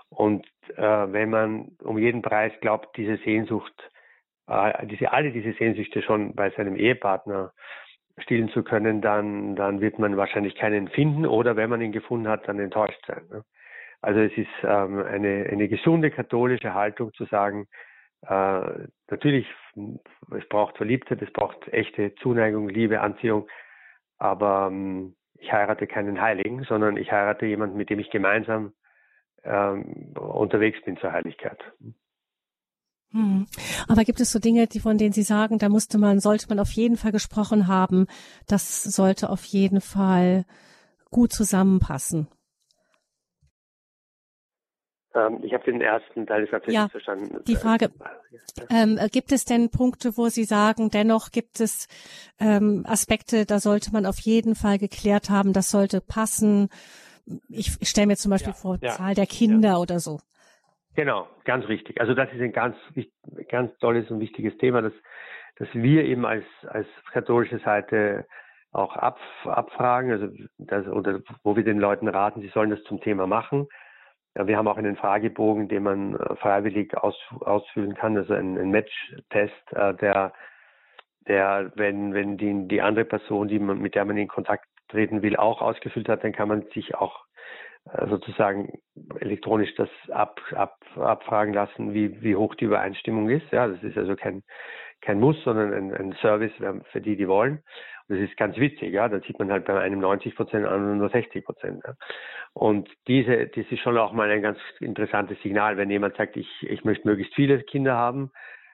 Und 0.09 0.45
äh, 0.75 0.81
wenn 0.81 1.29
man 1.29 1.69
um 1.83 1.97
jeden 1.97 2.21
Preis 2.21 2.51
glaubt, 2.61 2.95
diese 2.97 3.17
Sehnsucht 3.17 3.73
äh, 4.51 4.85
diese, 4.87 5.11
alle 5.11 5.31
diese 5.31 5.53
Sehnsüchte 5.53 6.01
schon 6.01 6.35
bei 6.35 6.49
seinem 6.51 6.75
Ehepartner 6.75 7.53
stillen 8.17 8.49
zu 8.49 8.63
können, 8.63 9.01
dann, 9.01 9.55
dann 9.55 9.81
wird 9.81 9.97
man 9.97 10.17
wahrscheinlich 10.17 10.55
keinen 10.55 10.89
finden 10.89 11.25
oder 11.25 11.55
wenn 11.55 11.69
man 11.69 11.81
ihn 11.81 11.91
gefunden 11.91 12.27
hat, 12.27 12.47
dann 12.47 12.59
enttäuscht 12.59 13.03
sein. 13.07 13.23
Ne? 13.31 13.43
Also 14.01 14.19
es 14.19 14.35
ist 14.35 14.49
ähm, 14.63 14.99
eine, 14.99 15.47
eine 15.49 15.67
gesunde 15.67 16.11
katholische 16.11 16.73
Haltung 16.73 17.13
zu 17.13 17.25
sagen, 17.25 17.67
äh, 18.27 18.87
natürlich, 19.09 19.47
es 20.37 20.47
braucht 20.49 20.77
Verliebtheit, 20.77 21.21
es 21.21 21.31
braucht 21.31 21.67
echte 21.69 22.13
Zuneigung, 22.15 22.69
Liebe, 22.69 23.01
Anziehung, 23.01 23.47
aber 24.17 24.67
ähm, 24.71 25.15
ich 25.37 25.51
heirate 25.51 25.87
keinen 25.87 26.21
Heiligen, 26.21 26.63
sondern 26.63 26.97
ich 26.97 27.11
heirate 27.11 27.45
jemanden, 27.45 27.77
mit 27.77 27.89
dem 27.89 27.99
ich 27.99 28.11
gemeinsam 28.11 28.73
ähm, 29.43 30.13
unterwegs 30.15 30.81
bin 30.83 30.97
zur 30.97 31.11
Heiligkeit. 31.11 31.59
Hm. 33.11 33.45
Aber 33.87 34.03
gibt 34.03 34.21
es 34.21 34.31
so 34.31 34.39
Dinge, 34.39 34.67
die 34.67 34.79
von 34.79 34.97
denen 34.97 35.11
Sie 35.11 35.23
sagen, 35.23 35.57
da 35.57 35.69
musste 35.69 35.97
man, 35.97 36.19
sollte 36.19 36.47
man 36.47 36.59
auf 36.59 36.71
jeden 36.71 36.97
Fall 36.97 37.11
gesprochen 37.11 37.67
haben, 37.67 38.07
das 38.47 38.83
sollte 38.83 39.29
auf 39.29 39.43
jeden 39.45 39.81
Fall 39.81 40.45
gut 41.09 41.33
zusammenpassen? 41.33 42.27
Ähm, 45.13 45.39
ich 45.43 45.53
habe 45.53 45.65
den 45.65 45.81
ersten 45.81 46.25
Teil 46.25 46.41
des 46.41 46.51
Satzes 46.51 46.73
ja, 46.73 46.83
nicht 46.83 46.91
verstanden. 46.91 47.43
Die 47.45 47.55
Frage, 47.57 47.91
ähm, 48.69 48.97
gibt 49.11 49.33
es 49.33 49.43
denn 49.43 49.69
Punkte, 49.69 50.15
wo 50.15 50.29
Sie 50.29 50.45
sagen, 50.45 50.89
dennoch 50.89 51.31
gibt 51.31 51.59
es 51.59 51.87
ähm, 52.39 52.85
Aspekte, 52.87 53.45
da 53.45 53.59
sollte 53.59 53.91
man 53.91 54.05
auf 54.05 54.19
jeden 54.19 54.55
Fall 54.55 54.77
geklärt 54.77 55.29
haben, 55.29 55.51
das 55.51 55.69
sollte 55.69 55.99
passen? 55.99 56.69
Ich, 57.49 57.75
ich 57.79 57.89
stelle 57.89 58.07
mir 58.07 58.15
zum 58.15 58.31
Beispiel 58.31 58.53
ja, 58.53 58.57
vor, 58.57 58.77
ja, 58.81 58.95
Zahl 58.95 59.15
der 59.15 59.27
Kinder 59.27 59.81
oder 59.81 59.99
so. 59.99 60.21
Genau, 60.95 61.27
ganz 61.45 61.67
richtig. 61.67 61.99
Also 62.01 62.13
das 62.13 62.31
ist 62.33 62.41
ein 62.41 62.51
ganz, 62.51 62.75
ganz 63.49 63.75
tolles 63.77 64.09
und 64.11 64.19
wichtiges 64.19 64.57
Thema, 64.57 64.81
dass, 64.81 64.93
dass 65.55 65.69
wir 65.73 66.03
eben 66.03 66.25
als, 66.25 66.45
als 66.67 66.87
katholische 67.11 67.59
Seite 67.59 68.25
auch 68.71 68.95
ab, 68.95 69.19
abfragen, 69.45 70.11
also 70.11 70.29
das, 70.57 70.87
oder 70.87 71.21
wo 71.43 71.55
wir 71.55 71.63
den 71.63 71.79
Leuten 71.79 72.07
raten, 72.07 72.41
sie 72.41 72.49
sollen 72.49 72.69
das 72.69 72.83
zum 72.83 73.01
Thema 73.01 73.27
machen. 73.27 73.67
Ja, 74.35 74.47
wir 74.47 74.57
haben 74.57 74.67
auch 74.67 74.77
einen 74.77 74.95
Fragebogen, 74.95 75.67
den 75.67 75.83
man 75.83 76.15
äh, 76.15 76.35
freiwillig 76.37 76.97
aus, 76.97 77.17
ausfüllen 77.41 77.95
kann, 77.95 78.15
also 78.17 78.33
ein, 78.33 78.57
ein 78.57 78.69
Match-Test, 78.71 79.73
äh, 79.73 79.93
der, 79.95 80.33
der, 81.27 81.71
wenn, 81.75 82.13
wenn 82.13 82.37
die, 82.37 82.67
die 82.67 82.81
andere 82.81 83.05
Person, 83.05 83.49
die 83.49 83.59
man, 83.59 83.79
mit 83.79 83.95
der 83.95 84.05
man 84.05 84.17
in 84.17 84.29
Kontakt 84.29 84.65
treten 84.87 85.21
will, 85.21 85.35
auch 85.35 85.61
ausgefüllt 85.61 86.07
hat, 86.07 86.23
dann 86.23 86.31
kann 86.31 86.47
man 86.47 86.63
sich 86.73 86.95
auch 86.95 87.25
sozusagen 88.09 88.79
elektronisch 89.19 89.73
das 89.75 89.89
ab, 90.09 90.39
ab, 90.51 90.77
abfragen 90.95 91.53
lassen, 91.53 91.93
wie, 91.93 92.21
wie 92.21 92.35
hoch 92.35 92.55
die 92.55 92.65
Übereinstimmung 92.65 93.29
ist. 93.29 93.51
Ja, 93.51 93.67
das 93.67 93.81
ist 93.83 93.97
also 93.97 94.15
kein, 94.15 94.43
kein 95.01 95.19
Muss, 95.19 95.41
sondern 95.43 95.73
ein, 95.73 95.93
ein 95.93 96.13
Service 96.21 96.53
für 96.91 97.01
die, 97.01 97.15
die 97.15 97.27
wollen. 97.27 97.63
Das 98.07 98.19
ist 98.19 98.35
ganz 98.37 98.57
witzig, 98.57 98.93
ja. 98.93 99.07
Da 99.07 99.19
sieht 99.21 99.39
man 99.39 99.51
halt 99.51 99.65
bei 99.65 99.79
einem 99.79 99.99
90 99.99 100.35
Prozent 100.35 100.65
an 100.65 100.97
nur 100.97 101.09
60 101.09 101.45
Prozent. 101.45 101.81
Ja? 101.85 101.93
Und 102.53 102.89
diese, 103.07 103.47
das 103.47 103.65
ist 103.69 103.79
schon 103.79 103.97
auch 103.97 104.11
mal 104.11 104.29
ein 104.29 104.41
ganz 104.41 104.59
interessantes 104.79 105.41
Signal, 105.41 105.77
wenn 105.77 105.89
jemand 105.89 106.17
sagt, 106.17 106.35
ich, 106.35 106.49
ich 106.63 106.83
möchte 106.83 107.07
möglichst 107.07 107.33
viele 107.35 107.61
Kinder 107.63 107.95
haben, 107.95 108.31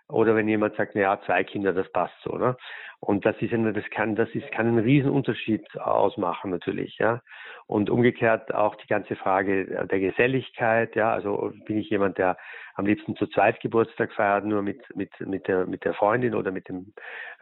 oder 0.10 0.36
wenn 0.36 0.47
jemand 0.47 0.76
sagt, 0.76 0.95
na 0.95 1.01
ja, 1.01 1.22
zwei 1.26 1.43
Kinder, 1.43 1.74
das 1.74 1.89
passt 1.91 2.16
so, 2.24 2.38
ne? 2.38 2.55
Und 2.99 3.26
das 3.26 3.36
ist 3.41 3.53
eine, 3.53 3.74
das 3.74 3.84
kann, 3.91 4.16
das 4.16 4.30
ist, 4.30 4.51
kann 4.51 4.68
einen 4.68 4.80
Riesenunterschied 4.80 5.80
ausmachen, 5.80 6.49
natürlich, 6.49 6.97
ja. 6.97 7.22
Und 7.68 7.89
umgekehrt 7.89 8.53
auch 8.55 8.76
die 8.76 8.88
ganze 8.88 9.16
Frage 9.16 9.66
der 9.86 9.99
Geselligkeit, 9.99 10.95
ja. 10.95 11.12
Also 11.12 11.51
bin 11.66 11.78
ich 11.78 11.89
jemand, 11.89 12.18
der 12.18 12.38
am 12.76 12.86
liebsten 12.86 13.16
zu 13.18 13.28
zweit 13.28 13.60
Geburtstag 13.60 14.14
feiert, 14.14 14.45
nur 14.45 14.62
mit, 14.62 14.82
mit, 14.95 15.12
mit 15.20 15.47
der, 15.47 15.66
mit 15.68 15.84
der 15.84 15.93
Freundin 15.93 16.34
oder 16.34 16.51
mit 16.51 16.70
dem 16.70 16.93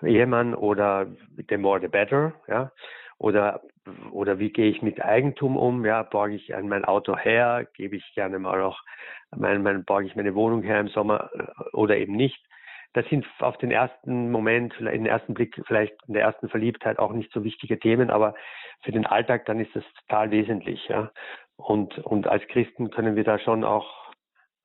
Ehemann 0.01 0.55
oder 0.55 1.07
mit 1.37 1.51
dem 1.51 1.61
more 1.61 1.79
the 1.79 1.87
better, 1.87 2.33
ja. 2.47 2.71
Oder, 3.17 3.61
oder 4.11 4.39
wie 4.39 4.51
gehe 4.51 4.69
ich 4.69 4.81
mit 4.81 5.01
Eigentum 5.03 5.55
um? 5.55 5.85
Ja, 5.85 6.03
borge 6.03 6.35
ich 6.35 6.53
an 6.53 6.67
mein 6.67 6.83
Auto 6.83 7.15
her? 7.15 7.65
Gebe 7.75 7.95
ich 7.95 8.13
gerne 8.13 8.39
mal 8.39 8.61
auch 8.61 8.81
mein, 9.33 9.63
mein, 9.63 9.85
borge 9.85 10.07
ich 10.07 10.17
meine 10.17 10.35
Wohnung 10.35 10.63
her 10.63 10.81
im 10.81 10.89
Sommer 10.89 11.29
oder 11.71 11.95
eben 11.95 12.15
nicht? 12.15 12.43
Das 12.95 13.05
sind 13.09 13.25
auf 13.39 13.57
den 13.57 13.71
ersten 13.71 14.31
Moment, 14.31 14.73
in 14.79 14.85
den 14.85 15.05
ersten 15.05 15.33
Blick, 15.33 15.61
vielleicht 15.67 15.93
in 16.07 16.13
der 16.13 16.23
ersten 16.23 16.47
Verliebtheit 16.47 16.97
auch 16.97 17.11
nicht 17.11 17.29
so 17.33 17.43
wichtige 17.43 17.77
Themen, 17.77 18.09
aber 18.09 18.35
für 18.83 18.93
den 18.93 19.05
Alltag 19.05 19.45
dann 19.45 19.59
ist 19.59 19.75
das 19.75 19.83
total 19.99 20.31
wesentlich, 20.31 20.87
ja. 20.87 21.11
Und, 21.57 21.97
und 21.99 22.27
als 22.27 22.47
Christen 22.47 22.91
können 22.91 23.17
wir 23.17 23.25
da 23.25 23.37
schon 23.37 23.65
auch 23.65 24.13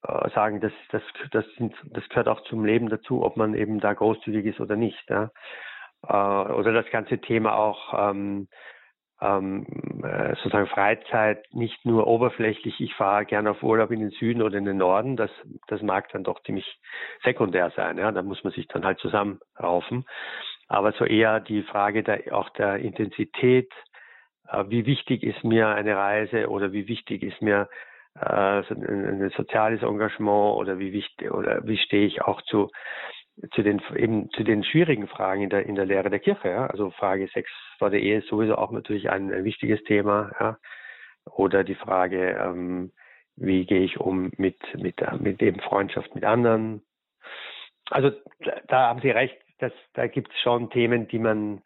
äh, 0.06 0.30
sagen, 0.30 0.60
dass 0.60 0.72
das, 0.92 1.02
das, 1.32 1.44
sind, 1.56 1.74
das 1.86 2.08
gehört 2.08 2.28
auch 2.28 2.42
zum 2.44 2.64
Leben 2.64 2.88
dazu, 2.88 3.24
ob 3.24 3.36
man 3.36 3.54
eben 3.54 3.80
da 3.80 3.92
großzügig 3.94 4.46
ist 4.46 4.60
oder 4.60 4.76
nicht. 4.76 5.10
Ja. 5.10 5.30
Äh, 6.06 6.52
oder 6.52 6.72
das 6.72 6.88
ganze 6.90 7.18
Thema 7.18 7.56
auch 7.56 8.10
ähm, 8.10 8.46
ähm, 9.20 9.66
äh, 10.02 10.34
sozusagen 10.36 10.66
Freizeit 10.66 11.44
nicht 11.52 11.84
nur 11.84 12.06
oberflächlich, 12.06 12.80
ich 12.80 12.94
fahre 12.94 13.26
gerne 13.26 13.50
auf 13.50 13.62
Urlaub 13.62 13.90
in 13.90 14.00
den 14.00 14.10
Süden 14.10 14.42
oder 14.42 14.56
in 14.56 14.64
den 14.64 14.78
Norden, 14.78 15.16
das, 15.16 15.30
das 15.66 15.82
mag 15.82 16.08
dann 16.12 16.24
doch 16.24 16.42
ziemlich 16.42 16.66
sekundär 17.22 17.70
sein. 17.76 17.98
Ja? 17.98 18.12
Da 18.12 18.22
muss 18.22 18.42
man 18.44 18.52
sich 18.52 18.66
dann 18.68 18.84
halt 18.84 18.98
zusammenraufen. 18.98 20.04
Aber 20.68 20.92
so 20.92 21.04
eher 21.04 21.40
die 21.40 21.62
Frage 21.62 22.02
der, 22.02 22.34
auch 22.34 22.48
der 22.50 22.76
Intensität, 22.76 23.70
äh, 24.48 24.64
wie 24.68 24.86
wichtig 24.86 25.22
ist 25.22 25.44
mir 25.44 25.68
eine 25.68 25.96
Reise 25.96 26.48
oder 26.48 26.72
wie 26.72 26.88
wichtig 26.88 27.22
ist 27.22 27.42
mir 27.42 27.68
äh, 28.14 28.24
ein, 28.24 29.22
ein 29.22 29.30
soziales 29.36 29.82
Engagement 29.82 30.56
oder 30.56 30.78
wie 30.78 30.92
wichtig 30.92 31.30
oder 31.30 31.66
wie 31.66 31.78
stehe 31.78 32.06
ich 32.06 32.22
auch 32.22 32.40
zu 32.42 32.70
zu 33.53 33.62
den 33.62 33.80
eben 33.97 34.30
zu 34.30 34.45
den 34.45 34.64
schwierigen 34.64 35.09
Fragen 35.09 35.43
in 35.43 35.51
der 35.51 35.66
in 35.66 35.74
der 35.74 35.86
Lehre 35.86 36.11
der 36.11 36.20
Kirche. 36.20 36.49
Ja? 36.49 36.66
Also 36.66 36.91
Frage 36.91 37.28
Sex 37.28 37.51
vor 37.78 37.91
der 37.91 38.01
Ehe 38.01 38.18
ist 38.18 38.28
sowieso 38.28 38.57
auch 38.57 38.70
natürlich 38.70 39.11
ein, 39.11 39.32
ein 39.32 39.45
wichtiges 39.45 39.82
Thema. 39.84 40.30
Ja? 40.38 40.59
Oder 41.24 41.64
die 41.64 41.74
Frage, 41.74 42.38
ähm, 42.43 42.93
wie 43.36 43.64
gehe 43.64 43.82
ich 43.82 43.99
um 43.99 44.30
mit 44.36 44.59
mit 44.74 44.97
mit 45.20 45.43
eben 45.43 45.61
Freundschaft 45.61 46.14
mit 46.14 46.24
anderen. 46.24 46.82
Also 47.91 48.11
da, 48.41 48.61
da 48.68 48.88
haben 48.88 49.01
Sie 49.01 49.11
recht, 49.11 49.36
dass 49.59 49.72
da 49.95 50.07
gibt 50.07 50.32
es 50.32 50.41
schon 50.41 50.70
Themen, 50.70 51.09
die 51.09 51.18
man 51.18 51.62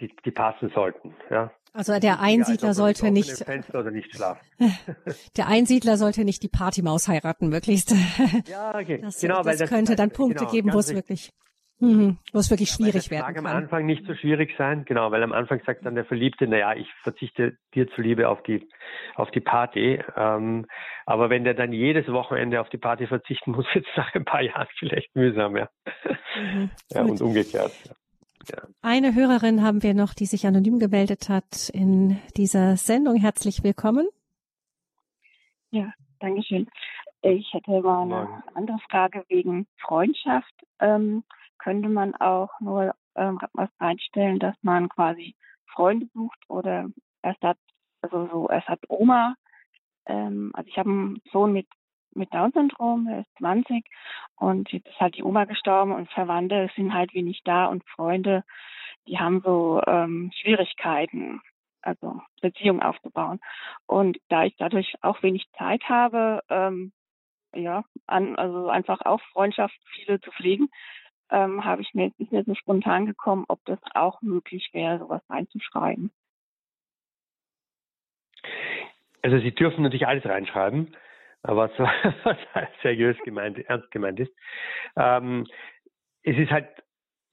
die, 0.00 0.14
die 0.24 0.30
passen 0.30 0.70
sollten. 0.70 1.14
Ja? 1.30 1.52
Also 1.76 1.98
der 1.98 2.20
Einsiedler 2.20 2.68
also 2.68 2.82
sollte 2.84 3.10
nicht, 3.10 3.28
nicht 3.28 3.48
der 5.36 5.48
Einsiedler 5.48 5.96
sollte 5.96 6.24
nicht 6.24 6.44
die 6.44 6.48
Partymaus 6.48 7.08
heiraten, 7.08 7.48
möglichst. 7.48 7.92
Ja, 8.46 8.72
okay. 8.80 9.00
Das, 9.02 9.20
genau, 9.20 9.42
das, 9.42 9.58
das 9.58 9.68
könnte 9.68 9.96
dann 9.96 10.12
Punkte 10.12 10.44
genau, 10.44 10.50
geben, 10.52 10.72
wo 10.72 10.78
es 10.78 10.94
wirklich, 10.94 11.32
mhm, 11.80 12.18
wo 12.32 12.38
es 12.38 12.48
wirklich 12.48 12.70
schwierig 12.70 13.10
werden 13.10 13.34
kann. 13.34 13.44
am 13.44 13.46
Anfang 13.46 13.86
nicht 13.86 14.06
so 14.06 14.14
schwierig 14.14 14.54
sein, 14.56 14.84
genau, 14.84 15.10
weil 15.10 15.24
am 15.24 15.32
Anfang 15.32 15.60
sagt 15.66 15.84
dann 15.84 15.96
der 15.96 16.04
Verliebte, 16.04 16.46
na 16.46 16.58
ja, 16.58 16.74
ich 16.74 16.86
verzichte 17.02 17.56
dir 17.74 17.88
zuliebe 17.88 18.28
auf 18.28 18.44
die, 18.44 18.68
auf 19.16 19.32
die 19.32 19.40
Party. 19.40 20.00
Ähm, 20.16 20.66
aber 21.06 21.28
wenn 21.28 21.42
der 21.42 21.54
dann 21.54 21.72
jedes 21.72 22.06
Wochenende 22.06 22.60
auf 22.60 22.68
die 22.68 22.78
Party 22.78 23.08
verzichten 23.08 23.50
muss, 23.50 23.66
wird 23.74 23.84
es 23.84 23.96
nach 23.96 24.14
ein 24.14 24.24
paar 24.24 24.42
Jahren 24.42 24.68
vielleicht 24.78 25.16
mühsam, 25.16 25.56
ja. 25.56 25.68
Mhm, 26.36 26.70
ja 26.92 27.02
und 27.02 27.20
umgekehrt. 27.20 27.72
Ja. 27.84 27.94
Eine 28.82 29.14
Hörerin 29.14 29.62
haben 29.62 29.82
wir 29.82 29.94
noch, 29.94 30.14
die 30.14 30.26
sich 30.26 30.46
anonym 30.46 30.78
gemeldet 30.78 31.28
hat 31.28 31.70
in 31.72 32.18
dieser 32.36 32.76
Sendung. 32.76 33.16
Herzlich 33.16 33.64
willkommen. 33.64 34.08
Ja, 35.70 35.92
danke 36.20 36.42
schön. 36.42 36.68
Ich 37.22 37.52
hätte 37.52 37.80
mal 37.80 38.02
eine 38.02 38.44
andere 38.54 38.78
Frage 38.90 39.24
wegen 39.28 39.66
Freundschaft. 39.78 40.52
Ähm, 40.78 41.24
könnte 41.58 41.88
man 41.88 42.14
auch 42.16 42.50
nur 42.60 42.94
ähm, 43.14 43.38
was 43.54 43.70
einstellen, 43.78 44.38
dass 44.38 44.54
man 44.62 44.88
quasi 44.88 45.34
Freunde 45.66 46.06
sucht 46.12 46.38
oder 46.48 46.90
erst 47.22 47.42
hat, 47.42 47.58
also 48.02 48.28
so 48.30 48.48
erst 48.48 48.68
hat 48.68 48.80
Oma. 48.88 49.34
Ähm, 50.06 50.50
also 50.54 50.68
ich 50.68 50.76
habe 50.76 50.90
einen 50.90 51.22
Sohn 51.32 51.52
mit 51.52 51.66
mit 52.16 52.32
Down-Syndrom, 52.32 53.06
er 53.08 53.20
ist 53.20 53.38
20 53.38 53.84
und 54.36 54.70
jetzt 54.72 54.88
ist 54.88 55.00
halt 55.00 55.16
die 55.16 55.22
Oma 55.22 55.44
gestorben 55.44 55.92
und 55.92 56.10
Verwandte 56.10 56.70
sind 56.76 56.94
halt 56.94 57.14
wenig 57.14 57.42
da 57.44 57.66
und 57.66 57.84
Freunde, 57.88 58.44
die 59.06 59.18
haben 59.18 59.40
so 59.44 59.82
ähm, 59.86 60.30
Schwierigkeiten, 60.34 61.40
also 61.82 62.20
Beziehungen 62.40 62.82
aufzubauen. 62.82 63.40
Und 63.86 64.18
da 64.28 64.44
ich 64.44 64.56
dadurch 64.56 64.94
auch 65.02 65.22
wenig 65.22 65.46
Zeit 65.58 65.82
habe, 65.88 66.42
ähm, 66.48 66.92
ja, 67.54 67.84
an, 68.06 68.36
also 68.36 68.68
einfach 68.68 69.00
auch 69.02 69.20
Freundschaft 69.32 69.76
viele 69.94 70.20
zu 70.20 70.30
pflegen, 70.32 70.68
ähm, 71.30 71.64
habe 71.64 71.82
ich 71.82 71.94
mir 71.94 72.06
jetzt 72.06 72.18
nicht 72.18 72.32
mehr 72.32 72.44
so 72.44 72.54
spontan 72.54 73.06
gekommen, 73.06 73.44
ob 73.48 73.64
das 73.64 73.78
auch 73.94 74.20
möglich 74.22 74.70
wäre, 74.72 74.98
sowas 74.98 75.22
reinzuschreiben. 75.28 76.10
Also 79.22 79.38
Sie 79.38 79.54
dürfen 79.54 79.82
natürlich 79.82 80.06
alles 80.06 80.24
reinschreiben 80.26 80.94
was, 81.44 81.70
was 82.24 82.36
seriös 82.82 83.16
gemeint, 83.24 83.58
ernst 83.68 83.90
gemeint 83.90 84.20
ist. 84.20 84.32
Ähm, 84.96 85.46
es 86.22 86.36
ist 86.36 86.50
halt 86.50 86.68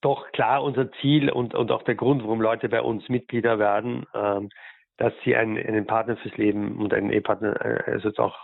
doch 0.01 0.31
klar 0.31 0.63
unser 0.63 0.91
Ziel 0.93 1.29
und, 1.29 1.53
und 1.55 1.71
auch 1.71 1.83
der 1.83 1.95
Grund, 1.95 2.23
warum 2.23 2.41
Leute 2.41 2.69
bei 2.69 2.81
uns 2.81 3.07
Mitglieder 3.07 3.59
werden, 3.59 4.05
ähm, 4.13 4.49
dass 4.97 5.13
sie 5.23 5.35
einen, 5.35 5.57
einen 5.57 5.85
Partner 5.85 6.17
fürs 6.17 6.35
Leben 6.37 6.77
und 6.77 6.93
einen 6.93 7.11
Ehepartner, 7.11 7.59
äh, 7.63 7.91
also 7.91 8.09
auch 8.17 8.37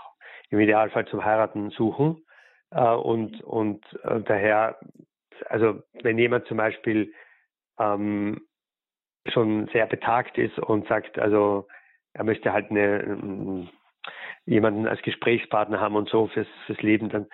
im 0.49 0.59
Idealfall 0.59 1.07
zum 1.07 1.25
Heiraten 1.25 1.71
suchen. 1.71 2.23
Äh, 2.71 2.93
und 2.93 3.41
und 3.43 3.83
äh, 4.03 4.21
daher, 4.21 4.79
also 5.49 5.81
wenn 6.03 6.17
jemand 6.17 6.45
zum 6.45 6.57
Beispiel 6.57 7.13
ähm, 7.79 8.41
schon 9.27 9.67
sehr 9.73 9.87
betagt 9.87 10.37
ist 10.37 10.57
und 10.57 10.87
sagt, 10.87 11.19
also 11.19 11.67
er 12.13 12.23
möchte 12.23 12.53
halt 12.53 12.71
eine, 12.71 13.67
jemanden 14.47 14.87
als 14.87 15.01
Gesprächspartner 15.03 15.79
haben 15.79 15.95
und 15.95 16.09
so 16.09 16.27
fürs, 16.27 16.47
fürs 16.65 16.81
Leben, 16.81 17.09
dann 17.09 17.27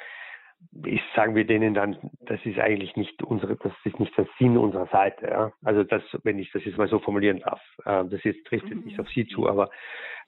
ist, 0.85 1.03
sagen 1.15 1.35
wir 1.35 1.45
denen 1.45 1.73
dann, 1.73 1.97
das 2.21 2.39
ist 2.45 2.59
eigentlich 2.59 2.95
nicht 2.95 3.21
unsere, 3.23 3.55
das 3.57 3.73
ist 3.85 3.99
nicht 3.99 4.17
der 4.17 4.27
Sinn 4.39 4.57
unserer 4.57 4.87
Seite. 4.87 5.27
Ja? 5.27 5.51
Also 5.63 5.83
das, 5.83 6.01
wenn 6.23 6.39
ich 6.39 6.51
das 6.51 6.65
jetzt 6.65 6.77
mal 6.77 6.87
so 6.87 6.99
formulieren 6.99 7.39
darf, 7.39 7.61
äh, 7.85 8.03
das 8.09 8.23
jetzt 8.23 8.45
trifft 8.45 8.67
jetzt 8.69 8.85
nicht 8.85 8.99
auf 8.99 9.09
Sie 9.09 9.27
zu, 9.27 9.47
aber 9.47 9.69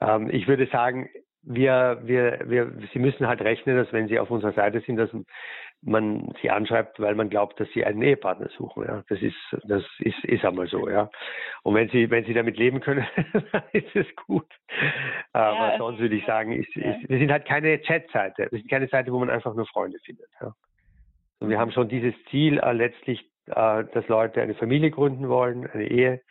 ähm, 0.01 0.29
ich 0.31 0.47
würde 0.47 0.67
sagen, 0.67 1.09
wir, 1.41 2.01
wir, 2.03 2.39
wir, 2.45 2.71
Sie 2.93 2.99
müssen 2.99 3.27
halt 3.27 3.41
rechnen, 3.41 3.75
dass 3.77 3.91
wenn 3.93 4.07
Sie 4.07 4.19
auf 4.19 4.31
unserer 4.31 4.53
Seite 4.53 4.81
sind, 4.81 4.97
dass 4.97 5.09
man 5.85 6.33
sie 6.41 6.49
anschreibt, 6.49 6.99
weil 6.99 7.15
man 7.15 7.29
glaubt, 7.29 7.59
dass 7.59 7.69
sie 7.73 7.85
einen 7.85 8.01
Ehepartner 8.01 8.49
suchen. 8.57 8.85
Ja, 8.87 9.03
das 9.07 9.21
ist, 9.21 9.35
das 9.67 9.83
ist, 9.99 10.23
ist 10.25 10.43
einmal 10.43 10.67
so. 10.67 10.89
Ja, 10.89 11.09
und 11.63 11.75
wenn 11.75 11.89
sie, 11.89 12.09
wenn 12.09 12.25
sie 12.25 12.33
damit 12.33 12.57
leben 12.57 12.81
können, 12.81 13.05
dann 13.51 13.63
ist 13.71 13.95
es 13.95 14.07
gut. 14.27 14.47
Aber 15.31 15.71
ja, 15.71 15.77
sonst 15.77 15.99
würde 15.99 16.15
ich 16.15 16.25
sagen, 16.25 16.51
ist, 16.51 16.75
ist, 16.75 17.09
wir 17.09 17.19
sind 17.19 17.31
halt 17.31 17.45
keine 17.45 17.81
Chat-Seite. 17.81 18.47
Wir 18.49 18.59
sind 18.59 18.69
keine 18.69 18.87
Seite, 18.87 19.11
wo 19.13 19.19
man 19.19 19.29
einfach 19.29 19.53
nur 19.53 19.67
Freunde 19.67 19.99
findet. 19.99 20.29
Ja. 20.41 20.53
Und 21.39 21.49
wir 21.49 21.59
haben 21.59 21.71
schon 21.71 21.87
dieses 21.87 22.13
Ziel 22.31 22.59
äh, 22.59 22.71
letztlich, 22.71 23.21
äh, 23.47 23.83
dass 23.93 24.07
Leute 24.07 24.41
eine 24.41 24.55
Familie 24.55 24.89
gründen 24.89 25.29
wollen, 25.29 25.69
eine 25.69 25.87
Ehe 25.87 26.21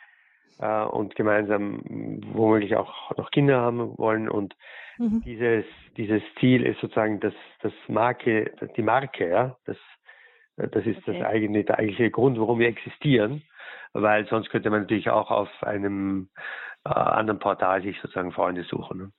äh, 0.58 0.82
und 0.82 1.14
gemeinsam 1.14 2.20
womöglich 2.32 2.74
auch 2.76 3.16
noch 3.16 3.30
Kinder 3.30 3.60
haben 3.60 3.96
wollen 3.98 4.28
und 4.28 4.54
Mhm. 4.98 5.22
Dieses, 5.24 5.64
dieses 5.96 6.22
Ziel 6.38 6.64
ist 6.64 6.80
sozusagen 6.80 7.20
das, 7.20 7.34
das 7.60 7.72
Marke, 7.88 8.54
die 8.76 8.82
Marke, 8.82 9.28
ja. 9.28 9.56
Das, 9.64 9.76
das 10.56 10.86
ist 10.86 10.98
okay. 10.98 11.18
das 11.18 11.26
eigene, 11.26 11.64
der 11.64 11.78
eigentliche 11.78 12.10
Grund, 12.10 12.38
warum 12.38 12.58
wir 12.58 12.68
existieren. 12.68 13.42
weil 13.94 14.26
sonst 14.26 14.50
könnte 14.50 14.70
man 14.70 14.82
natürlich 14.82 15.08
auch 15.08 15.30
auf 15.30 15.48
einem 15.62 16.28
äh, 16.84 16.90
anderen 16.90 17.38
Portal 17.38 17.82
sich 17.82 17.98
sozusagen 18.00 18.32
Freunde 18.32 18.64
suchen. 18.64 18.98
Ne? 18.98 19.12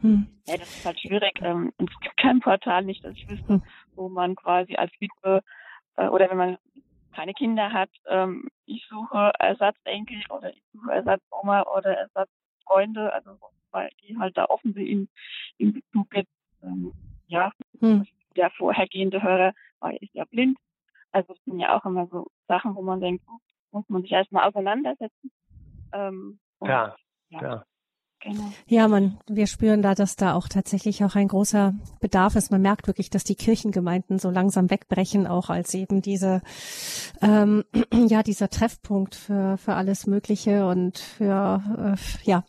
Hm. 0.00 0.26
Ja, 0.46 0.56
das 0.56 0.70
ist 0.70 0.86
halt 0.86 1.00
schwierig. 1.00 1.40
Ähm, 1.42 1.72
es 1.76 2.00
gibt 2.00 2.16
kein 2.16 2.40
Portal 2.40 2.84
nicht, 2.84 3.04
dass 3.04 3.14
ich 3.14 3.28
wüsste, 3.28 3.54
hm. 3.54 3.62
wo 3.94 4.08
man 4.08 4.34
quasi 4.36 4.76
als 4.76 4.92
Witwe 5.00 5.42
äh, 5.96 6.06
oder 6.06 6.30
wenn 6.30 6.38
man 6.38 6.58
keine 7.14 7.34
Kinder 7.34 7.72
hat, 7.72 7.90
ähm, 8.06 8.48
ich 8.66 8.86
suche 8.88 9.32
Ersatzenkel 9.38 10.22
oder 10.30 10.50
ich 10.50 10.62
suche 10.72 10.92
Ersatzoma 10.92 11.62
oder 11.62 11.98
Ersatzfreunde, 12.70 13.12
also 13.12 13.38
weil 13.72 13.90
die 14.02 14.16
halt 14.18 14.36
da 14.36 14.46
offen 14.46 14.72
sind 14.72 14.86
in, 14.86 15.08
in 15.58 15.72
Bezug 15.72 16.14
jetzt, 16.14 16.30
ähm, 16.62 16.92
ja, 17.26 17.52
hm. 17.78 18.06
der 18.36 18.50
vorhergehende 18.50 19.22
Hörer 19.22 19.52
war 19.80 19.92
ist 20.00 20.14
ja 20.14 20.24
blind. 20.24 20.58
Also 21.12 21.34
es 21.34 21.44
sind 21.44 21.58
ja 21.58 21.76
auch 21.76 21.84
immer 21.84 22.06
so 22.08 22.26
Sachen, 22.48 22.74
wo 22.74 22.82
man 22.82 23.00
denkt, 23.00 23.24
oh, 23.28 23.38
muss 23.72 23.88
man 23.88 24.02
sich 24.02 24.12
erstmal 24.12 24.48
auseinandersetzen. 24.48 25.30
Ähm, 25.92 26.38
ja, 26.62 26.96
ja, 27.30 27.42
ja. 27.42 27.64
Genau. 28.22 28.52
Ja, 28.66 28.86
man, 28.86 29.18
wir 29.28 29.46
spüren 29.46 29.80
da, 29.80 29.94
dass 29.94 30.14
da 30.14 30.34
auch 30.34 30.46
tatsächlich 30.46 31.02
auch 31.04 31.14
ein 31.14 31.28
großer 31.28 31.72
Bedarf 32.00 32.36
ist. 32.36 32.50
Man 32.50 32.60
merkt 32.60 32.86
wirklich, 32.86 33.08
dass 33.08 33.24
die 33.24 33.34
Kirchengemeinden 33.34 34.18
so 34.18 34.28
langsam 34.28 34.68
wegbrechen, 34.68 35.26
auch 35.26 35.48
als 35.48 35.72
eben 35.72 36.02
diese, 36.02 36.42
ähm, 37.22 37.64
ja, 37.94 38.22
dieser 38.22 38.50
Treffpunkt 38.50 39.14
für, 39.14 39.56
für 39.56 39.74
alles 39.74 40.06
Mögliche 40.06 40.66
und 40.66 40.98
für, 40.98 41.62
äh, 41.96 42.28
ja, 42.28 42.44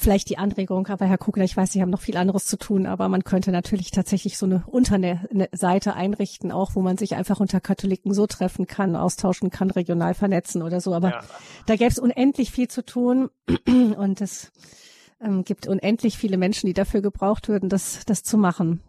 vielleicht 0.00 0.30
die 0.30 0.38
Anregung, 0.38 0.86
aber 0.88 1.06
Herr 1.06 1.18
Kugler, 1.18 1.44
ich 1.44 1.56
weiß, 1.56 1.72
Sie 1.72 1.82
haben 1.82 1.90
noch 1.90 2.00
viel 2.00 2.16
anderes 2.16 2.46
zu 2.46 2.56
tun, 2.56 2.86
aber 2.86 3.08
man 3.08 3.22
könnte 3.22 3.52
natürlich 3.52 3.90
tatsächlich 3.90 4.38
so 4.38 4.46
eine 4.46 4.64
Unterseite 4.66 5.94
einrichten, 5.94 6.50
auch 6.50 6.74
wo 6.74 6.80
man 6.80 6.96
sich 6.96 7.14
einfach 7.14 7.38
unter 7.38 7.60
Katholiken 7.60 8.14
so 8.14 8.26
treffen 8.26 8.66
kann, 8.66 8.96
austauschen 8.96 9.50
kann, 9.50 9.70
regional 9.70 10.14
vernetzen 10.14 10.62
oder 10.62 10.80
so. 10.80 10.94
Aber 10.94 11.10
ja. 11.10 11.20
da 11.66 11.76
gäbe 11.76 11.90
es 11.90 11.98
unendlich 11.98 12.50
viel 12.50 12.68
zu 12.68 12.84
tun 12.84 13.30
und 13.66 14.20
es 14.20 14.52
ähm, 15.20 15.44
gibt 15.44 15.68
unendlich 15.68 16.16
viele 16.16 16.38
Menschen, 16.38 16.66
die 16.66 16.74
dafür 16.74 17.02
gebraucht 17.02 17.48
würden, 17.48 17.68
das, 17.68 18.04
das 18.06 18.22
zu 18.22 18.38
machen. 18.38 18.80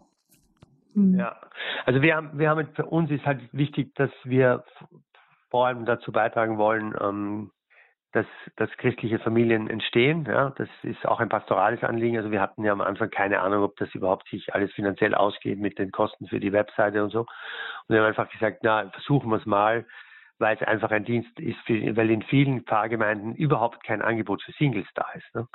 Hm. 0.94 1.18
Ja, 1.18 1.36
also 1.84 2.02
wir 2.02 2.16
haben, 2.16 2.38
wir 2.38 2.48
haben 2.48 2.68
für 2.74 2.86
uns 2.86 3.10
ist 3.10 3.24
halt 3.24 3.40
wichtig, 3.52 3.94
dass 3.94 4.10
wir 4.24 4.64
vor 5.50 5.66
allem 5.66 5.84
dazu 5.84 6.12
beitragen 6.12 6.56
wollen, 6.56 6.94
ähm, 7.00 7.50
dass, 8.12 8.26
dass 8.56 8.70
christliche 8.76 9.18
Familien 9.18 9.68
entstehen. 9.68 10.26
Ja, 10.28 10.50
das 10.56 10.68
ist 10.82 11.06
auch 11.06 11.20
ein 11.20 11.30
pastorales 11.30 11.82
Anliegen. 11.82 12.18
Also 12.18 12.30
wir 12.30 12.40
hatten 12.40 12.64
ja 12.64 12.72
am 12.72 12.82
Anfang 12.82 13.10
keine 13.10 13.40
Ahnung, 13.40 13.64
ob 13.64 13.76
das 13.76 13.94
überhaupt 13.94 14.28
sich 14.28 14.54
alles 14.54 14.72
finanziell 14.72 15.14
ausgeht 15.14 15.58
mit 15.58 15.78
den 15.78 15.90
Kosten 15.90 16.26
für 16.26 16.38
die 16.38 16.52
Webseite 16.52 17.02
und 17.02 17.10
so. 17.10 17.20
Und 17.20 17.28
wir 17.88 18.00
haben 18.00 18.08
einfach 18.08 18.28
gesagt, 18.28 18.58
na, 18.62 18.90
versuchen 18.90 19.30
wir 19.30 19.36
es 19.36 19.46
mal, 19.46 19.86
weil 20.38 20.56
es 20.56 20.62
einfach 20.66 20.90
ein 20.90 21.04
Dienst 21.04 21.38
ist, 21.40 21.58
für, 21.66 21.96
weil 21.96 22.10
in 22.10 22.22
vielen 22.22 22.64
Pfarrgemeinden 22.64 23.34
überhaupt 23.34 23.82
kein 23.84 24.02
Angebot 24.02 24.42
für 24.42 24.52
Singles 24.52 24.88
da 24.94 25.06
ist. 25.14 25.34
Ne? 25.34 25.46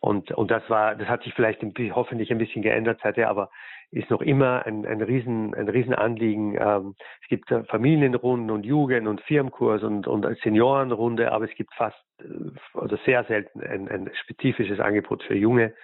Und, 0.00 0.32
und 0.32 0.50
das 0.50 0.68
war, 0.68 0.96
das 0.96 1.08
hat 1.08 1.22
sich 1.22 1.34
vielleicht 1.34 1.62
hoffentlich 1.94 2.32
ein 2.32 2.38
bisschen 2.38 2.62
geändert 2.62 3.00
seither, 3.02 3.28
aber 3.28 3.50
ist 3.92 4.10
noch 4.10 4.20
immer 4.20 4.64
ein, 4.66 4.86
ein 4.86 5.02
riesen, 5.02 5.54
ein 5.54 5.68
Riesenanliegen. 5.68 6.56
Ähm, 6.60 6.94
es 7.22 7.28
gibt 7.28 7.48
Familienrunden 7.68 8.50
und 8.50 8.64
Jugend- 8.64 9.08
und 9.08 9.20
Firmenkurs 9.22 9.82
und, 9.82 10.06
und 10.06 10.26
Seniorenrunde, 10.42 11.32
aber 11.32 11.46
es 11.46 11.54
gibt 11.56 11.74
fast 11.74 11.96
äh, 12.20 12.78
oder 12.78 12.98
sehr 13.04 13.24
selten 13.24 13.60
ein, 13.60 13.88
ein 13.88 14.10
spezifisches 14.22 14.80
Angebot 14.80 15.22
für 15.24 15.34
junge 15.34 15.74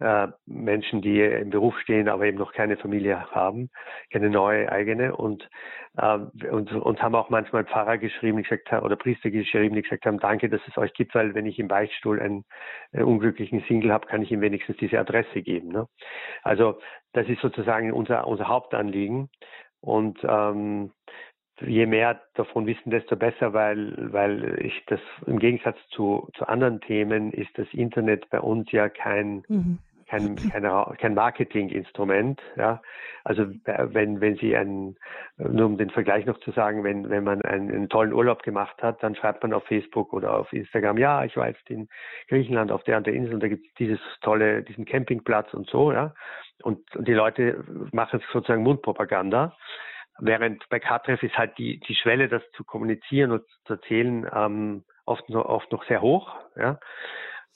äh, 0.00 0.28
Menschen, 0.46 1.02
die 1.02 1.20
im 1.20 1.50
Beruf 1.50 1.78
stehen, 1.80 2.08
aber 2.08 2.26
eben 2.26 2.38
noch 2.38 2.52
keine 2.52 2.76
Familie 2.76 3.30
haben, 3.32 3.68
keine 4.12 4.30
neue 4.30 4.70
eigene 4.70 5.16
und 5.16 5.48
äh, 5.96 6.18
und 6.48 6.72
uns 6.72 7.00
haben 7.00 7.14
auch 7.14 7.30
manchmal 7.30 7.64
Pfarrer 7.64 7.98
geschrieben, 7.98 8.36
die 8.36 8.44
gesagt 8.44 8.70
haben, 8.70 8.84
oder 8.84 8.96
Priester 8.96 9.30
geschrieben, 9.30 9.74
die 9.74 9.82
gesagt 9.82 10.06
haben, 10.06 10.20
danke, 10.20 10.48
dass 10.48 10.60
es 10.68 10.78
euch 10.78 10.92
gibt, 10.94 11.14
weil 11.14 11.34
wenn 11.34 11.46
ich 11.46 11.58
im 11.58 11.68
Beichtstuhl 11.68 12.20
einen 12.20 12.44
äh, 12.92 13.02
unglücklichen 13.02 13.64
Single 13.66 13.92
habe, 13.92 14.06
kann 14.06 14.22
ich 14.22 14.30
ihm 14.30 14.40
wenigstens 14.40 14.76
diese 14.76 14.98
Adresse 14.98 15.42
geben. 15.42 15.68
Ne? 15.68 15.88
Also 16.42 16.78
das 17.12 17.28
ist 17.28 17.40
sozusagen 17.40 17.92
unser 17.92 18.26
unser 18.28 18.46
Hauptanliegen 18.46 19.28
und 19.80 20.18
ähm, 20.22 20.92
je 21.60 21.86
mehr 21.86 22.22
davon 22.34 22.66
wissen, 22.66 22.90
desto 22.90 23.16
besser, 23.16 23.52
weil, 23.52 24.12
weil 24.12 24.60
ich 24.64 24.84
das 24.86 25.00
im 25.26 25.40
Gegensatz 25.40 25.76
zu, 25.88 26.28
zu 26.36 26.46
anderen 26.46 26.80
Themen 26.80 27.32
ist 27.32 27.50
das 27.58 27.66
Internet 27.72 28.30
bei 28.30 28.40
uns 28.40 28.70
ja 28.70 28.88
kein, 28.88 29.42
mhm 29.48 29.78
kein, 30.08 30.36
kein, 30.36 30.64
kein 30.98 31.14
Marketinginstrument. 31.14 32.40
Ja. 32.56 32.80
Also 33.24 33.46
wenn, 33.64 34.20
wenn 34.20 34.36
Sie 34.36 34.56
einen, 34.56 34.96
nur 35.36 35.66
um 35.66 35.76
den 35.76 35.90
Vergleich 35.90 36.24
noch 36.26 36.38
zu 36.40 36.50
sagen, 36.52 36.82
wenn, 36.82 37.10
wenn 37.10 37.24
man 37.24 37.42
einen, 37.42 37.70
einen 37.70 37.88
tollen 37.88 38.12
Urlaub 38.12 38.42
gemacht 38.42 38.82
hat, 38.82 39.02
dann 39.02 39.14
schreibt 39.14 39.42
man 39.42 39.52
auf 39.52 39.64
Facebook 39.64 40.12
oder 40.12 40.34
auf 40.38 40.52
Instagram, 40.52 40.98
ja, 40.98 41.24
ich 41.24 41.36
war 41.36 41.48
jetzt 41.48 41.68
in 41.68 41.88
Griechenland 42.28 42.72
auf 42.72 42.84
der 42.84 42.96
und 42.96 43.06
der 43.06 43.14
Insel 43.14 43.34
und 43.34 43.42
da 43.42 43.48
gibt 43.48 43.66
es 43.66 43.74
dieses 43.74 44.00
tolle, 44.22 44.62
diesen 44.62 44.84
Campingplatz 44.84 45.52
und 45.52 45.68
so, 45.68 45.92
ja. 45.92 46.14
Und, 46.62 46.80
und 46.96 47.06
die 47.06 47.14
Leute 47.14 47.64
machen 47.92 48.22
sozusagen 48.32 48.62
Mundpropaganda. 48.62 49.56
Während 50.20 50.68
bei 50.68 50.80
K-Treff 50.80 51.22
ist 51.22 51.38
halt 51.38 51.56
die, 51.58 51.78
die 51.80 51.94
Schwelle, 51.94 52.28
das 52.28 52.42
zu 52.56 52.64
kommunizieren 52.64 53.30
und 53.30 53.42
zu 53.66 53.74
erzählen, 53.74 54.28
ähm, 54.34 54.84
oft, 55.04 55.28
noch, 55.28 55.44
oft 55.44 55.70
noch 55.70 55.84
sehr 55.84 56.00
hoch. 56.00 56.34
Ja. 56.56 56.80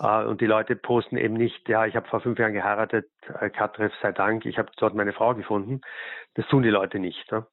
Äh, 0.01 0.24
und 0.24 0.40
die 0.40 0.47
Leute 0.47 0.76
posten 0.76 1.16
eben 1.16 1.34
nicht, 1.34 1.68
ja, 1.68 1.86
ich 1.86 1.97
habe 1.97 2.09
vor 2.09 2.20
fünf 2.20 2.38
Jahren 2.38 2.53
geheiratet, 2.53 3.07
äh, 3.40 3.51
Katreff 3.51 3.93
sei 4.01 4.12
Dank, 4.12 4.47
ich 4.47 4.59
habe 4.59 4.70
dort 4.76 4.95
meine 4.95 5.12
Frau 5.12 5.34
gefunden. 5.34 5.80
Das 6.34 6.47
tun 6.49 6.62
die 6.62 6.70
Leute 6.70 6.99
nicht. 6.99 7.30
Ne? 7.30 7.47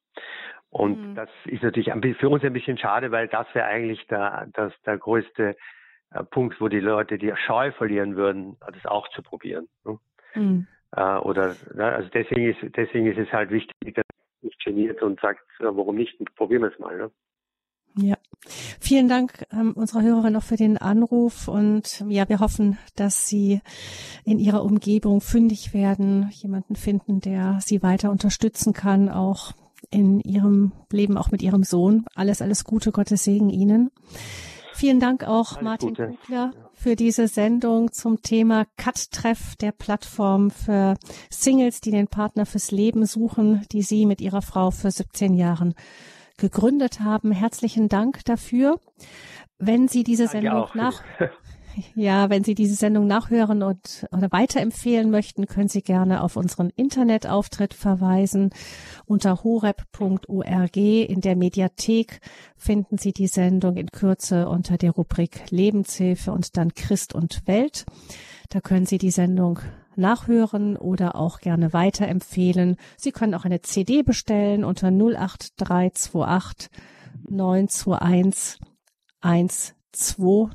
Und 0.70 1.10
mhm. 1.10 1.14
das 1.16 1.28
ist 1.46 1.62
natürlich 1.62 1.90
für 2.18 2.28
uns 2.28 2.44
ein 2.44 2.52
bisschen 2.52 2.78
schade, 2.78 3.10
weil 3.10 3.28
das 3.28 3.46
wäre 3.54 3.66
eigentlich 3.66 4.06
der, 4.06 4.48
das, 4.52 4.72
der 4.86 4.98
größte 4.98 5.56
äh, 6.12 6.24
Punkt, 6.24 6.60
wo 6.60 6.68
die 6.68 6.80
Leute 6.80 7.18
die 7.18 7.32
Scheu 7.46 7.72
verlieren 7.72 8.16
würden, 8.16 8.56
das 8.60 8.86
auch 8.86 9.08
zu 9.08 9.22
probieren. 9.22 9.68
Ne? 9.84 9.98
Mhm. 10.34 10.66
Äh, 10.96 11.16
oder 11.16 11.56
ne? 11.74 11.84
also 11.84 12.08
deswegen 12.10 12.50
ist 12.50 12.76
deswegen 12.76 13.06
ist 13.06 13.18
es 13.18 13.32
halt 13.32 13.50
wichtig, 13.50 13.94
dass 13.94 14.04
man 14.16 14.48
nicht 14.48 14.64
geniert 14.64 15.02
und 15.02 15.20
sagt, 15.20 15.42
warum 15.58 15.96
nicht? 15.96 16.16
Probieren 16.36 16.62
wir 16.62 16.72
es 16.72 16.78
mal. 16.78 16.96
Ne? 16.96 17.10
Ja, 17.96 18.16
vielen 18.80 19.08
Dank 19.08 19.46
ähm, 19.52 19.72
unserer 19.72 20.02
Hörerin 20.02 20.32
noch 20.32 20.42
für 20.42 20.56
den 20.56 20.78
Anruf 20.78 21.48
und 21.48 22.04
ja, 22.08 22.28
wir 22.28 22.38
hoffen, 22.38 22.78
dass 22.94 23.26
Sie 23.26 23.60
in 24.24 24.38
Ihrer 24.38 24.64
Umgebung 24.64 25.20
fündig 25.20 25.74
werden, 25.74 26.30
jemanden 26.32 26.76
finden, 26.76 27.20
der 27.20 27.58
Sie 27.64 27.82
weiter 27.82 28.10
unterstützen 28.10 28.72
kann, 28.72 29.08
auch 29.08 29.52
in 29.90 30.20
Ihrem 30.20 30.72
Leben, 30.90 31.16
auch 31.16 31.30
mit 31.30 31.42
Ihrem 31.42 31.64
Sohn. 31.64 32.04
Alles, 32.14 32.42
alles 32.42 32.64
Gute, 32.64 32.92
Gottes 32.92 33.24
Segen 33.24 33.50
Ihnen. 33.50 33.90
Vielen 34.72 35.00
Dank 35.00 35.24
auch 35.24 35.52
alles 35.52 35.64
Martin 35.64 35.88
Gute. 35.90 36.14
Kugler 36.24 36.52
für 36.72 36.96
diese 36.96 37.28
Sendung 37.28 37.92
zum 37.92 38.22
Thema 38.22 38.64
Cut-Treff 38.78 39.54
der 39.56 39.72
Plattform 39.72 40.50
für 40.50 40.94
Singles, 41.28 41.82
die 41.82 41.90
den 41.90 42.08
Partner 42.08 42.46
fürs 42.46 42.70
Leben 42.70 43.04
suchen, 43.04 43.66
die 43.72 43.82
Sie 43.82 44.06
mit 44.06 44.22
Ihrer 44.22 44.40
Frau 44.40 44.70
für 44.70 44.90
17 44.90 45.34
Jahren 45.34 45.74
gegründet 46.40 47.00
haben. 47.00 47.30
Herzlichen 47.30 47.88
Dank 47.88 48.24
dafür. 48.24 48.80
Wenn 49.58 49.88
Sie 49.88 50.02
diese 50.02 50.26
Sendung 50.26 50.68
nach 50.74 51.02
ja, 51.94 52.30
wenn 52.30 52.44
Sie 52.44 52.54
diese 52.54 52.74
Sendung 52.74 53.06
nachhören 53.06 53.62
und 53.62 54.06
oder 54.10 54.32
weiterempfehlen 54.32 55.10
möchten, 55.10 55.46
können 55.46 55.68
Sie 55.68 55.82
gerne 55.82 56.22
auf 56.22 56.36
unseren 56.36 56.70
Internetauftritt 56.70 57.74
verweisen. 57.74 58.50
Unter 59.06 59.42
horeb.org 59.44 60.76
in 60.76 61.20
der 61.20 61.36
Mediathek 61.36 62.20
finden 62.56 62.98
Sie 62.98 63.12
die 63.12 63.28
Sendung 63.28 63.76
in 63.76 63.90
Kürze 63.90 64.48
unter 64.48 64.76
der 64.76 64.92
Rubrik 64.92 65.50
Lebenshilfe 65.50 66.32
und 66.32 66.56
dann 66.56 66.74
Christ 66.74 67.14
und 67.14 67.46
Welt. 67.46 67.84
Da 68.48 68.60
können 68.60 68.86
Sie 68.86 68.98
die 68.98 69.12
Sendung 69.12 69.60
nachhören 69.96 70.76
oder 70.76 71.16
auch 71.16 71.40
gerne 71.40 71.72
weiterempfehlen. 71.72 72.76
Sie 72.96 73.12
können 73.12 73.34
auch 73.34 73.44
eine 73.44 73.62
CD 73.62 74.02
bestellen 74.02 74.64
unter 74.64 74.88
08328 74.88 76.70
921 77.28 78.60
120 79.20 79.78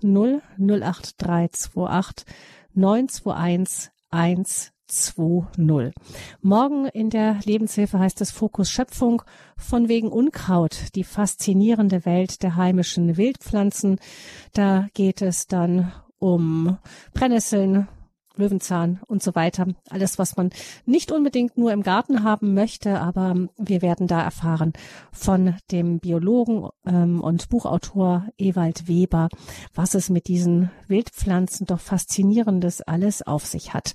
08328 0.04 2.26
921 2.74 3.92
120. 4.10 4.66
Morgen 6.42 6.86
in 6.86 7.10
der 7.10 7.40
Lebenshilfe 7.44 8.00
heißt 8.00 8.22
es 8.22 8.32
Fokus 8.32 8.70
Schöpfung 8.70 9.24
von 9.58 9.90
wegen 9.90 10.10
Unkraut, 10.10 10.96
die 10.96 11.04
faszinierende 11.04 12.06
Welt 12.06 12.44
der 12.44 12.56
heimischen 12.56 13.18
Wildpflanzen. 13.18 14.00
Da 14.54 14.88
geht 14.94 15.22
es 15.22 15.48
dann 15.48 15.92
um 16.20 16.78
Brennnesseln, 17.14 17.90
Löwenzahn 18.38 19.00
und 19.08 19.24
so 19.24 19.36
weiter. 19.36 19.68
Alles, 19.90 20.20
was 20.20 20.38
man 20.38 20.50
nicht 20.86 21.12
unbedingt 21.12 21.58
nur 21.58 21.72
im 21.72 21.84
Garten 21.84 22.24
haben 22.24 22.54
möchte, 22.54 23.00
aber 23.00 23.36
wir 23.58 23.82
werden 23.82 24.08
da 24.08 24.22
erfahren 24.22 24.74
von 25.12 25.56
dem 25.72 26.00
Biologen 26.00 26.70
ähm, 26.86 27.22
und 27.22 27.50
Buchautor 27.50 28.28
Ewald 28.38 28.88
Weber, 28.88 29.30
was 29.74 29.96
es 29.96 30.10
mit 30.10 30.28
diesen 30.28 30.72
Wildpflanzen 30.88 31.66
doch 31.68 31.80
faszinierendes 31.80 32.82
alles 32.82 33.22
auf 33.26 33.46
sich 33.46 33.74
hat. 33.74 33.94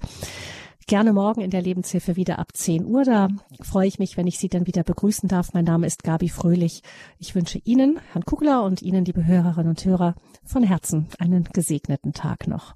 Gerne 0.90 1.12
morgen 1.12 1.40
in 1.40 1.50
der 1.50 1.62
Lebenshilfe 1.62 2.16
wieder 2.16 2.40
ab 2.40 2.48
10 2.52 2.84
Uhr. 2.84 3.04
Da 3.04 3.28
freue 3.60 3.86
ich 3.86 4.00
mich, 4.00 4.16
wenn 4.16 4.26
ich 4.26 4.40
Sie 4.40 4.48
dann 4.48 4.66
wieder 4.66 4.82
begrüßen 4.82 5.28
darf. 5.28 5.52
Mein 5.52 5.64
Name 5.64 5.86
ist 5.86 6.02
Gabi 6.02 6.28
Fröhlich. 6.28 6.82
Ich 7.16 7.36
wünsche 7.36 7.60
Ihnen, 7.62 8.00
Herrn 8.10 8.24
Kugler 8.24 8.64
und 8.64 8.82
Ihnen, 8.82 9.04
liebe 9.04 9.24
Hörerinnen 9.24 9.70
und 9.70 9.84
Hörer, 9.84 10.16
von 10.44 10.64
Herzen 10.64 11.06
einen 11.20 11.44
gesegneten 11.44 12.12
Tag 12.12 12.48
noch. 12.48 12.74